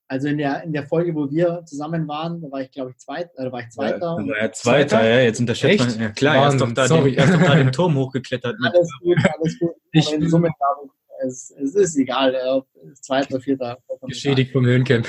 Also 0.09 0.29
in 0.29 0.37
der, 0.37 0.63
in 0.63 0.71
der 0.71 0.85
Folge, 0.85 1.13
wo 1.15 1.29
wir 1.29 1.63
zusammen 1.65 2.07
waren, 2.07 2.41
da 2.41 2.49
war 2.49 2.61
ich, 2.61 2.71
glaube 2.71 2.91
ich, 2.91 2.97
zweit, 2.97 3.29
äh, 3.35 3.51
war 3.51 3.59
ich 3.59 3.69
Zweiter. 3.69 4.17
Ja, 4.21 4.27
war 4.27 4.41
ja 4.41 4.51
Zweiter, 4.53 4.87
Zweiter, 4.89 5.09
ja, 5.09 5.19
jetzt 5.19 5.39
unterschätzt 5.41 5.85
man. 5.85 5.99
Ja, 5.99 6.09
klar, 6.11 6.35
er 6.37 6.47
ist 6.47 6.61
doch 6.61 6.71
da, 6.71 6.87
den, 6.87 7.13
er 7.13 7.25
ist 7.25 7.33
doch 7.33 7.41
da 7.41 7.55
den 7.55 7.71
Turm 7.73 7.95
hochgeklettert. 7.95 8.55
Alles 8.63 8.89
gut, 9.01 9.17
alles 9.37 9.59
gut. 9.59 9.71
Ich, 9.91 10.07
Aber 10.07 10.17
in 10.17 10.29
Summe, 10.29 10.49
glaube 10.57 10.85
ich, 10.85 10.91
es, 11.25 11.51
es 11.51 11.75
ist 11.75 11.97
egal, 11.97 12.35
ob 12.47 12.67
Zweiter, 13.01 13.39
Vierter. 13.39 13.79
Geschädigt 14.07 14.51
vom 14.51 14.65
Höhencamp. 14.65 15.07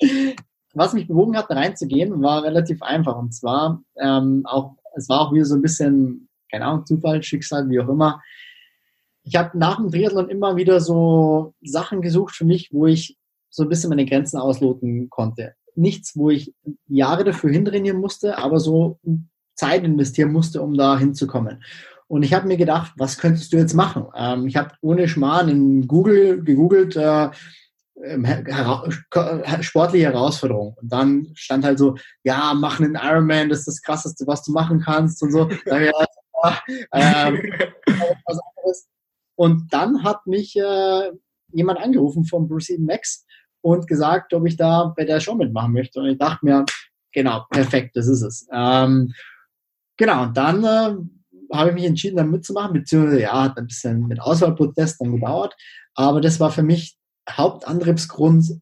Was 0.74 0.92
mich 0.92 1.06
bewogen 1.06 1.36
hat, 1.36 1.50
da 1.50 1.54
reinzugehen, 1.54 2.20
war 2.20 2.42
relativ 2.42 2.82
einfach. 2.82 3.16
Und 3.16 3.32
zwar 3.32 3.82
ähm, 3.96 4.42
auch, 4.44 4.76
es 4.96 5.08
war 5.08 5.20
auch 5.20 5.32
wieder 5.32 5.44
so 5.44 5.54
ein 5.54 5.62
bisschen, 5.62 6.28
keine 6.50 6.66
Ahnung, 6.66 6.84
Zufall, 6.84 7.22
Schicksal, 7.22 7.68
wie 7.70 7.80
auch 7.80 7.88
immer. 7.88 8.20
Ich 9.24 9.36
habe 9.36 9.58
nach 9.58 9.76
dem 9.76 9.90
Triathlon 9.90 10.28
immer 10.28 10.56
wieder 10.56 10.80
so 10.80 11.54
Sachen 11.62 12.02
gesucht 12.02 12.36
für 12.36 12.44
mich, 12.44 12.70
wo 12.72 12.86
ich 12.86 13.16
so 13.50 13.62
ein 13.62 13.68
bisschen 13.68 13.88
meine 13.88 14.06
Grenzen 14.06 14.38
ausloten 14.38 15.08
konnte. 15.10 15.54
Nichts, 15.74 16.16
wo 16.16 16.30
ich 16.30 16.54
Jahre 16.86 17.24
dafür 17.24 17.50
hintrainieren 17.50 18.00
musste, 18.00 18.38
aber 18.38 18.60
so 18.60 18.98
Zeit 19.54 19.84
investieren 19.84 20.32
musste, 20.32 20.60
um 20.60 20.76
da 20.76 20.98
hinzukommen. 20.98 21.62
Und 22.06 22.22
ich 22.22 22.34
habe 22.34 22.46
mir 22.46 22.56
gedacht, 22.56 22.92
was 22.96 23.18
könntest 23.18 23.52
du 23.52 23.56
jetzt 23.56 23.74
machen? 23.74 24.06
Ähm, 24.14 24.46
ich 24.46 24.56
habe 24.56 24.72
ohne 24.82 25.08
Schmarrn 25.08 25.48
in 25.48 25.88
Google 25.88 26.42
gegoogelt, 26.44 26.96
äh, 26.96 27.30
ähm, 28.02 28.24
hera 28.24 28.90
sportliche 29.60 30.06
Herausforderung. 30.06 30.76
Und 30.80 30.92
dann 30.92 31.28
stand 31.34 31.64
halt 31.64 31.78
so, 31.78 31.96
ja, 32.22 32.52
mach 32.54 32.80
einen 32.80 32.98
Ironman, 33.00 33.48
das 33.48 33.60
ist 33.60 33.68
das 33.68 33.82
Krasseste, 33.82 34.26
was 34.26 34.42
du 34.42 34.52
machen 34.52 34.80
kannst 34.80 35.22
und 35.22 35.32
so. 35.32 35.48
ähm, 36.92 37.40
und 39.36 39.72
dann 39.72 40.02
hat 40.04 40.26
mich 40.26 40.56
äh, 40.56 41.10
jemand 41.52 41.80
angerufen 41.80 42.24
von 42.24 42.48
Bruce 42.48 42.78
Max 42.78 43.24
und 43.62 43.86
gesagt, 43.86 44.34
ob 44.34 44.46
ich 44.46 44.56
da 44.56 44.92
bei 44.96 45.04
der 45.04 45.20
Show 45.20 45.34
mitmachen 45.34 45.72
möchte. 45.72 46.00
Und 46.00 46.06
ich 46.06 46.18
dachte 46.18 46.44
mir, 46.44 46.64
genau, 47.12 47.44
perfekt, 47.50 47.96
das 47.96 48.08
ist 48.08 48.22
es. 48.22 48.46
Ähm, 48.52 49.12
genau, 49.96 50.24
und 50.24 50.36
dann 50.36 50.64
äh, 50.64 50.96
habe 51.52 51.70
ich 51.70 51.74
mich 51.74 51.84
entschieden, 51.84 52.16
da 52.16 52.24
mitzumachen, 52.24 52.74
beziehungsweise 52.74 53.20
ja, 53.20 53.44
hat 53.44 53.56
ein 53.56 53.66
bisschen 53.66 54.06
mit 54.06 54.20
Auswahlprozess 54.20 54.98
dann 54.98 55.12
gedauert. 55.12 55.54
Aber 55.94 56.20
das 56.20 56.40
war 56.40 56.50
für 56.50 56.62
mich 56.62 56.96
Hauptantriebsgrund, 57.28 58.60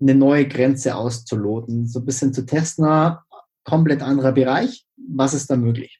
eine 0.00 0.14
neue 0.14 0.46
Grenze 0.46 0.94
auszuloten, 0.94 1.86
so 1.86 1.98
ein 1.98 2.04
bisschen 2.06 2.32
zu 2.32 2.46
testen, 2.46 3.16
komplett 3.64 4.00
anderer 4.00 4.32
Bereich, 4.32 4.86
was 4.96 5.34
ist 5.34 5.50
da 5.50 5.56
möglich? 5.56 5.97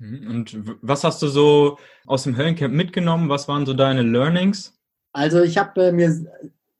Mhm, 0.00 0.26
und 0.26 0.58
was 0.82 1.04
hast 1.04 1.22
du 1.22 1.28
so 1.28 1.78
aus 2.06 2.24
dem 2.24 2.36
Höllencamp 2.36 2.74
mitgenommen? 2.74 3.28
Was 3.28 3.46
waren 3.46 3.66
so 3.66 3.74
deine 3.74 4.02
Learnings? 4.02 4.74
Also 5.12 5.42
ich 5.42 5.58
habe 5.58 5.88
äh, 5.88 5.92
mir 5.92 6.26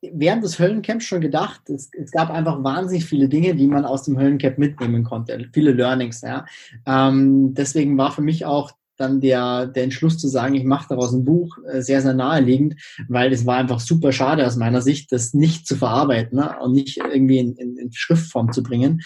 während 0.03 0.43
des 0.43 0.59
Höllencamps 0.59 1.05
schon 1.05 1.21
gedacht, 1.21 1.69
es, 1.69 1.91
es, 1.93 2.11
gab 2.11 2.31
einfach 2.31 2.65
wahnsinnig 2.65 3.05
viele 3.05 3.29
Dinge, 3.29 3.55
die 3.55 3.67
man 3.67 3.85
aus 3.85 4.05
dem 4.05 4.19
Höllencamp 4.19 4.57
mitnehmen 4.57 5.05
konnte, 5.05 5.49
viele 5.53 5.73
Learnings. 5.73 6.23
Ja. 6.23 6.47
Ähm, 6.87 7.53
deswegen 7.55 7.99
war 7.99 8.11
für 8.11 8.23
mich 8.23 8.47
auch 8.47 8.73
dann 8.97 9.21
der, 9.21 9.67
der 9.67 9.85
Entschluss 9.85 10.19
zu 10.19 10.29
sagen, 10.29 10.55
ich 10.55 10.65
mache 10.65 10.89
daraus 10.91 11.13
ein 11.13 11.25
Buch, 11.25 11.59
äh, 11.71 11.83
sehr, 11.83 12.01
sehr 12.01 12.15
naheliegend, 12.15 12.77
weil 13.09 13.33
es 13.33 13.47
war 13.47 13.57
einfach 13.57 13.81
super 13.81 14.13
schade 14.13 14.47
aus 14.47 14.57
meiner 14.57 14.83
Sicht, 14.83 15.13
das 15.13 15.35
nicht 15.35 15.67
zu 15.67 15.77
verarbeiten 15.77 16.39
ne, 16.39 16.55
und 16.61 16.73
nicht 16.73 16.99
irgendwie 16.99 17.39
in, 17.39 17.57
in, 17.57 17.77
in 17.77 17.93
Schriftform 17.93 18.53
zu 18.53 18.63
bringen. 18.63 19.01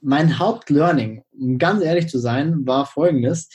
Mein 0.00 0.38
Hauptlearning, 0.38 1.22
um 1.32 1.58
ganz 1.58 1.82
ehrlich 1.82 2.08
zu 2.08 2.18
sein, 2.18 2.66
war 2.66 2.86
folgendes. 2.86 3.48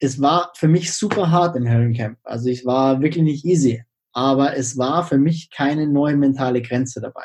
Es 0.00 0.20
war 0.20 0.52
für 0.56 0.68
mich 0.68 0.92
super 0.92 1.30
hart 1.30 1.56
im 1.56 1.68
Höllencamp. 1.68 2.18
Also 2.22 2.48
ich 2.48 2.64
war 2.64 3.02
wirklich 3.02 3.24
nicht 3.24 3.44
easy 3.44 3.84
aber 4.18 4.56
es 4.56 4.76
war 4.76 5.06
für 5.06 5.16
mich 5.16 5.48
keine 5.50 5.86
neue 5.86 6.16
mentale 6.16 6.60
Grenze 6.60 7.00
dabei. 7.00 7.22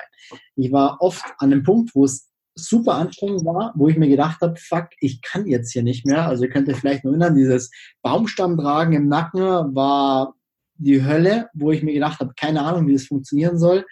Ich 0.56 0.71
war 0.71 0.97
oft 1.01 1.23
an 1.39 1.51
einem 1.51 1.63
Punkt, 1.63 1.95
wo 1.95 2.06
es 2.06 2.29
super 2.53 2.93
anstrengend 2.93 3.45
war, 3.45 3.73
wo 3.75 3.88
ich 3.88 3.97
mir 3.97 4.10
gedacht 4.10 4.41
habe, 4.41 4.60
fuck, 4.60 4.89
ich 4.99 5.23
kann 5.23 5.47
jetzt 5.47 5.71
hier 5.71 5.82
nicht 5.82 6.06
mehr. 6.06 6.27
Also 6.27 6.43
ihr 6.43 6.51
könnt 6.51 6.69
euch 6.69 6.77
vielleicht 6.77 7.03
noch 7.03 7.12
erinnern, 7.12 7.34
dieses 7.34 7.71
Baumstammtragen 8.03 8.93
im 8.93 9.08
Nacken 9.08 9.41
war 9.73 10.36
die 10.75 11.03
Hölle, 11.03 11.49
wo 11.56 11.71
ich 11.71 11.82
mir 11.82 11.93
gedacht 11.93 12.19
habe, 12.19 12.34
keine 12.39 12.62
Ahnung, 12.62 12.88
wie 12.88 12.93
das 12.93 13.08
funktionieren 13.08 13.58
soll. 13.58 13.88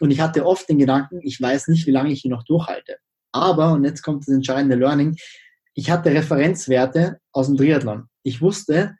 Und 0.00 0.10
ich 0.10 0.20
hatte 0.20 0.44
oft 0.44 0.68
den 0.68 0.78
Gedanken, 0.78 1.20
ich 1.22 1.40
weiß 1.40 1.68
nicht, 1.68 1.86
wie 1.86 1.90
lange 1.90 2.12
ich 2.12 2.20
hier 2.20 2.30
noch 2.30 2.44
durchhalte. 2.44 2.96
Aber, 3.32 3.72
und 3.72 3.84
jetzt 3.84 4.02
kommt 4.02 4.22
das 4.22 4.34
entscheidende 4.34 4.76
Learning, 4.76 5.16
ich 5.74 5.90
hatte 5.90 6.10
Referenzwerte 6.10 7.18
aus 7.32 7.46
dem 7.46 7.56
Triathlon. 7.56 8.08
Ich 8.22 8.40
wusste, 8.40 8.96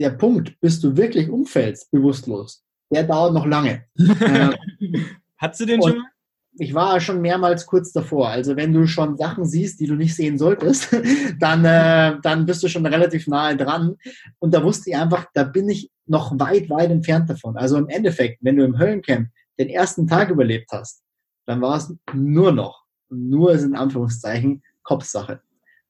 der 0.00 0.10
Punkt, 0.10 0.58
bis 0.60 0.80
du 0.80 0.96
wirklich 0.96 1.28
umfällst, 1.28 1.90
bewusstlos, 1.90 2.64
der 2.92 3.04
dauert 3.04 3.34
noch 3.34 3.46
lange. 3.46 3.84
äh, 3.98 4.50
Hattest 5.36 5.60
du 5.60 5.66
den 5.66 5.82
schon 5.82 5.98
mal? 5.98 6.08
Ich 6.56 6.72
war 6.72 7.00
schon 7.00 7.20
mehrmals 7.20 7.66
kurz 7.66 7.90
davor. 7.90 8.28
Also 8.28 8.54
wenn 8.54 8.72
du 8.72 8.86
schon 8.86 9.16
Sachen 9.16 9.44
siehst, 9.44 9.80
die 9.80 9.86
du 9.86 9.96
nicht 9.96 10.14
sehen 10.14 10.38
solltest, 10.38 10.96
dann, 11.40 11.64
äh, 11.64 12.20
dann 12.22 12.46
bist 12.46 12.62
du 12.62 12.68
schon 12.68 12.86
relativ 12.86 13.26
nahe 13.26 13.56
dran. 13.56 13.96
Und 14.38 14.54
da 14.54 14.62
wusste 14.62 14.90
ich 14.90 14.96
einfach, 14.96 15.26
da 15.34 15.42
bin 15.42 15.68
ich 15.68 15.90
noch 16.06 16.38
weit, 16.38 16.70
weit 16.70 16.92
entfernt 16.92 17.28
davon. 17.28 17.56
Also 17.56 17.76
im 17.76 17.88
Endeffekt, 17.88 18.38
wenn 18.42 18.56
du 18.56 18.64
im 18.64 18.78
Höllencamp 18.78 19.30
den 19.58 19.68
ersten 19.68 20.06
Tag 20.06 20.30
überlebt 20.30 20.70
hast, 20.70 21.02
dann 21.46 21.60
war 21.60 21.76
es 21.76 21.92
nur 22.12 22.52
noch, 22.52 22.83
nur 23.14 23.52
ist 23.52 23.62
in 23.62 23.74
Anführungszeichen, 23.74 24.62
Kopfsache. 24.82 25.40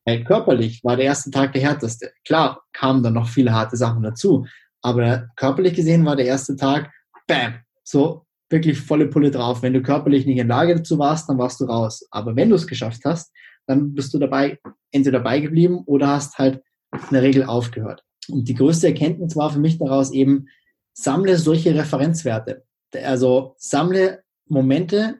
Weil 0.04 0.24
körperlich 0.24 0.84
war 0.84 0.96
der 0.96 1.06
erste 1.06 1.30
Tag 1.30 1.52
der 1.52 1.62
härteste. 1.62 2.12
Klar, 2.24 2.62
kamen 2.72 3.02
dann 3.02 3.14
noch 3.14 3.28
viele 3.28 3.52
harte 3.52 3.76
Sachen 3.76 4.02
dazu, 4.02 4.46
aber 4.82 5.28
körperlich 5.36 5.74
gesehen 5.74 6.04
war 6.04 6.16
der 6.16 6.26
erste 6.26 6.56
Tag, 6.56 6.90
bam, 7.26 7.54
so 7.82 8.26
wirklich 8.50 8.78
volle 8.78 9.08
Pulle 9.08 9.30
drauf. 9.30 9.62
Wenn 9.62 9.72
du 9.72 9.82
körperlich 9.82 10.26
nicht 10.26 10.38
in 10.38 10.48
Lage 10.48 10.76
dazu 10.76 10.98
warst, 10.98 11.28
dann 11.28 11.38
warst 11.38 11.60
du 11.60 11.64
raus. 11.64 12.06
Aber 12.10 12.36
wenn 12.36 12.50
du 12.50 12.56
es 12.56 12.66
geschafft 12.66 13.02
hast, 13.04 13.32
dann 13.66 13.94
bist 13.94 14.12
du 14.12 14.18
dabei, 14.18 14.58
entweder 14.90 15.18
dabei 15.18 15.40
geblieben 15.40 15.82
oder 15.86 16.08
hast 16.08 16.38
halt 16.38 16.62
in 16.92 17.12
der 17.12 17.22
Regel 17.22 17.44
aufgehört. 17.44 18.04
Und 18.28 18.48
die 18.48 18.54
größte 18.54 18.88
Erkenntnis 18.88 19.36
war 19.36 19.50
für 19.50 19.58
mich 19.58 19.78
daraus 19.78 20.12
eben, 20.12 20.46
sammle 20.92 21.36
solche 21.38 21.74
Referenzwerte. 21.74 22.64
Also 22.92 23.54
sammle 23.58 24.22
Momente 24.46 25.18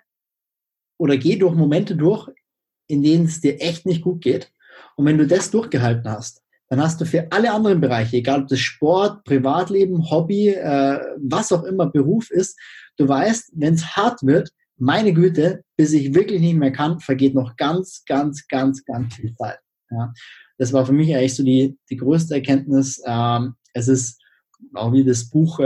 oder 1.05 1.19
geh 1.19 1.37
durch 1.37 1.55
Momente 1.55 1.97
durch, 1.97 2.31
in 2.87 3.03
denen 3.03 3.27
es 3.27 3.43
dir 3.43 3.61
echt 3.61 3.85
nicht 3.85 4.01
gut 4.01 4.23
geht. 4.23 4.51
Und 4.97 5.05
wenn 5.05 5.19
du 5.19 5.27
das 5.27 5.51
durchgehalten 5.51 6.11
hast, 6.11 6.41
dann 6.71 6.81
hast 6.81 6.99
du 6.99 7.05
für 7.05 7.31
alle 7.31 7.53
anderen 7.53 7.79
Bereiche, 7.79 8.17
egal 8.17 8.41
ob 8.41 8.49
das 8.49 8.61
Sport, 8.61 9.23
Privatleben, 9.25 10.11
Hobby, 10.11 10.49
äh, 10.49 10.99
was 11.19 11.53
auch 11.53 11.65
immer 11.65 11.91
Beruf 11.91 12.31
ist, 12.31 12.59
du 12.97 13.07
weißt, 13.07 13.53
wenn 13.55 13.75
es 13.75 13.85
hart 13.95 14.23
wird, 14.23 14.49
meine 14.79 15.13
Güte, 15.13 15.63
bis 15.77 15.93
ich 15.93 16.15
wirklich 16.15 16.41
nicht 16.41 16.57
mehr 16.57 16.73
kann, 16.73 17.01
vergeht 17.01 17.35
noch 17.35 17.55
ganz, 17.57 18.03
ganz, 18.07 18.49
ganz, 18.49 18.83
ganz 18.87 19.15
viel 19.15 19.35
Zeit. 19.35 19.59
Ja. 19.91 20.11
Das 20.57 20.73
war 20.73 20.87
für 20.87 20.95
mich 20.95 21.15
eigentlich 21.15 21.35
so 21.35 21.45
die, 21.45 21.77
die 21.91 21.99
größte 21.99 22.35
Erkenntnis. 22.35 23.03
Ähm, 23.07 23.57
es 23.75 23.89
ist 23.89 24.23
auch 24.73 24.95
wie 24.95 25.05
das 25.05 25.29
Buch, 25.29 25.61
äh, 25.61 25.65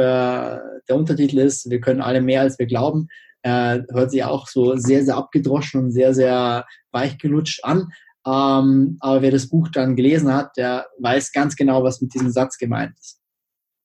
der 0.88 0.96
Untertitel 0.96 1.38
ist, 1.38 1.70
wir 1.70 1.80
können 1.80 2.00
alle 2.00 2.20
mehr, 2.20 2.40
als 2.40 2.58
wir 2.58 2.66
glauben, 2.66 3.06
äh, 3.42 3.80
hört 3.90 4.10
sich 4.10 4.24
auch 4.24 4.48
so 4.48 4.76
sehr, 4.76 5.04
sehr 5.04 5.16
abgedroschen 5.16 5.84
und 5.84 5.90
sehr, 5.90 6.14
sehr 6.14 6.66
weichgelutscht 6.90 7.64
an. 7.64 7.88
Ähm, 8.26 8.96
aber 9.00 9.22
wer 9.22 9.30
das 9.30 9.48
Buch 9.48 9.68
dann 9.68 9.96
gelesen 9.96 10.32
hat, 10.32 10.56
der 10.56 10.86
weiß 10.98 11.32
ganz 11.32 11.56
genau, 11.56 11.82
was 11.82 12.00
mit 12.00 12.12
diesem 12.14 12.30
Satz 12.30 12.58
gemeint 12.58 12.98
ist. 12.98 13.20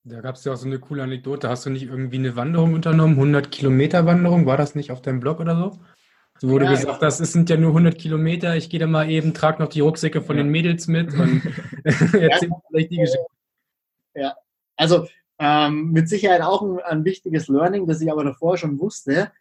Da 0.06 0.20
gab 0.20 0.36
es 0.36 0.44
ja 0.44 0.52
auch 0.52 0.58
so 0.58 0.66
eine 0.66 0.80
coole 0.80 1.04
Anekdote. 1.04 1.48
Hast 1.48 1.66
du 1.66 1.70
nicht 1.70 1.84
irgendwie 1.84 2.18
eine 2.18 2.36
Wanderung 2.36 2.74
unternommen? 2.74 3.16
100 3.16 3.52
Kilometer 3.52 4.06
Wanderung? 4.06 4.46
War 4.46 4.58
das 4.58 4.76
nicht 4.76 4.92
auf 4.92 5.02
deinem 5.02 5.22
Blog 5.22 5.40
oder 5.40 5.56
so? 5.56 5.80
So 6.40 6.50
wurde 6.50 6.66
ja, 6.66 6.72
gesagt, 6.72 7.02
das 7.02 7.20
sind 7.20 7.50
ja 7.50 7.56
nur 7.56 7.70
100 7.70 7.98
Kilometer. 7.98 8.58
Ich 8.58 8.70
gehe 8.70 8.82
da 8.82 8.88
mal 8.88 9.10
eben, 9.10 9.34
trage 9.34 9.64
noch 9.64 9.70
die 9.70 9.80
Rucksäcke 9.80 10.22
von 10.22 10.36
ja. 10.36 10.44
den 10.44 10.52
Mädels 10.52 10.88
mit 10.88 11.14
und 11.14 11.42
erzähl 11.84 12.50
ja. 12.50 12.62
vielleicht 12.70 12.92
die 12.92 12.98
Geschichte. 12.98 13.26
Ja, 14.16 14.36
also 14.76 15.08
ähm, 15.40 15.92
mit 15.92 16.10
Sicherheit 16.10 16.42
auch 16.42 16.62
ein, 16.62 16.80
ein, 16.80 17.06
wichtiges 17.06 17.48
Learning, 17.48 17.88
das 17.88 18.02
ich 18.02 18.12
aber 18.12 18.24
davor 18.24 18.58
schon 18.58 18.80
wusste 18.80 19.32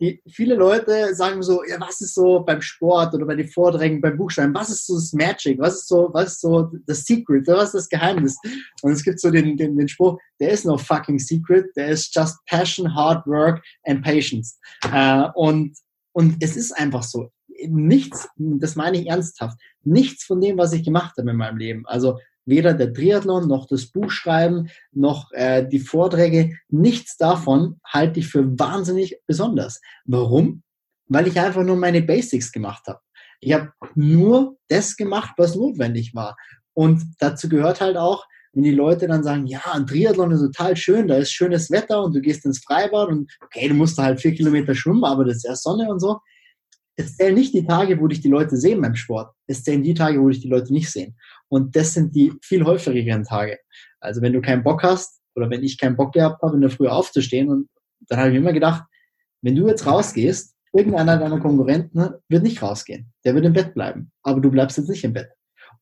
die, 0.00 0.22
viele 0.28 0.54
Leute 0.54 1.14
sagen 1.14 1.42
so, 1.42 1.64
ja, 1.64 1.80
was 1.80 2.00
ist 2.00 2.14
so 2.14 2.40
beim 2.40 2.60
Sport 2.60 3.14
oder 3.14 3.26
bei 3.26 3.34
den 3.34 3.48
Vorträgen, 3.48 4.00
beim 4.00 4.16
Buchschreiben, 4.16 4.54
was 4.54 4.70
ist 4.70 4.86
so 4.86 4.94
das 4.94 5.12
Magic, 5.12 5.58
was 5.58 5.74
ist 5.74 5.88
so, 5.88 6.10
was 6.12 6.32
ist 6.32 6.40
so 6.40 6.70
das 6.86 7.04
Secret, 7.04 7.46
was 7.48 7.66
ist 7.66 7.74
das 7.74 7.88
Geheimnis? 7.88 8.36
Und 8.82 8.92
es 8.92 9.02
gibt 9.02 9.20
so 9.20 9.30
den, 9.30 9.56
den, 9.56 9.76
den 9.76 9.88
Spruch, 9.88 10.18
there 10.38 10.52
is 10.52 10.64
no 10.64 10.78
fucking 10.78 11.18
secret, 11.18 11.66
there 11.74 11.90
is 11.90 12.10
just 12.14 12.36
passion, 12.46 12.94
hard 12.94 13.26
work 13.26 13.62
and 13.86 14.04
patience. 14.04 14.58
Äh, 14.92 15.28
und, 15.34 15.76
und 16.12 16.36
es 16.40 16.56
ist 16.56 16.72
einfach 16.72 17.02
so. 17.02 17.30
Nichts, 17.66 18.28
das 18.36 18.76
meine 18.76 19.00
ich 19.00 19.08
ernsthaft, 19.08 19.58
nichts 19.82 20.24
von 20.24 20.40
dem, 20.40 20.58
was 20.58 20.72
ich 20.72 20.84
gemacht 20.84 21.14
habe 21.18 21.30
in 21.30 21.36
meinem 21.36 21.56
Leben. 21.56 21.86
Also 21.86 22.18
weder 22.48 22.74
der 22.74 22.92
Triathlon 22.92 23.46
noch 23.46 23.66
das 23.66 23.86
Buchschreiben 23.86 24.70
noch 24.92 25.30
äh, 25.32 25.66
die 25.66 25.78
Vorträge, 25.78 26.56
nichts 26.68 27.16
davon 27.16 27.80
halte 27.86 28.20
ich 28.20 28.28
für 28.28 28.58
wahnsinnig 28.58 29.20
besonders. 29.26 29.80
Warum? 30.06 30.62
Weil 31.06 31.26
ich 31.26 31.38
einfach 31.38 31.62
nur 31.62 31.76
meine 31.76 32.02
Basics 32.02 32.50
gemacht 32.50 32.86
habe. 32.86 33.00
Ich 33.40 33.52
habe 33.52 33.72
nur 33.94 34.56
das 34.68 34.96
gemacht, 34.96 35.34
was 35.36 35.54
notwendig 35.54 36.14
war. 36.14 36.36
Und 36.74 37.02
dazu 37.18 37.48
gehört 37.48 37.80
halt 37.80 37.96
auch, 37.96 38.24
wenn 38.52 38.62
die 38.62 38.70
Leute 38.70 39.06
dann 39.06 39.22
sagen, 39.22 39.46
ja, 39.46 39.60
ein 39.72 39.86
Triathlon 39.86 40.32
ist 40.32 40.40
total 40.40 40.76
schön, 40.76 41.06
da 41.06 41.16
ist 41.16 41.32
schönes 41.32 41.70
Wetter 41.70 42.02
und 42.02 42.14
du 42.14 42.20
gehst 42.20 42.44
ins 42.44 42.64
Freibad 42.64 43.08
und 43.08 43.30
okay, 43.44 43.68
du 43.68 43.74
musst 43.74 43.98
halt 43.98 44.20
vier 44.20 44.34
Kilometer 44.34 44.74
schwimmen, 44.74 45.04
aber 45.04 45.24
das 45.24 45.38
ist 45.38 45.44
ja 45.44 45.54
Sonne 45.54 45.90
und 45.90 46.00
so. 46.00 46.18
Es 46.96 47.16
zählen 47.16 47.34
nicht 47.34 47.54
die 47.54 47.64
Tage, 47.64 48.00
wo 48.00 48.08
dich 48.08 48.20
die 48.20 48.28
Leute 48.28 48.56
sehen 48.56 48.80
beim 48.80 48.96
Sport. 48.96 49.32
Es 49.46 49.62
zählen 49.62 49.82
die 49.82 49.94
Tage, 49.94 50.20
wo 50.20 50.28
dich 50.28 50.40
die 50.40 50.48
Leute 50.48 50.72
nicht 50.72 50.90
sehen. 50.90 51.16
Und 51.48 51.76
das 51.76 51.94
sind 51.94 52.14
die 52.14 52.32
viel 52.42 52.64
häufigeren 52.64 53.24
Tage. 53.24 53.58
Also 54.00 54.22
wenn 54.22 54.32
du 54.32 54.40
keinen 54.40 54.62
Bock 54.62 54.82
hast 54.82 55.20
oder 55.34 55.50
wenn 55.50 55.62
ich 55.62 55.78
keinen 55.78 55.96
Bock 55.96 56.12
gehabt 56.12 56.42
habe, 56.42 56.54
in 56.54 56.60
der 56.60 56.70
Früh 56.70 56.88
aufzustehen 56.88 57.48
und 57.48 57.68
dann 58.08 58.18
habe 58.18 58.30
ich 58.30 58.36
immer 58.36 58.52
gedacht, 58.52 58.84
wenn 59.42 59.54
du 59.54 59.68
jetzt 59.68 59.86
rausgehst, 59.86 60.54
irgendeiner 60.72 61.18
deiner 61.18 61.40
Konkurrenten 61.40 62.10
wird 62.28 62.42
nicht 62.42 62.62
rausgehen. 62.62 63.12
Der 63.24 63.34
wird 63.34 63.44
im 63.44 63.52
Bett 63.52 63.74
bleiben. 63.74 64.12
Aber 64.22 64.40
du 64.40 64.50
bleibst 64.50 64.76
jetzt 64.78 64.88
nicht 64.88 65.04
im 65.04 65.12
Bett. 65.12 65.30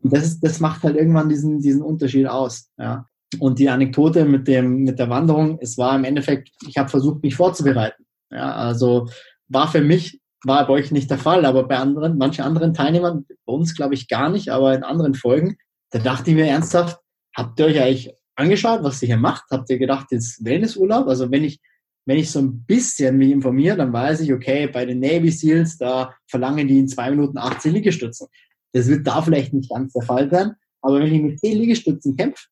Und 0.02 0.12
das, 0.12 0.24
ist, 0.24 0.40
das 0.40 0.61
macht 0.61 0.83
halt 0.83 0.96
irgendwann 0.96 1.29
diesen, 1.29 1.61
diesen 1.61 1.83
Unterschied 1.83 2.26
aus. 2.26 2.70
Ja. 2.79 3.07
Und 3.40 3.59
die 3.59 3.68
Anekdote 3.68 4.24
mit, 4.24 4.46
dem, 4.46 4.85
mit 4.85 4.98
der 4.98 5.11
Wanderung, 5.11 5.59
es 5.61 5.76
war 5.76 5.96
im 5.96 6.05
Endeffekt, 6.05 6.50
ich 6.66 6.76
habe 6.76 6.88
versucht, 6.88 7.22
mich 7.22 7.35
vorzubereiten. 7.35 8.05
Ja, 8.31 8.55
also 8.55 9.09
war 9.48 9.68
für 9.70 9.81
mich 9.81 10.20
war 10.46 10.66
bei 10.66 10.74
euch 10.74 10.92
nicht 10.92 11.11
der 11.11 11.18
Fall, 11.18 11.44
aber 11.44 11.66
bei 11.66 11.76
anderen, 11.76 12.18
manchen 12.18 12.44
anderen 12.44 12.72
Teilnehmern, 12.72 13.26
bei 13.44 13.52
uns 13.52 13.74
glaube 13.74 13.94
ich 13.94 14.09
gar 14.09 14.30
nicht, 14.30 14.50
aber 14.50 14.74
in 14.74 14.85
anderen 14.85 15.14
Folgen, 15.14 15.56
da 15.90 15.98
dachte 15.98 16.30
ich 16.30 16.37
mir 16.37 16.46
ernsthaft, 16.46 16.98
habt 17.35 17.59
ihr 17.59 17.66
euch 17.66 17.80
eigentlich 17.80 18.14
angeschaut, 18.37 18.82
was 18.82 19.02
ihr 19.02 19.06
hier 19.06 19.16
macht? 19.16 19.44
Habt 19.50 19.68
ihr 19.70 19.78
gedacht, 19.78 20.06
jetzt 20.11 20.44
Wellnessurlaub? 20.44 21.09
Also 21.09 21.30
wenn 21.30 21.42
ich, 21.42 21.61
wenn 22.04 22.18
ich 22.18 22.30
so 22.30 22.38
ein 22.38 22.64
bisschen 22.64 23.16
mich 23.16 23.30
informiere, 23.30 23.76
dann 23.76 23.92
weiß 23.92 24.20
ich, 24.20 24.32
okay, 24.32 24.68
bei 24.68 24.85
den 24.85 25.00
Navy 25.00 25.30
Seals, 25.30 25.78
da 25.78 26.14
verlangen 26.28 26.68
die 26.68 26.78
in 26.78 26.88
zwei 26.88 27.11
Minuten 27.11 27.38
80 27.38 27.72
Liegestützen. 27.72 28.28
Das 28.72 28.87
wird 28.87 29.06
da 29.06 29.22
vielleicht 29.22 29.52
nicht 29.52 29.70
ganz 29.70 29.92
der 29.94 30.02
Fall 30.02 30.30
sein, 30.30 30.52
aber 30.80 31.00
wenn 31.00 31.12
ich 31.12 31.22
mit 31.22 31.40
10 31.40 31.59
Liegestützen 31.59 32.16
kämpfe, 32.16 32.46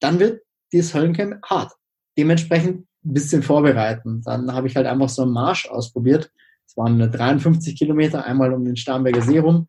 dann 0.00 0.18
wird 0.18 0.42
dieses 0.72 0.94
Höllencamp 0.94 1.44
hart. 1.44 1.72
Dementsprechend 2.16 2.86
ein 3.04 3.12
bisschen 3.12 3.42
vorbereiten. 3.42 4.22
Dann 4.24 4.52
habe 4.52 4.66
ich 4.66 4.76
halt 4.76 4.86
einfach 4.86 5.08
so 5.08 5.22
einen 5.22 5.32
Marsch 5.32 5.68
ausprobiert 5.68 6.32
waren 6.78 6.98
53 6.98 7.76
Kilometer, 7.76 8.24
einmal 8.24 8.52
um 8.54 8.64
den 8.64 8.76
Starnberger 8.76 9.20
See 9.20 9.38
rum 9.38 9.66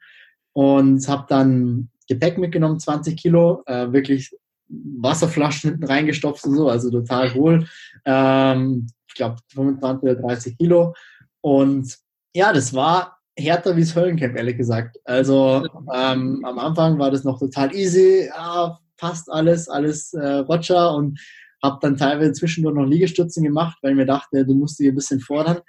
und 0.54 1.06
habe 1.08 1.26
dann 1.28 1.90
Gepäck 2.08 2.38
mitgenommen, 2.38 2.80
20 2.80 3.18
Kilo, 3.18 3.64
äh, 3.66 3.92
wirklich 3.92 4.32
Wasserflaschen 4.68 5.72
hinten 5.72 5.86
reingestopft 5.86 6.46
und 6.46 6.56
so, 6.56 6.70
also 6.70 6.90
total 6.90 7.34
wohl. 7.36 7.68
Ähm, 8.06 8.88
ich 9.08 9.16
glaube 9.16 9.38
25 9.54 10.04
oder 10.04 10.16
30 10.16 10.58
Kilo. 10.58 10.94
Und 11.42 11.98
ja, 12.34 12.54
das 12.54 12.74
war 12.74 13.18
härter 13.38 13.76
wie 13.76 13.82
das 13.82 13.96
Höllencamp, 13.96 14.36
ehrlich 14.36 14.58
gesagt. 14.58 14.98
Also 15.06 15.66
ähm, 15.94 16.44
am 16.44 16.60
Anfang 16.60 17.00
war 17.00 17.12
das 17.12 17.24
noch 17.24 17.40
total 17.40 17.74
easy, 17.74 18.28
ja, 18.28 18.78
fast 18.98 19.32
alles, 19.32 19.70
alles 19.70 20.14
äh, 20.14 20.40
Roger 20.40 20.94
und 20.96 21.20
habe 21.64 21.80
dann 21.82 21.98
teilweise 21.98 22.34
zwischendurch 22.34 22.76
noch 22.76 22.86
Liegestützen 22.86 23.44
gemacht, 23.44 23.78
weil 23.82 23.92
ich 23.92 23.98
mir 23.98 24.06
dachte, 24.06 24.46
du 24.46 24.54
musst 24.54 24.80
dich 24.80 24.90
ein 24.90 24.96
bisschen 24.96 25.20
fordern. 25.20 25.60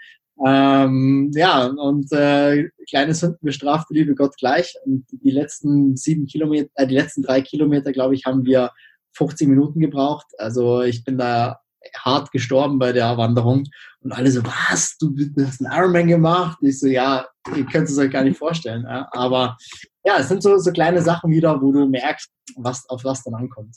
Ähm, 0.46 1.30
ja, 1.34 1.66
und 1.66 2.10
äh, 2.12 2.68
kleine 2.88 3.14
Sünden 3.14 3.38
bestraft 3.42 3.88
liebe 3.90 4.14
Gott 4.14 4.36
gleich. 4.38 4.74
Und 4.84 5.04
die 5.10 5.30
letzten 5.30 5.96
sieben 5.96 6.26
Kilometer, 6.26 6.70
äh, 6.74 6.86
die 6.86 6.94
letzten 6.94 7.22
drei 7.22 7.42
Kilometer, 7.42 7.92
glaube 7.92 8.14
ich, 8.14 8.24
haben 8.24 8.44
wir 8.44 8.70
50 9.12 9.48
Minuten 9.48 9.80
gebraucht. 9.80 10.26
Also 10.38 10.82
ich 10.82 11.04
bin 11.04 11.18
da 11.18 11.60
hart 11.96 12.30
gestorben 12.32 12.78
bei 12.78 12.92
der 12.92 13.16
Wanderung. 13.16 13.64
Und 14.02 14.12
alle 14.12 14.30
so, 14.30 14.42
was? 14.44 14.96
Du, 14.98 15.14
hast 15.44 15.64
einen 15.64 15.72
Ironman 15.72 16.08
gemacht? 16.08 16.58
Ich 16.62 16.80
so, 16.80 16.86
ja, 16.86 17.26
ihr 17.54 17.66
könnt 17.66 17.88
es 17.88 17.98
euch 17.98 18.10
gar 18.10 18.24
nicht 18.24 18.38
vorstellen. 18.38 18.84
Ja? 18.84 19.08
Aber 19.12 19.56
ja, 20.04 20.18
es 20.18 20.28
sind 20.28 20.42
so, 20.42 20.56
so 20.58 20.72
kleine 20.72 21.02
Sachen 21.02 21.30
wieder, 21.30 21.60
wo 21.60 21.72
du 21.72 21.86
merkst, 21.86 22.30
was, 22.56 22.88
auf 22.88 23.04
was 23.04 23.22
dann 23.24 23.34
ankommt. 23.34 23.76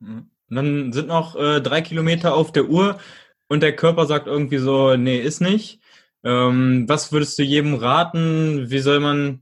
Mhm. 0.00 0.30
Und 0.50 0.56
dann 0.56 0.92
sind 0.92 1.08
noch 1.08 1.34
äh, 1.36 1.62
drei 1.62 1.80
Kilometer 1.80 2.34
auf 2.34 2.52
der 2.52 2.68
Uhr 2.68 2.98
und 3.48 3.62
der 3.62 3.74
Körper 3.74 4.04
sagt 4.06 4.26
irgendwie 4.26 4.58
so, 4.58 4.96
nee, 4.96 5.18
ist 5.18 5.40
nicht. 5.40 5.81
Ähm, 6.24 6.88
was 6.88 7.12
würdest 7.12 7.38
du 7.38 7.42
jedem 7.42 7.74
raten? 7.74 8.70
Wie 8.70 8.78
soll 8.78 9.00
man, 9.00 9.40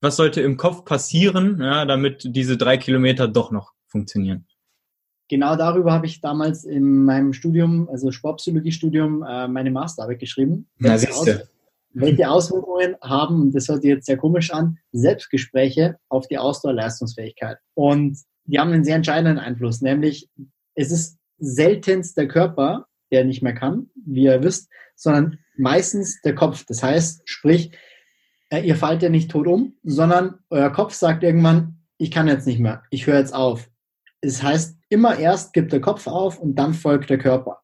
was 0.00 0.16
sollte 0.16 0.40
im 0.40 0.56
Kopf 0.56 0.84
passieren, 0.84 1.60
ja, 1.60 1.84
damit 1.84 2.22
diese 2.24 2.56
drei 2.56 2.76
Kilometer 2.76 3.28
doch 3.28 3.50
noch 3.50 3.72
funktionieren? 3.86 4.46
Genau 5.28 5.56
darüber 5.56 5.92
habe 5.92 6.06
ich 6.06 6.20
damals 6.20 6.64
in 6.64 7.04
meinem 7.04 7.32
Studium, 7.32 7.88
also 7.88 8.12
Sportpsychologie-Studium, 8.12 9.24
äh, 9.24 9.48
meine 9.48 9.70
Masterarbeit 9.70 10.20
geschrieben. 10.20 10.68
Na, 10.78 10.96
siehst 10.96 11.26
du 11.26 11.40
welche 11.98 12.28
Auswirkungen 12.28 12.96
haben, 13.00 13.52
das 13.52 13.68
hört 13.68 13.80
sich 13.80 13.88
jetzt 13.88 14.06
sehr 14.06 14.18
komisch 14.18 14.50
an, 14.52 14.78
Selbstgespräche 14.92 15.96
auf 16.10 16.28
die 16.28 16.36
Ausdauerleistungsfähigkeit. 16.36 17.56
Und 17.74 18.18
die 18.44 18.58
haben 18.58 18.72
einen 18.72 18.84
sehr 18.84 18.96
entscheidenden 18.96 19.38
Einfluss, 19.38 19.80
nämlich 19.80 20.28
es 20.74 20.90
ist 20.90 21.18
seltenst 21.38 22.16
der 22.18 22.28
Körper, 22.28 22.86
der 23.10 23.24
nicht 23.24 23.42
mehr 23.42 23.54
kann, 23.54 23.88
wie 23.94 24.24
ihr 24.24 24.42
wisst, 24.42 24.68
sondern 24.96 25.38
meistens 25.56 26.20
der 26.22 26.34
Kopf. 26.34 26.64
Das 26.66 26.82
heißt, 26.82 27.22
sprich, 27.24 27.70
äh, 28.50 28.66
ihr 28.66 28.76
fallt 28.76 29.02
ja 29.02 29.08
nicht 29.08 29.30
tot 29.30 29.46
um, 29.46 29.76
sondern 29.84 30.38
euer 30.50 30.70
Kopf 30.70 30.94
sagt 30.94 31.22
irgendwann, 31.22 31.82
ich 31.98 32.10
kann 32.10 32.28
jetzt 32.28 32.46
nicht 32.46 32.58
mehr, 32.58 32.82
ich 32.90 33.06
höre 33.06 33.18
jetzt 33.18 33.34
auf. 33.34 33.70
Das 34.20 34.42
heißt, 34.42 34.76
immer 34.88 35.18
erst 35.18 35.52
gibt 35.52 35.72
der 35.72 35.80
Kopf 35.80 36.06
auf 36.06 36.38
und 36.38 36.56
dann 36.56 36.74
folgt 36.74 37.10
der 37.10 37.18
Körper. 37.18 37.60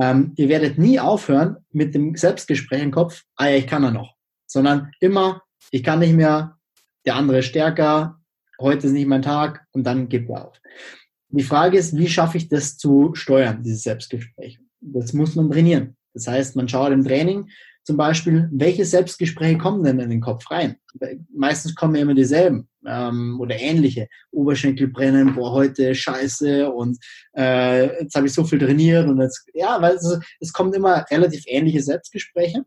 Ähm, 0.00 0.32
ihr 0.36 0.48
werdet 0.48 0.78
nie 0.78 1.00
aufhören 1.00 1.56
mit 1.72 1.94
dem 1.94 2.14
Selbstgespräch 2.14 2.82
im 2.82 2.92
Kopf, 2.92 3.24
ah 3.36 3.48
ja, 3.48 3.56
ich 3.56 3.66
kann 3.66 3.82
ja 3.82 3.90
noch, 3.90 4.14
sondern 4.46 4.92
immer, 5.00 5.42
ich 5.70 5.82
kann 5.82 5.98
nicht 5.98 6.14
mehr, 6.14 6.56
der 7.04 7.16
andere 7.16 7.38
ist 7.38 7.46
stärker, 7.46 8.20
heute 8.60 8.86
ist 8.86 8.92
nicht 8.92 9.08
mein 9.08 9.22
Tag 9.22 9.66
und 9.72 9.84
dann 9.84 10.08
gibt 10.08 10.30
er 10.30 10.46
auf. 10.46 10.60
Die 11.30 11.42
Frage 11.42 11.76
ist, 11.76 11.96
wie 11.96 12.08
schaffe 12.08 12.38
ich 12.38 12.48
das 12.48 12.78
zu 12.78 13.14
steuern, 13.14 13.62
dieses 13.62 13.82
Selbstgespräch? 13.82 14.60
Das 14.80 15.12
muss 15.12 15.34
man 15.34 15.50
trainieren. 15.50 15.96
Das 16.18 16.26
heißt, 16.26 16.56
man 16.56 16.68
schaut 16.68 16.92
im 16.92 17.04
Training 17.04 17.48
zum 17.84 17.96
Beispiel, 17.96 18.48
welche 18.52 18.84
Selbstgespräche 18.84 19.56
kommen 19.56 19.82
denn 19.82 19.98
in 19.98 20.10
den 20.10 20.20
Kopf 20.20 20.50
rein? 20.50 20.76
Meistens 21.34 21.74
kommen 21.74 21.94
ja 21.94 22.02
immer 22.02 22.14
dieselben 22.14 22.68
ähm, 22.86 23.40
oder 23.40 23.56
ähnliche. 23.58 24.08
Oberschenkel 24.30 24.88
brennen, 24.88 25.34
boah, 25.34 25.52
heute 25.52 25.94
scheiße 25.94 26.70
und 26.70 26.98
äh, 27.34 28.02
jetzt 28.02 28.14
habe 28.14 28.26
ich 28.26 28.34
so 28.34 28.44
viel 28.44 28.58
trainiert 28.58 29.08
und 29.08 29.20
jetzt, 29.20 29.48
ja, 29.54 29.80
weil 29.80 29.94
es, 29.94 30.20
es 30.40 30.52
kommen 30.52 30.74
immer 30.74 31.04
relativ 31.10 31.44
ähnliche 31.46 31.82
Selbstgespräche. 31.82 32.64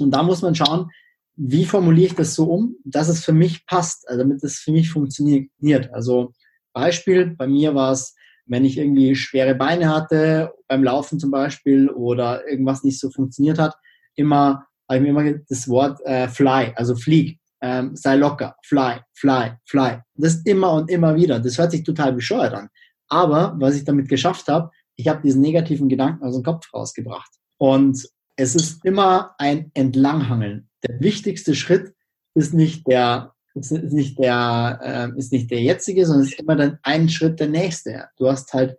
Und 0.00 0.10
da 0.10 0.22
muss 0.22 0.42
man 0.42 0.54
schauen, 0.54 0.90
wie 1.36 1.64
formuliere 1.64 2.08
ich 2.08 2.14
das 2.14 2.34
so 2.34 2.50
um, 2.50 2.76
dass 2.84 3.08
es 3.08 3.24
für 3.24 3.32
mich 3.32 3.64
passt, 3.64 4.06
also 4.08 4.22
damit 4.22 4.44
es 4.44 4.58
für 4.58 4.72
mich 4.72 4.90
funktioniert. 4.90 5.94
Also 5.94 6.32
Beispiel, 6.74 7.34
bei 7.36 7.46
mir 7.46 7.74
war 7.74 7.92
es, 7.92 8.14
wenn 8.46 8.64
ich 8.64 8.78
irgendwie 8.78 9.14
schwere 9.14 9.54
Beine 9.54 9.88
hatte, 9.88 10.52
beim 10.68 10.84
Laufen 10.84 11.18
zum 11.18 11.30
Beispiel, 11.30 11.90
oder 11.90 12.48
irgendwas 12.48 12.84
nicht 12.84 13.00
so 13.00 13.10
funktioniert 13.10 13.58
hat, 13.58 13.74
immer, 14.14 14.66
habe 14.88 14.98
ich 14.98 15.02
mir 15.02 15.08
immer 15.08 15.38
das 15.48 15.68
Wort 15.68 16.00
äh, 16.04 16.28
fly, 16.28 16.72
also 16.76 16.94
flieg 16.94 17.38
ähm, 17.62 17.96
sei 17.96 18.16
locker, 18.16 18.56
fly, 18.64 19.00
fly, 19.14 19.52
fly. 19.64 19.98
Das 20.14 20.36
immer 20.44 20.72
und 20.72 20.90
immer 20.90 21.16
wieder. 21.16 21.40
Das 21.40 21.58
hört 21.58 21.70
sich 21.72 21.82
total 21.82 22.12
bescheuert 22.12 22.54
an. 22.54 22.68
Aber 23.08 23.56
was 23.58 23.76
ich 23.76 23.84
damit 23.84 24.08
geschafft 24.08 24.48
habe, 24.48 24.70
ich 24.96 25.08
habe 25.08 25.22
diesen 25.22 25.42
negativen 25.42 25.88
Gedanken 25.88 26.24
aus 26.24 26.34
dem 26.34 26.42
Kopf 26.42 26.72
rausgebracht. 26.72 27.30
Und 27.58 28.06
es 28.36 28.54
ist 28.54 28.84
immer 28.84 29.34
ein 29.38 29.70
Entlanghangeln. 29.74 30.68
Der 30.86 31.00
wichtigste 31.00 31.54
Schritt 31.54 31.94
ist 32.34 32.52
nicht 32.52 32.86
der, 32.86 33.32
ist 33.56 33.92
nicht 33.92 34.18
der, 34.18 34.80
äh, 35.14 35.18
ist 35.18 35.32
nicht 35.32 35.50
der 35.50 35.62
jetzige, 35.62 36.04
sondern 36.04 36.24
es 36.24 36.32
ist 36.32 36.40
immer 36.40 36.56
dann 36.56 36.78
ein 36.82 37.08
Schritt 37.08 37.40
der 37.40 37.48
nächste. 37.48 38.04
Du 38.16 38.28
hast 38.28 38.52
halt 38.52 38.76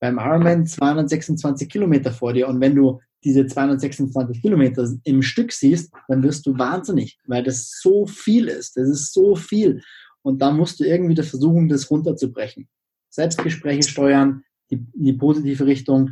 beim 0.00 0.18
Ironman 0.18 0.66
226 0.66 1.68
Kilometer 1.68 2.12
vor 2.12 2.32
dir 2.32 2.48
und 2.48 2.60
wenn 2.60 2.74
du 2.74 3.00
diese 3.24 3.46
226 3.46 4.42
Kilometer 4.42 4.86
im 5.04 5.22
Stück 5.22 5.50
siehst, 5.52 5.92
dann 6.08 6.22
wirst 6.22 6.46
du 6.46 6.56
wahnsinnig, 6.58 7.18
weil 7.26 7.42
das 7.42 7.80
so 7.80 8.06
viel 8.06 8.48
ist. 8.48 8.76
Das 8.76 8.88
ist 8.88 9.14
so 9.14 9.34
viel. 9.34 9.82
Und 10.22 10.40
da 10.40 10.50
musst 10.50 10.78
du 10.78 10.84
irgendwie 10.84 11.20
versuchen, 11.22 11.68
das 11.68 11.90
runterzubrechen. 11.90 12.68
Selbstgespräche 13.10 13.88
steuern, 13.88 14.42
die, 14.70 14.86
die 14.94 15.12
positive 15.14 15.66
Richtung, 15.66 16.10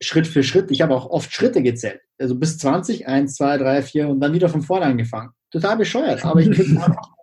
Schritt 0.00 0.26
für 0.26 0.42
Schritt. 0.42 0.70
Ich 0.70 0.80
habe 0.80 0.94
auch 0.94 1.10
oft 1.10 1.32
Schritte 1.32 1.62
gezählt. 1.62 2.00
Also 2.18 2.34
bis 2.34 2.58
20, 2.58 3.08
1, 3.08 3.34
2, 3.34 3.58
3, 3.58 3.82
4 3.82 4.08
und 4.08 4.20
dann 4.20 4.32
wieder 4.32 4.48
von 4.48 4.62
vorne 4.62 4.86
angefangen. 4.86 5.30
Total 5.50 5.76
bescheuert, 5.76 6.24
aber 6.24 6.40
ich 6.40 6.50
kriege 6.50 6.80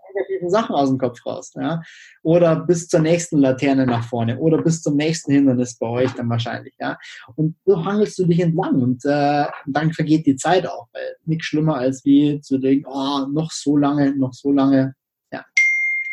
negativen 0.46 0.50
Sachen 0.50 0.76
aus 0.76 0.90
dem 0.90 0.98
Kopf 0.98 1.26
raus. 1.26 1.54
Ja? 1.56 1.82
Oder 2.24 2.56
bis 2.56 2.88
zur 2.88 3.02
nächsten 3.02 3.40
Laterne 3.40 3.86
nach 3.86 4.04
vorne 4.04 4.38
oder 4.38 4.62
bis 4.62 4.82
zum 4.82 4.96
nächsten 4.96 5.32
Hindernis 5.32 5.78
bei 5.78 5.88
euch 5.88 6.12
dann 6.14 6.30
wahrscheinlich. 6.30 6.74
Ja? 6.80 6.98
Und 7.36 7.56
so 7.66 7.84
hangelst 7.84 8.18
du 8.20 8.26
dich 8.26 8.40
entlang 8.40 8.82
und 8.82 9.06
äh, 9.06 9.46
dann 9.68 9.94
vergeht 9.94 10.26
die 10.26 10.36
Zeit 10.36 10.68
auch, 10.68 10.88
weil 10.94 11.16
nichts 11.26 11.46
schlimmer 11.46 11.76
als 11.78 12.06
wie 12.06 12.40
zu 12.42 12.58
denken, 12.58 12.86
oh, 12.88 13.26
noch 13.32 13.52
so 13.52 13.78
lange, 13.78 14.16
noch 14.16 14.34
so 14.34 14.52
lange. 14.52 14.96
Ja, 15.32 15.44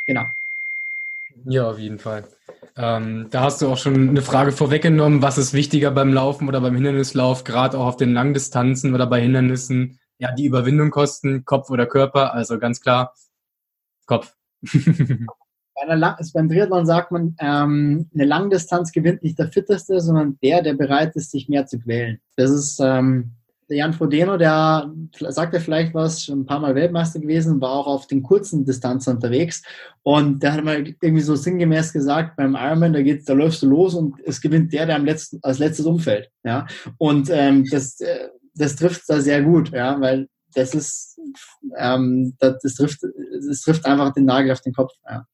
genau. 0.07 0.24
Ja, 1.45 1.70
auf 1.70 1.78
jeden 1.78 1.99
Fall. 1.99 2.24
Ähm, 2.76 3.26
da 3.30 3.43
hast 3.43 3.61
du 3.61 3.68
auch 3.68 3.76
schon 3.76 4.11
eine 4.11 4.22
Frage 4.22 4.53
vorweggenommen, 4.53 5.22
was 5.22 5.37
ist 5.37 5.53
wichtiger 5.53 5.91
beim 5.91 6.12
Laufen 6.12 6.49
oder 6.49 6.61
beim 6.61 6.74
Hindernislauf, 6.74 7.45
gerade 7.45 7.78
auch 7.78 7.87
auf 7.87 7.97
den 7.97 8.14
Langdistanzen 8.14 8.95
oder 8.95 9.07
bei 9.07 9.20
Hindernissen, 9.20 9.99
ja, 10.18 10.33
die 10.33 10.47
Überwindung 10.47 10.91
kosten, 10.91 11.45
Kopf 11.45 11.68
oder 11.68 11.85
Körper. 11.85 12.33
Also 12.33 12.59
ganz 12.59 12.80
klar, 12.80 13.12
Kopf. 14.07 14.34
also 15.74 16.32
beim 16.34 16.48
Triathlon 16.48 16.86
sagt 16.86 17.11
man, 17.12 17.34
ähm, 17.40 18.09
eine 18.14 18.24
Langdistanz 18.24 18.92
gewinnt 18.92 19.22
nicht 19.22 19.38
der 19.38 19.48
Fitteste, 19.48 20.00
sondern 20.00 20.38
der, 20.42 20.62
der 20.62 20.74
bereit 20.74 21.16
ist, 21.16 21.30
sich 21.30 21.48
mehr 21.48 21.66
zu 21.66 21.78
quälen. 21.78 22.20
Das 22.36 22.50
ist 22.50 22.78
ähm, 22.80 23.32
der 23.68 23.78
Jan 23.78 23.94
Frodeno, 23.94 24.36
der 24.36 24.92
sagt 25.30 25.55
ja 25.55 25.61
vielleicht 25.61 25.94
was, 25.94 26.24
schon 26.24 26.40
ein 26.40 26.46
paar 26.46 26.61
Mal 26.61 26.74
Weltmeister 26.74 27.20
gewesen, 27.20 27.61
war 27.61 27.70
auch 27.70 27.86
auf 27.86 28.07
den 28.07 28.22
kurzen 28.22 28.64
Distanzen 28.64 29.14
unterwegs 29.14 29.62
und 30.03 30.42
der 30.42 30.53
hat 30.53 30.64
mal 30.64 30.86
irgendwie 31.00 31.22
so 31.22 31.36
sinngemäß 31.36 31.92
gesagt, 31.92 32.36
beim 32.36 32.55
Ironman, 32.55 32.92
da 32.92 33.03
geht's, 33.03 33.24
da 33.24 33.32
läufst 33.32 33.62
du 33.62 33.68
los 33.68 33.94
und 33.94 34.16
es 34.26 34.40
gewinnt 34.40 34.72
der, 34.72 34.86
der 34.86 34.96
am 34.96 35.07
letzten, 35.07 35.38
als 35.42 35.59
letztes 35.59 35.86
umfällt. 35.86 36.30
Ja, 36.44 36.66
und 36.98 37.30
ähm, 37.30 37.64
das, 37.70 37.98
äh, 38.00 38.28
das 38.55 38.76
trifft 38.76 39.05
da 39.09 39.20
sehr 39.20 39.42
gut, 39.42 39.70
ja, 39.70 39.98
weil 40.00 40.28
das 40.55 40.74
ist, 40.74 41.11
ähm, 41.77 42.35
das, 42.39 42.59
das, 42.62 42.75
trifft, 42.75 43.01
das 43.47 43.61
trifft 43.62 43.87
einfach 43.87 44.12
den 44.12 44.25
Nagel 44.25 44.53
auf 44.53 44.61
den 44.61 44.73
Kopf. 44.73 44.93
Ja. 45.09 45.27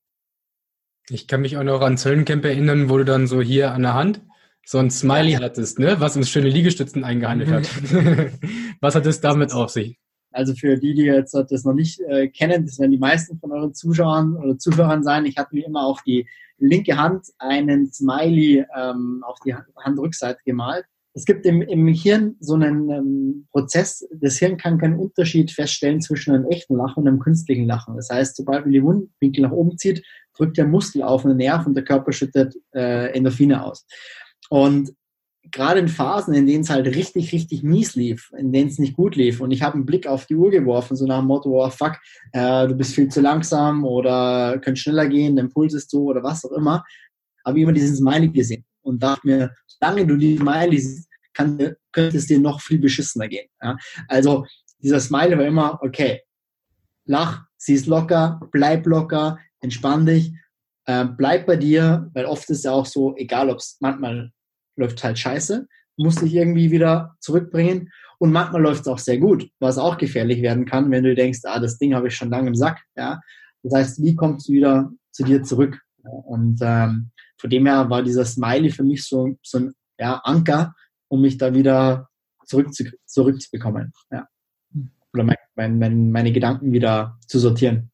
Ich 1.11 1.26
kann 1.26 1.41
mich 1.41 1.57
auch 1.57 1.62
noch 1.62 1.80
an 1.80 1.97
Zöllencamp 1.97 2.45
erinnern, 2.45 2.91
wo 2.91 2.99
du 2.99 3.05
dann 3.05 3.26
so 3.26 3.41
hier 3.41 3.72
an 3.72 3.82
der 3.82 3.95
Hand 3.95 4.20
so 4.66 4.78
ein 4.78 4.91
Smiley 4.91 5.32
ja. 5.32 5.41
hattest, 5.41 5.78
ne? 5.78 5.97
was 5.99 6.16
uns 6.16 6.28
schöne 6.28 6.51
Liegestützen 6.51 7.03
eingehandelt 7.03 7.51
hat. 7.51 7.64
was 8.80 8.95
hat 8.95 9.07
es 9.07 9.20
damit 9.20 9.53
auf 9.53 9.70
sich? 9.70 9.99
Also 10.30 10.55
für 10.55 10.76
die, 10.76 10.95
die 10.95 11.05
jetzt 11.05 11.32
das 11.32 11.64
noch 11.64 11.72
nicht 11.72 12.01
äh, 12.01 12.28
kennen, 12.28 12.66
das 12.66 12.78
werden 12.78 12.91
die 12.91 12.99
meisten 12.99 13.39
von 13.39 13.51
euren 13.51 13.74
Zuschauern 13.74 14.36
oder 14.36 14.59
Zuhörern 14.59 15.03
sein. 15.03 15.24
Ich 15.24 15.39
hatte 15.39 15.55
mir 15.55 15.64
immer 15.64 15.86
auf 15.86 16.03
die 16.03 16.28
linke 16.59 16.99
Hand 16.99 17.28
einen 17.39 17.91
Smiley 17.91 18.66
ähm, 18.76 19.24
auf 19.26 19.39
die 19.45 19.55
Handrückseite 19.55 20.41
gemalt 20.45 20.84
es 21.14 21.24
gibt 21.24 21.46
im, 21.46 21.62
im 21.62 21.88
Hirn 21.88 22.36
so 22.40 22.54
einen 22.54 22.90
ähm, 22.90 23.48
Prozess, 23.50 24.06
das 24.12 24.38
Hirn 24.38 24.56
kann 24.56 24.78
keinen 24.78 24.98
Unterschied 24.98 25.50
feststellen 25.50 26.00
zwischen 26.00 26.34
einem 26.34 26.46
echten 26.46 26.76
Lachen 26.76 27.02
und 27.02 27.09
einem 27.09 27.18
künstlichen 27.18 27.66
Lachen. 27.66 27.96
Das 27.96 28.09
heißt, 28.11 28.36
sobald 28.36 28.64
man 28.64 28.72
die 28.72 28.80
Mundwinkel 28.80 29.42
nach 29.42 29.50
oben 29.50 29.76
zieht, 29.78 30.04
drückt 30.36 30.56
der 30.56 30.66
Muskel 30.66 31.02
auf 31.02 31.24
einen 31.24 31.38
Nerv 31.38 31.66
und 31.66 31.74
der 31.74 31.84
Körper 31.84 32.12
schüttet 32.12 32.54
äh, 32.74 33.12
Endorphine 33.12 33.64
aus. 33.64 33.86
Und 34.50 34.92
gerade 35.50 35.80
in 35.80 35.88
Phasen, 35.88 36.34
in 36.34 36.46
denen 36.46 36.62
es 36.62 36.70
halt 36.70 36.86
richtig, 36.86 37.32
richtig 37.32 37.62
mies 37.62 37.94
lief, 37.94 38.30
in 38.36 38.52
denen 38.52 38.68
es 38.68 38.78
nicht 38.78 38.94
gut 38.94 39.16
lief 39.16 39.40
und 39.40 39.50
ich 39.50 39.62
habe 39.62 39.74
einen 39.74 39.86
Blick 39.86 40.06
auf 40.06 40.26
die 40.26 40.36
Uhr 40.36 40.50
geworfen, 40.50 40.96
so 40.96 41.06
nach 41.06 41.20
dem 41.20 41.26
Motto, 41.26 41.64
oh 41.64 41.70
fuck, 41.70 41.96
äh, 42.32 42.68
du 42.68 42.74
bist 42.74 42.94
viel 42.94 43.09
zu 43.09 43.20
langsam 43.20 43.84
oder 43.84 44.59
könnt 44.59 44.78
schneller 44.78 45.06
gehen, 45.09 45.36
der 45.36 45.46
Impuls 45.46 45.74
ist 45.74 45.90
so 45.90 46.04
oder 46.04 46.22
was 46.22 46.44
auch 46.44 46.52
immer, 46.52 46.84
habe 47.46 47.59
ich 47.59 47.62
immer 47.62 47.72
diesen 47.72 47.96
Smiley 47.96 48.28
gesehen 48.28 48.64
und 48.89 49.03
dachte 49.03 49.26
mir, 49.26 49.55
solange 49.66 50.07
du 50.07 50.16
die 50.16 50.36
Smiley 50.39 50.78
siehst, 50.78 51.09
kann, 51.34 51.74
könnte 51.93 52.16
es 52.16 52.26
dir 52.26 52.41
noch 52.41 52.61
viel 52.61 52.78
beschissener 52.78 53.28
gehen. 53.28 53.49
Ja? 53.62 53.76
Also 54.09 54.47
dieser 54.80 55.01
Smile 55.01 55.39
war 55.39 55.47
immer, 55.47 55.78
okay, 55.82 56.22
lach, 57.05 57.45
sie 57.57 57.74
ist 57.74 57.86
locker, 57.86 58.41
bleib 58.51 58.86
locker, 58.86 59.39
entspann 59.61 60.07
dich, 60.07 60.32
äh, 60.86 61.05
bleib 61.05 61.47
bei 61.47 61.57
dir, 61.57 62.11
weil 62.14 62.26
oft 62.26 62.49
ist 62.51 62.64
ja 62.64 62.72
auch 62.72 62.86
so, 62.86 63.16
egal 63.16 63.51
ob 63.51 63.59
es 63.59 63.76
manchmal 63.80 64.32
läuft 64.76 65.03
halt 65.03 65.18
scheiße, 65.18 65.66
musst 65.97 66.22
dich 66.22 66.34
irgendwie 66.34 66.70
wieder 66.70 67.16
zurückbringen 67.20 67.91
und 68.18 68.32
manchmal 68.32 68.62
läuft 68.62 68.82
es 68.82 68.89
auch 68.89 68.99
sehr 68.99 69.18
gut, 69.18 69.49
was 69.59 69.78
auch 69.78 69.99
gefährlich 69.99 70.43
werden 70.43 70.64
kann, 70.64 70.91
wenn 70.91 71.05
du 71.05 71.14
denkst, 71.14 71.41
ah, 71.45 71.59
das 71.59 71.78
Ding 71.78 71.95
habe 71.95 72.09
ich 72.09 72.16
schon 72.16 72.30
lange 72.30 72.49
im 72.49 72.55
Sack. 72.55 72.80
Ja? 72.97 73.20
Das 73.62 73.74
heißt, 73.74 74.03
wie 74.03 74.14
kommst 74.14 74.49
du 74.49 74.53
wieder 74.53 74.91
zu 75.11 75.24
dir 75.24 75.43
zurück? 75.43 75.80
Und 76.03 76.61
ähm, 76.62 77.11
von 77.39 77.51
dem 77.51 77.66
her 77.66 77.89
war 77.89 78.03
dieser 78.03 78.24
Smiley 78.24 78.70
für 78.70 78.84
mich 78.84 79.07
so, 79.07 79.36
so 79.43 79.59
ein 79.59 79.72
ja, 79.99 80.20
Anker, 80.24 80.74
um 81.09 81.22
mich 81.22 81.39
da 81.39 81.55
wieder 81.55 82.09
zurück 82.45 82.72
zu, 82.74 82.84
zurückzubekommen. 83.07 83.93
Ja. 84.11 84.28
Oder 85.12 85.24
mein, 85.24 85.36
mein, 85.55 85.78
mein, 85.78 86.11
meine 86.11 86.32
Gedanken 86.32 86.72
wieder 86.72 87.18
zu 87.26 87.39
sortieren. 87.39 87.91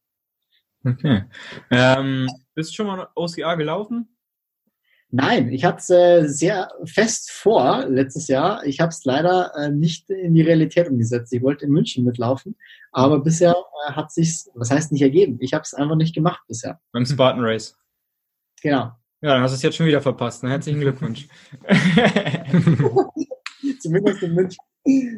Okay. 0.85 1.25
Ähm, 1.71 2.29
bist 2.55 2.71
du 2.71 2.75
schon 2.75 2.87
mal 2.87 3.09
OCA 3.15 3.55
gelaufen? 3.55 4.15
Nein, 5.17 5.53
ich 5.53 5.65
hatte 5.65 5.79
es 5.79 5.91
äh, 5.91 6.27
sehr 6.27 6.73
fest 6.85 7.31
vor 7.31 7.87
letztes 7.87 8.27
Jahr. 8.27 8.67
Ich 8.67 8.81
habe 8.81 8.89
es 8.89 9.05
leider 9.05 9.53
äh, 9.55 9.71
nicht 9.71 10.11
in 10.11 10.35
die 10.35 10.43
Realität 10.43 10.89
umgesetzt. 10.89 11.33
Ich 11.33 11.41
wollte 11.41 11.67
in 11.67 11.71
München 11.71 12.05
mitlaufen, 12.05 12.57
aber 12.91 13.21
bisher 13.21 13.55
äh, 13.87 13.93
hat 13.93 14.11
sich's, 14.11 14.51
was 14.55 14.73
heißt 14.73 14.91
nicht 14.91 15.03
ergeben? 15.03 15.39
Ich 15.41 15.55
habe 15.55 15.63
es 15.63 15.73
einfach 15.73 15.95
nicht 15.95 16.17
gemacht 16.17 16.43
bisher. 16.49 16.81
Beim 16.91 17.07
Spartan 17.07 17.45
Race. 17.45 17.77
Genau. 18.61 18.91
Ja, 19.25 19.33
dann 19.33 19.43
hast 19.43 19.53
du 19.53 19.57
es 19.57 19.63
jetzt 19.63 19.77
schon 19.77 19.87
wieder 19.87 20.03
verpasst. 20.03 20.43
Ne? 20.43 20.51
Herzlichen 20.51 20.81
Glückwunsch. 20.81 21.27
Zumindest 23.81 24.23
in 24.23 24.35
München. 24.35 24.63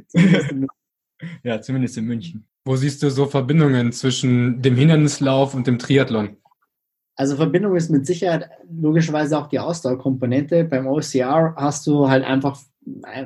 Zumindest 0.07 0.53
in 0.53 0.61
München. 0.61 1.41
ja, 1.43 1.61
zumindest 1.61 1.99
in 1.99 2.05
München. 2.05 2.47
Wo 2.65 2.77
siehst 2.77 3.03
du 3.03 3.11
so 3.11 3.27
Verbindungen 3.27 3.91
zwischen 3.91 4.63
dem 4.63 4.77
Hindernislauf 4.77 5.55
und 5.55 5.67
dem 5.67 5.81
Triathlon? 5.81 6.37
Also 7.17 7.35
Verbindung 7.35 7.75
ist 7.75 7.91
mit 7.91 8.07
Sicherheit 8.07 8.49
logischerweise 8.71 9.39
auch 9.39 9.49
die 9.49 9.59
Ausdauerkomponente. 9.59 10.63
Beim 10.63 10.87
OCR 10.87 11.57
hast 11.57 11.85
du 11.89 12.09
halt 12.09 12.25
einfach, 12.25 12.61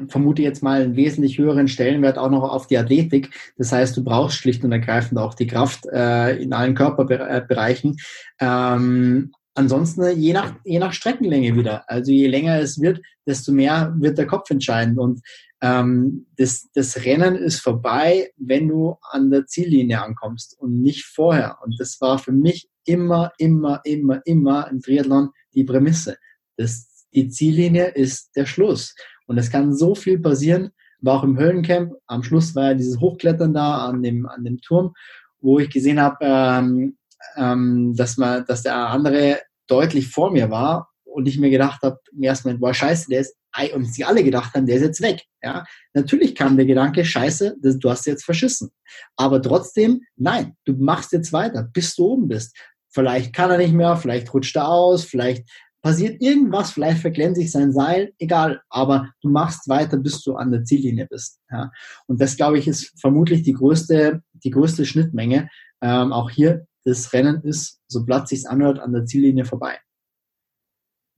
vermute 0.08 0.40
jetzt 0.40 0.62
mal, 0.62 0.80
einen 0.80 0.96
wesentlich 0.96 1.36
höheren 1.36 1.68
Stellenwert 1.68 2.16
auch 2.16 2.30
noch 2.30 2.50
auf 2.50 2.68
die 2.68 2.78
Athletik. 2.78 3.28
Das 3.58 3.70
heißt, 3.70 3.94
du 3.98 4.02
brauchst 4.02 4.38
schlicht 4.38 4.64
und 4.64 4.72
ergreifend 4.72 5.18
auch 5.18 5.34
die 5.34 5.46
Kraft 5.46 5.84
äh, 5.92 6.36
in 6.36 6.54
allen 6.54 6.74
Körperbereichen. 6.74 7.98
Ähm, 8.40 9.32
ansonsten 9.60 10.18
je 10.18 10.32
nach, 10.32 10.54
je 10.64 10.78
nach 10.78 10.92
Streckenlänge 10.92 11.54
wieder. 11.54 11.88
Also 11.88 12.10
je 12.12 12.28
länger 12.28 12.60
es 12.60 12.80
wird, 12.80 13.00
desto 13.26 13.52
mehr 13.52 13.94
wird 13.98 14.18
der 14.18 14.26
Kopf 14.26 14.50
entscheiden. 14.50 14.98
Und 14.98 15.20
ähm, 15.60 16.26
das, 16.36 16.68
das 16.74 17.04
Rennen 17.04 17.36
ist 17.36 17.60
vorbei, 17.60 18.30
wenn 18.36 18.68
du 18.68 18.96
an 19.10 19.30
der 19.30 19.46
Ziellinie 19.46 20.02
ankommst 20.02 20.58
und 20.58 20.80
nicht 20.80 21.04
vorher. 21.04 21.58
Und 21.62 21.78
das 21.78 22.00
war 22.00 22.18
für 22.18 22.32
mich 22.32 22.68
immer, 22.84 23.32
immer, 23.38 23.80
immer, 23.84 24.20
immer 24.24 24.68
im 24.70 24.80
Triathlon 24.80 25.30
die 25.54 25.64
Prämisse. 25.64 26.16
Das, 26.56 27.06
die 27.12 27.28
Ziellinie 27.28 27.88
ist 27.88 28.30
der 28.36 28.46
Schluss. 28.46 28.94
Und 29.26 29.38
es 29.38 29.50
kann 29.50 29.74
so 29.74 29.94
viel 29.94 30.18
passieren, 30.18 30.70
war 31.00 31.18
auch 31.18 31.24
im 31.24 31.38
Höllencamp. 31.38 31.92
Am 32.06 32.22
Schluss 32.22 32.54
war 32.54 32.70
ja 32.70 32.74
dieses 32.74 32.98
Hochklettern 32.98 33.52
da 33.52 33.86
an 33.86 34.02
dem, 34.02 34.26
an 34.26 34.44
dem 34.44 34.60
Turm, 34.60 34.94
wo 35.40 35.58
ich 35.58 35.70
gesehen 35.70 36.00
habe, 36.00 36.18
ähm, 36.22 36.96
ähm, 37.36 37.94
dass 37.96 38.16
dass 38.16 38.62
der 38.62 38.76
andere 38.76 39.40
deutlich 39.70 40.08
vor 40.08 40.30
mir 40.30 40.50
war 40.50 40.88
und 41.04 41.26
ich 41.26 41.38
mir 41.38 41.50
gedacht 41.50 41.82
habe, 41.82 41.98
im 42.12 42.22
ersten 42.22 42.48
Moment, 42.48 42.60
boah, 42.60 42.74
scheiße, 42.74 43.08
der 43.08 43.20
ist, 43.20 43.36
und 43.74 43.84
sie 43.92 44.04
alle 44.04 44.22
gedacht 44.22 44.54
haben, 44.54 44.66
der 44.66 44.76
ist 44.76 44.82
jetzt 44.82 45.02
weg. 45.02 45.24
Ja, 45.42 45.64
natürlich 45.92 46.34
kam 46.34 46.56
der 46.56 46.66
Gedanke, 46.66 47.04
scheiße, 47.04 47.56
das, 47.60 47.78
du 47.78 47.90
hast 47.90 48.06
jetzt 48.06 48.24
verschissen. 48.24 48.70
Aber 49.16 49.42
trotzdem, 49.42 50.02
nein, 50.16 50.54
du 50.64 50.74
machst 50.74 51.12
jetzt 51.12 51.32
weiter, 51.32 51.68
bis 51.72 51.94
du 51.96 52.06
oben 52.06 52.28
bist. 52.28 52.56
Vielleicht 52.92 53.32
kann 53.32 53.50
er 53.50 53.58
nicht 53.58 53.72
mehr, 53.72 53.96
vielleicht 53.96 54.32
rutscht 54.32 54.56
er 54.56 54.68
aus, 54.68 55.04
vielleicht 55.04 55.48
passiert 55.82 56.20
irgendwas, 56.20 56.72
vielleicht 56.72 57.00
verklemmt 57.00 57.36
sich 57.36 57.50
sein 57.50 57.72
Seil, 57.72 58.12
egal, 58.18 58.60
aber 58.68 59.10
du 59.22 59.30
machst 59.30 59.68
weiter, 59.68 59.96
bis 59.96 60.22
du 60.22 60.34
an 60.34 60.52
der 60.52 60.64
Ziellinie 60.64 61.06
bist. 61.08 61.40
Ja. 61.50 61.70
Und 62.06 62.20
das, 62.20 62.36
glaube 62.36 62.58
ich, 62.58 62.68
ist 62.68 62.92
vermutlich 63.00 63.42
die 63.42 63.54
größte, 63.54 64.22
die 64.32 64.50
größte 64.50 64.84
Schnittmenge. 64.84 65.48
Ähm, 65.82 66.12
auch 66.12 66.30
hier, 66.30 66.66
das 66.84 67.12
Rennen 67.12 67.42
ist, 67.42 67.80
so 67.86 68.04
platt 68.04 68.28
sich's 68.28 68.46
anhört, 68.46 68.78
an 68.78 68.92
der 68.92 69.04
Ziellinie 69.04 69.44
vorbei. 69.44 69.78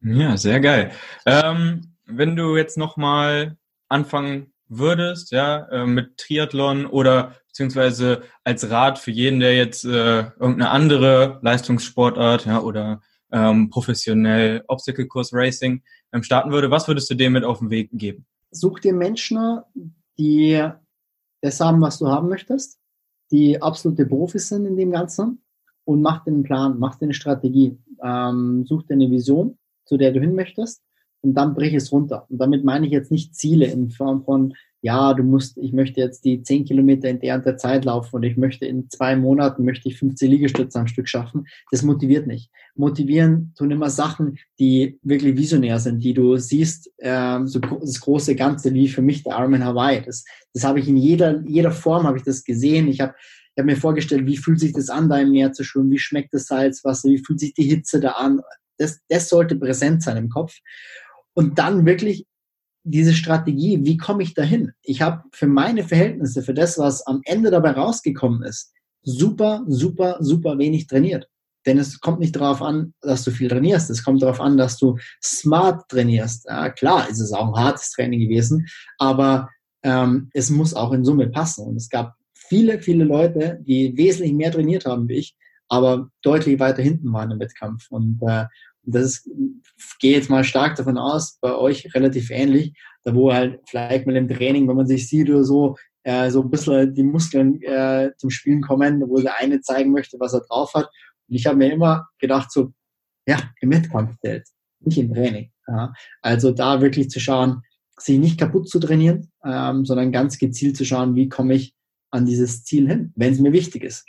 Ja, 0.02 0.36
sehr 0.36 0.60
geil. 0.60 0.90
Ähm, 1.26 1.94
wenn 2.06 2.34
du 2.34 2.56
jetzt 2.56 2.76
nochmal 2.76 3.56
anfangen 3.88 4.52
würdest, 4.68 5.30
ja, 5.32 5.68
äh, 5.68 5.86
mit 5.86 6.16
Triathlon 6.16 6.86
oder 6.86 7.36
beziehungsweise 7.46 8.22
als 8.42 8.68
Rat 8.70 8.98
für 8.98 9.10
jeden, 9.10 9.38
der 9.38 9.54
jetzt 9.54 9.84
äh, 9.84 9.88
irgendeine 10.22 10.70
andere 10.70 11.38
Leistungssportart 11.42 12.46
ja, 12.46 12.60
oder 12.60 13.02
ähm, 13.30 13.70
professionell 13.70 14.64
Obstacle 14.68 15.06
Course 15.06 15.36
Racing 15.36 15.82
ähm, 16.12 16.22
starten 16.22 16.50
würde, 16.50 16.70
was 16.70 16.88
würdest 16.88 17.10
du 17.10 17.14
dem 17.14 17.34
mit 17.34 17.44
auf 17.44 17.58
den 17.58 17.70
Weg 17.70 17.90
geben? 17.92 18.26
Such 18.50 18.80
dir 18.80 18.92
Menschen, 18.92 19.60
die 20.18 20.66
das 21.40 21.60
haben, 21.60 21.80
was 21.80 21.98
du 21.98 22.08
haben 22.08 22.28
möchtest, 22.28 22.78
die 23.30 23.60
absolute 23.60 24.06
Profis 24.06 24.48
sind 24.48 24.66
in 24.66 24.76
dem 24.76 24.90
Ganzen 24.90 25.42
und 25.84 26.02
mach 26.02 26.24
den 26.24 26.42
Plan, 26.42 26.78
mach 26.78 26.96
dir 26.96 27.06
eine 27.06 27.14
Strategie, 27.14 27.78
ähm, 28.02 28.64
such 28.66 28.84
dir 28.84 28.94
eine 28.94 29.10
Vision 29.10 29.58
zu 29.84 29.96
der 29.96 30.12
du 30.12 30.20
hin 30.20 30.34
möchtest 30.34 30.82
und 31.20 31.34
dann 31.34 31.54
brich 31.54 31.74
es 31.74 31.92
runter. 31.92 32.26
Und 32.28 32.38
damit 32.38 32.64
meine 32.64 32.86
ich 32.86 32.92
jetzt 32.92 33.10
nicht 33.10 33.34
Ziele 33.34 33.66
in 33.66 33.90
Form 33.90 34.24
von, 34.24 34.54
ja, 34.80 35.14
du 35.14 35.22
musst, 35.22 35.58
ich 35.58 35.72
möchte 35.72 36.00
jetzt 36.00 36.24
die 36.24 36.42
10 36.42 36.64
Kilometer 36.64 37.08
in 37.08 37.20
der 37.20 37.36
und 37.36 37.46
der 37.46 37.56
Zeit 37.56 37.84
laufen 37.84 38.16
und 38.16 38.22
ich 38.24 38.36
möchte 38.36 38.66
in 38.66 38.90
zwei 38.90 39.14
Monaten 39.14 39.64
möchte 39.64 39.88
ich 39.88 39.96
15 39.96 40.28
Liegestütze 40.28 40.80
am 40.80 40.88
Stück 40.88 41.08
schaffen. 41.08 41.46
Das 41.70 41.84
motiviert 41.84 42.26
nicht. 42.26 42.50
Motivieren 42.74 43.52
tun 43.56 43.70
immer 43.70 43.90
Sachen, 43.90 44.38
die 44.58 44.98
wirklich 45.02 45.36
visionär 45.36 45.78
sind, 45.78 46.02
die 46.02 46.14
du 46.14 46.36
siehst, 46.36 46.90
ähm, 46.98 47.46
so 47.46 47.60
das 47.60 48.00
große 48.00 48.34
Ganze, 48.34 48.74
wie 48.74 48.88
für 48.88 49.02
mich 49.02 49.22
der 49.22 49.34
Ironman 49.38 49.64
Hawaii. 49.64 50.02
Das, 50.04 50.24
das 50.52 50.64
habe 50.64 50.80
ich 50.80 50.88
in 50.88 50.96
jeder, 50.96 51.42
jeder 51.46 51.70
Form 51.70 52.04
habe 52.04 52.16
ich 52.16 52.24
das 52.24 52.42
gesehen. 52.42 52.88
Ich 52.88 53.00
habe 53.00 53.14
ich 53.54 53.60
habe 53.60 53.70
mir 53.70 53.76
vorgestellt, 53.76 54.26
wie 54.26 54.38
fühlt 54.38 54.60
sich 54.60 54.72
das 54.72 54.88
an, 54.88 55.10
da 55.10 55.18
im 55.18 55.30
Meer 55.30 55.52
zu 55.52 55.62
schwimmen, 55.62 55.90
wie 55.90 55.98
schmeckt 55.98 56.32
das 56.32 56.46
Salzwasser, 56.46 57.10
wie 57.10 57.22
fühlt 57.22 57.38
sich 57.38 57.52
die 57.52 57.64
Hitze 57.64 58.00
da 58.00 58.12
an. 58.12 58.40
Das, 58.78 59.00
das 59.08 59.28
sollte 59.28 59.56
präsent 59.56 60.02
sein 60.02 60.16
im 60.16 60.30
Kopf. 60.30 60.54
Und 61.34 61.58
dann 61.58 61.84
wirklich 61.84 62.26
diese 62.84 63.12
Strategie, 63.12 63.84
wie 63.84 63.98
komme 63.98 64.22
ich 64.22 64.32
dahin? 64.32 64.72
Ich 64.82 65.02
habe 65.02 65.22
für 65.32 65.46
meine 65.46 65.84
Verhältnisse, 65.84 66.42
für 66.42 66.54
das, 66.54 66.78
was 66.78 67.06
am 67.06 67.20
Ende 67.24 67.50
dabei 67.50 67.72
rausgekommen 67.72 68.42
ist, 68.42 68.72
super, 69.02 69.64
super, 69.68 70.16
super 70.20 70.58
wenig 70.58 70.86
trainiert. 70.86 71.28
Denn 71.66 71.78
es 71.78 72.00
kommt 72.00 72.20
nicht 72.20 72.34
darauf 72.34 72.62
an, 72.62 72.94
dass 73.02 73.22
du 73.22 73.30
viel 73.30 73.48
trainierst. 73.48 73.90
Es 73.90 74.02
kommt 74.02 74.22
darauf 74.22 74.40
an, 74.40 74.56
dass 74.56 74.78
du 74.78 74.96
smart 75.22 75.88
trainierst. 75.88 76.46
Ja, 76.48 76.70
klar, 76.70 77.08
ist 77.08 77.20
es 77.20 77.32
auch 77.32 77.48
ein 77.48 77.64
hartes 77.64 77.90
Training 77.90 78.20
gewesen, 78.20 78.66
aber 78.98 79.48
ähm, 79.84 80.30
es 80.32 80.50
muss 80.50 80.74
auch 80.74 80.92
in 80.92 81.04
Summe 81.04 81.28
passen. 81.28 81.66
Und 81.66 81.76
es 81.76 81.88
gab 81.88 82.14
viele, 82.52 82.82
viele 82.82 83.04
Leute, 83.04 83.60
die 83.62 83.96
wesentlich 83.96 84.34
mehr 84.34 84.52
trainiert 84.52 84.84
haben 84.84 85.08
wie 85.08 85.14
ich, 85.14 85.34
aber 85.68 86.10
deutlich 86.20 86.60
weiter 86.60 86.82
hinten 86.82 87.10
waren 87.10 87.30
im 87.30 87.40
Wettkampf. 87.40 87.86
Und 87.88 88.20
äh, 88.26 88.44
das 88.82 89.04
ist, 89.04 89.30
gehe 90.00 90.12
jetzt 90.12 90.28
mal 90.28 90.44
stark 90.44 90.76
davon 90.76 90.98
aus, 90.98 91.38
bei 91.40 91.54
euch 91.54 91.94
relativ 91.94 92.28
ähnlich, 92.30 92.74
da 93.04 93.14
wo 93.14 93.32
halt 93.32 93.58
vielleicht 93.66 94.06
mal 94.06 94.16
im 94.16 94.28
Training, 94.28 94.68
wenn 94.68 94.76
man 94.76 94.86
sich 94.86 95.08
sieht 95.08 95.30
oder 95.30 95.44
so, 95.44 95.76
äh, 96.02 96.30
so 96.30 96.42
ein 96.42 96.50
bisschen 96.50 96.92
die 96.92 97.02
Muskeln 97.02 97.62
äh, 97.62 98.10
zum 98.18 98.28
Spielen 98.28 98.60
kommen, 98.60 99.02
wo 99.08 99.18
der 99.18 99.38
eine 99.38 99.62
zeigen 99.62 99.90
möchte, 99.90 100.20
was 100.20 100.34
er 100.34 100.42
drauf 100.42 100.74
hat. 100.74 100.90
Und 101.28 101.34
ich 101.34 101.46
habe 101.46 101.56
mir 101.56 101.72
immer 101.72 102.08
gedacht, 102.18 102.52
so, 102.52 102.74
ja, 103.26 103.38
im 103.62 103.70
Wettkampf 103.70 104.18
zählt, 104.20 104.46
nicht 104.80 104.98
im 104.98 105.14
Training. 105.14 105.50
Ja. 105.66 105.94
Also 106.20 106.50
da 106.50 106.82
wirklich 106.82 107.08
zu 107.08 107.18
schauen, 107.18 107.62
sich 107.98 108.18
nicht 108.18 108.38
kaputt 108.38 108.68
zu 108.68 108.78
trainieren, 108.78 109.30
ähm, 109.42 109.86
sondern 109.86 110.12
ganz 110.12 110.36
gezielt 110.36 110.76
zu 110.76 110.84
schauen, 110.84 111.14
wie 111.14 111.30
komme 111.30 111.54
ich 111.54 111.74
an 112.12 112.26
dieses 112.26 112.64
Ziel 112.64 112.88
hin, 112.88 113.12
wenn 113.16 113.32
es 113.32 113.40
mir 113.40 113.52
wichtig 113.52 113.84
ist. 113.84 114.06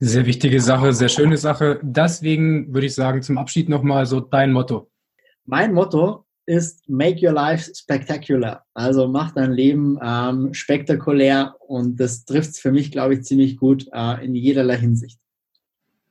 Sehr 0.00 0.26
wichtige 0.26 0.60
Sache, 0.60 0.92
sehr 0.92 1.08
schöne 1.08 1.36
Sache. 1.36 1.78
Deswegen 1.82 2.72
würde 2.72 2.86
ich 2.86 2.94
sagen, 2.94 3.22
zum 3.22 3.38
Abschied 3.38 3.68
nochmal 3.68 4.06
so 4.06 4.20
dein 4.20 4.52
Motto. 4.52 4.90
Mein 5.44 5.74
Motto 5.74 6.26
ist 6.46 6.88
Make 6.88 7.26
Your 7.26 7.32
Life 7.32 7.70
Spectacular. 7.74 8.64
Also 8.74 9.08
mach 9.08 9.32
dein 9.32 9.52
Leben 9.52 9.98
ähm, 10.02 10.54
spektakulär 10.54 11.54
und 11.60 12.00
das 12.00 12.24
trifft 12.24 12.50
es 12.50 12.60
für 12.60 12.72
mich, 12.72 12.90
glaube 12.90 13.14
ich, 13.14 13.22
ziemlich 13.22 13.56
gut 13.56 13.86
äh, 13.92 14.24
in 14.24 14.34
jederlei 14.34 14.78
Hinsicht. 14.78 15.20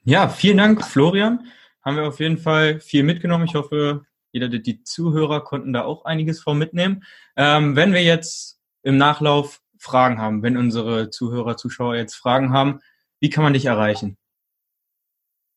Ja, 0.04 0.30
vielen 0.30 0.58
Dank, 0.58 0.86
Florian. 0.86 1.48
Haben 1.84 1.98
wir 1.98 2.08
auf 2.08 2.20
jeden 2.20 2.38
Fall 2.38 2.80
viel 2.80 3.04
mitgenommen. 3.04 3.46
Ich 3.46 3.56
hoffe, 3.56 4.06
jeder, 4.32 4.48
die 4.50 4.84
Zuhörer 4.84 5.44
konnten 5.44 5.74
da 5.74 5.84
auch 5.84 6.06
einiges 6.06 6.40
von 6.40 6.58
mitnehmen. 6.58 7.04
Ähm, 7.36 7.76
wenn 7.76 7.94
wir 7.94 8.04
jetzt 8.04 8.60
im 8.84 8.98
Nachlauf 8.98 9.62
Fragen 9.80 10.20
haben, 10.20 10.44
wenn 10.44 10.58
unsere 10.58 11.10
Zuhörer, 11.10 11.58
Zuschauer 11.58 11.96
jetzt 11.96 12.16
Fragen 12.16 12.52
haben, 12.52 12.80
wie 13.20 13.30
kann 13.30 13.44
man 13.44 13.54
dich 13.54 13.66
erreichen? 13.66 14.18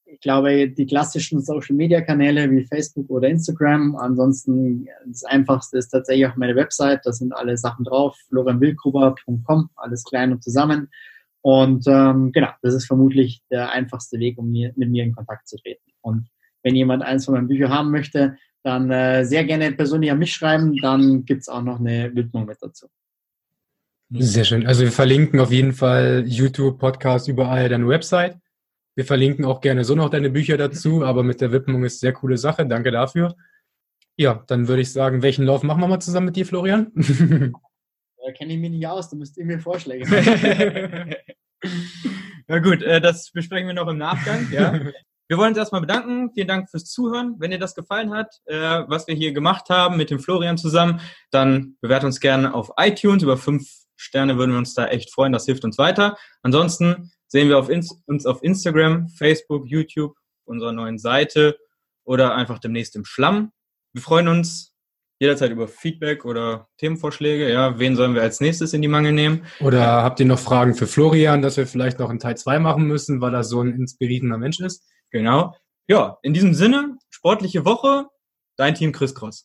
Ich 0.05 0.21
glaube, 0.21 0.69
die 0.69 0.87
klassischen 0.87 1.41
Social-Media-Kanäle 1.41 2.51
wie 2.51 2.67
Facebook 2.67 3.09
oder 3.09 3.29
Instagram. 3.29 3.97
Ansonsten 3.97 4.87
das 5.07 5.25
Einfachste 5.25 5.79
ist 5.79 5.89
tatsächlich 5.89 6.27
auch 6.27 6.37
meine 6.37 6.55
Website. 6.55 7.01
Da 7.05 7.13
sind 7.13 7.35
alle 7.35 7.57
Sachen 7.57 7.85
drauf. 7.85 8.17
florianwildgruber.com, 8.29 9.71
alles 9.75 10.05
klein 10.05 10.33
und 10.33 10.43
zusammen. 10.43 10.91
Und 11.41 11.87
ähm, 11.89 12.31
genau, 12.31 12.51
das 12.61 12.75
ist 12.75 12.87
vermutlich 12.87 13.43
der 13.51 13.71
einfachste 13.71 14.19
Weg, 14.19 14.39
um 14.39 14.51
mir, 14.51 14.73
mit 14.77 14.91
mir 14.91 15.03
in 15.03 15.15
Kontakt 15.15 15.49
zu 15.49 15.57
treten. 15.57 15.91
Und 16.03 16.29
wenn 16.63 16.77
jemand 16.77 17.03
eins 17.03 17.25
von 17.25 17.35
meinen 17.35 17.49
Büchern 17.49 17.73
haben 17.73 17.91
möchte, 17.91 18.37
dann 18.63 18.91
äh, 18.91 19.25
sehr 19.25 19.45
gerne 19.45 19.73
persönlich 19.73 20.11
an 20.11 20.19
mich 20.19 20.33
schreiben. 20.33 20.77
Dann 20.77 21.25
gibt's 21.25 21.49
auch 21.49 21.63
noch 21.63 21.81
eine 21.81 22.15
Widmung 22.15 22.47
mit 22.47 22.59
dazu. 22.61 22.87
Sehr 24.15 24.45
schön. 24.45 24.67
Also 24.67 24.83
wir 24.83 24.93
verlinken 24.93 25.41
auf 25.41 25.51
jeden 25.51 25.73
Fall 25.73 26.25
YouTube, 26.27 26.79
Podcast, 26.79 27.29
überall 27.29 27.69
deine 27.69 27.89
Website. 27.89 28.37
Wir 28.95 29.07
verlinken 29.07 29.45
auch 29.47 29.61
gerne 29.63 29.85
so 29.85 29.95
noch 29.95 30.11
deine 30.11 30.29
Bücher 30.29 30.59
dazu, 30.59 31.03
aber 31.03 31.23
mit 31.23 31.41
der 31.41 31.51
Widmung 31.53 31.85
ist 31.85 32.01
sehr 32.01 32.13
coole 32.13 32.37
Sache. 32.37 32.67
Danke 32.67 32.91
dafür. 32.91 33.35
Ja, 34.17 34.45
dann 34.47 34.69
würde 34.69 34.83
ich 34.83 34.93
sagen, 34.93 35.23
welchen 35.23 35.47
Lauf 35.47 35.63
machen 35.63 35.81
wir 35.81 35.89
mal 35.89 36.01
zusammen 36.01 36.27
mit 36.27 36.37
dir, 36.37 36.47
Florian? 36.47 36.93
Da 38.25 38.31
kenne 38.31 38.53
ich 38.53 38.61
mich 38.61 38.71
nicht 38.71 38.87
aus, 38.87 39.11
du 39.11 39.17
müsst 39.17 39.37
ihr 39.37 39.45
mir 39.45 39.59
Vorschläge 39.59 40.07
machen. 40.09 41.15
Na 42.47 42.61
gut, 42.61 42.81
äh, 42.81 43.01
das 43.01 43.33
besprechen 43.33 43.67
wir 43.67 43.75
noch 43.75 43.89
im 43.89 43.99
Nachgang. 43.99 44.49
Ja. 44.53 44.79
wir 45.27 45.39
wollen 45.39 45.49
uns 45.49 45.59
erstmal 45.59 45.81
bedanken. 45.81 46.31
Vielen 46.33 46.47
Dank 46.47 46.71
fürs 46.71 46.85
Zuhören. 46.85 47.35
Wenn 47.39 47.51
dir 47.51 47.59
das 47.59 47.75
gefallen 47.75 48.15
hat, 48.15 48.41
äh, 48.45 48.85
was 48.87 49.09
wir 49.09 49.17
hier 49.17 49.33
gemacht 49.33 49.71
haben 49.71 49.97
mit 49.97 50.11
dem 50.11 50.21
Florian 50.21 50.57
zusammen, 50.57 51.01
dann 51.33 51.77
bewertet 51.81 52.07
uns 52.07 52.21
gerne 52.21 52.55
auf 52.55 52.71
iTunes. 52.77 53.25
Über 53.25 53.37
fünf 53.37 53.82
Sterne 54.03 54.37
würden 54.37 54.51
wir 54.51 54.59
uns 54.59 54.75
da 54.75 54.87
echt 54.87 55.13
freuen. 55.13 55.33
Das 55.33 55.47
hilft 55.47 55.65
uns 55.65 55.79
weiter. 55.79 56.17
Ansonsten 56.43 57.13
sehen 57.29 57.49
wir 57.49 57.59
auf 57.59 57.69
uns 57.69 58.27
auf 58.27 58.43
Instagram, 58.43 59.09
Facebook, 59.09 59.67
YouTube, 59.67 60.15
unserer 60.45 60.73
neuen 60.73 60.99
Seite 60.99 61.57
oder 62.05 62.35
einfach 62.35 62.59
demnächst 62.59 62.97
im 62.97 63.05
Schlamm. 63.05 63.53
Wir 63.93 64.03
freuen 64.03 64.29
uns 64.29 64.75
jederzeit 65.21 65.53
über 65.53 65.69
Feedback 65.69 66.25
oder 66.25 66.69
Themenvorschläge. 66.79 67.49
Ja, 67.51 67.79
wen 67.79 67.95
sollen 67.95 68.15
wir 68.15 68.23
als 68.23 68.41
nächstes 68.41 68.73
in 68.73 68.83
die 68.83 68.89
Mangel 68.89 69.13
nehmen? 69.13 69.47
Oder 69.61 70.03
habt 70.03 70.19
ihr 70.19 70.27
noch 70.27 70.41
Fragen 70.41 70.75
für 70.75 70.89
Florian, 70.89 71.43
dass 71.43 71.57
wir 71.57 71.67
vielleicht 71.67 72.01
noch 72.01 72.11
in 72.11 72.19
Teil 72.19 72.37
2 72.37 72.59
machen 72.59 72.85
müssen, 72.85 73.21
weil 73.21 73.33
er 73.33 73.45
so 73.45 73.61
ein 73.61 73.73
inspirierender 73.73 74.37
Mensch 74.37 74.59
ist? 74.59 74.85
Genau. 75.11 75.55
Ja, 75.87 76.19
in 76.23 76.35
diesem 76.35 76.55
Sinne, 76.55 76.99
sportliche 77.09 77.65
Woche, 77.65 78.07
dein 78.57 78.75
Team 78.75 78.93
Chris 78.93 79.15
Cross. 79.15 79.41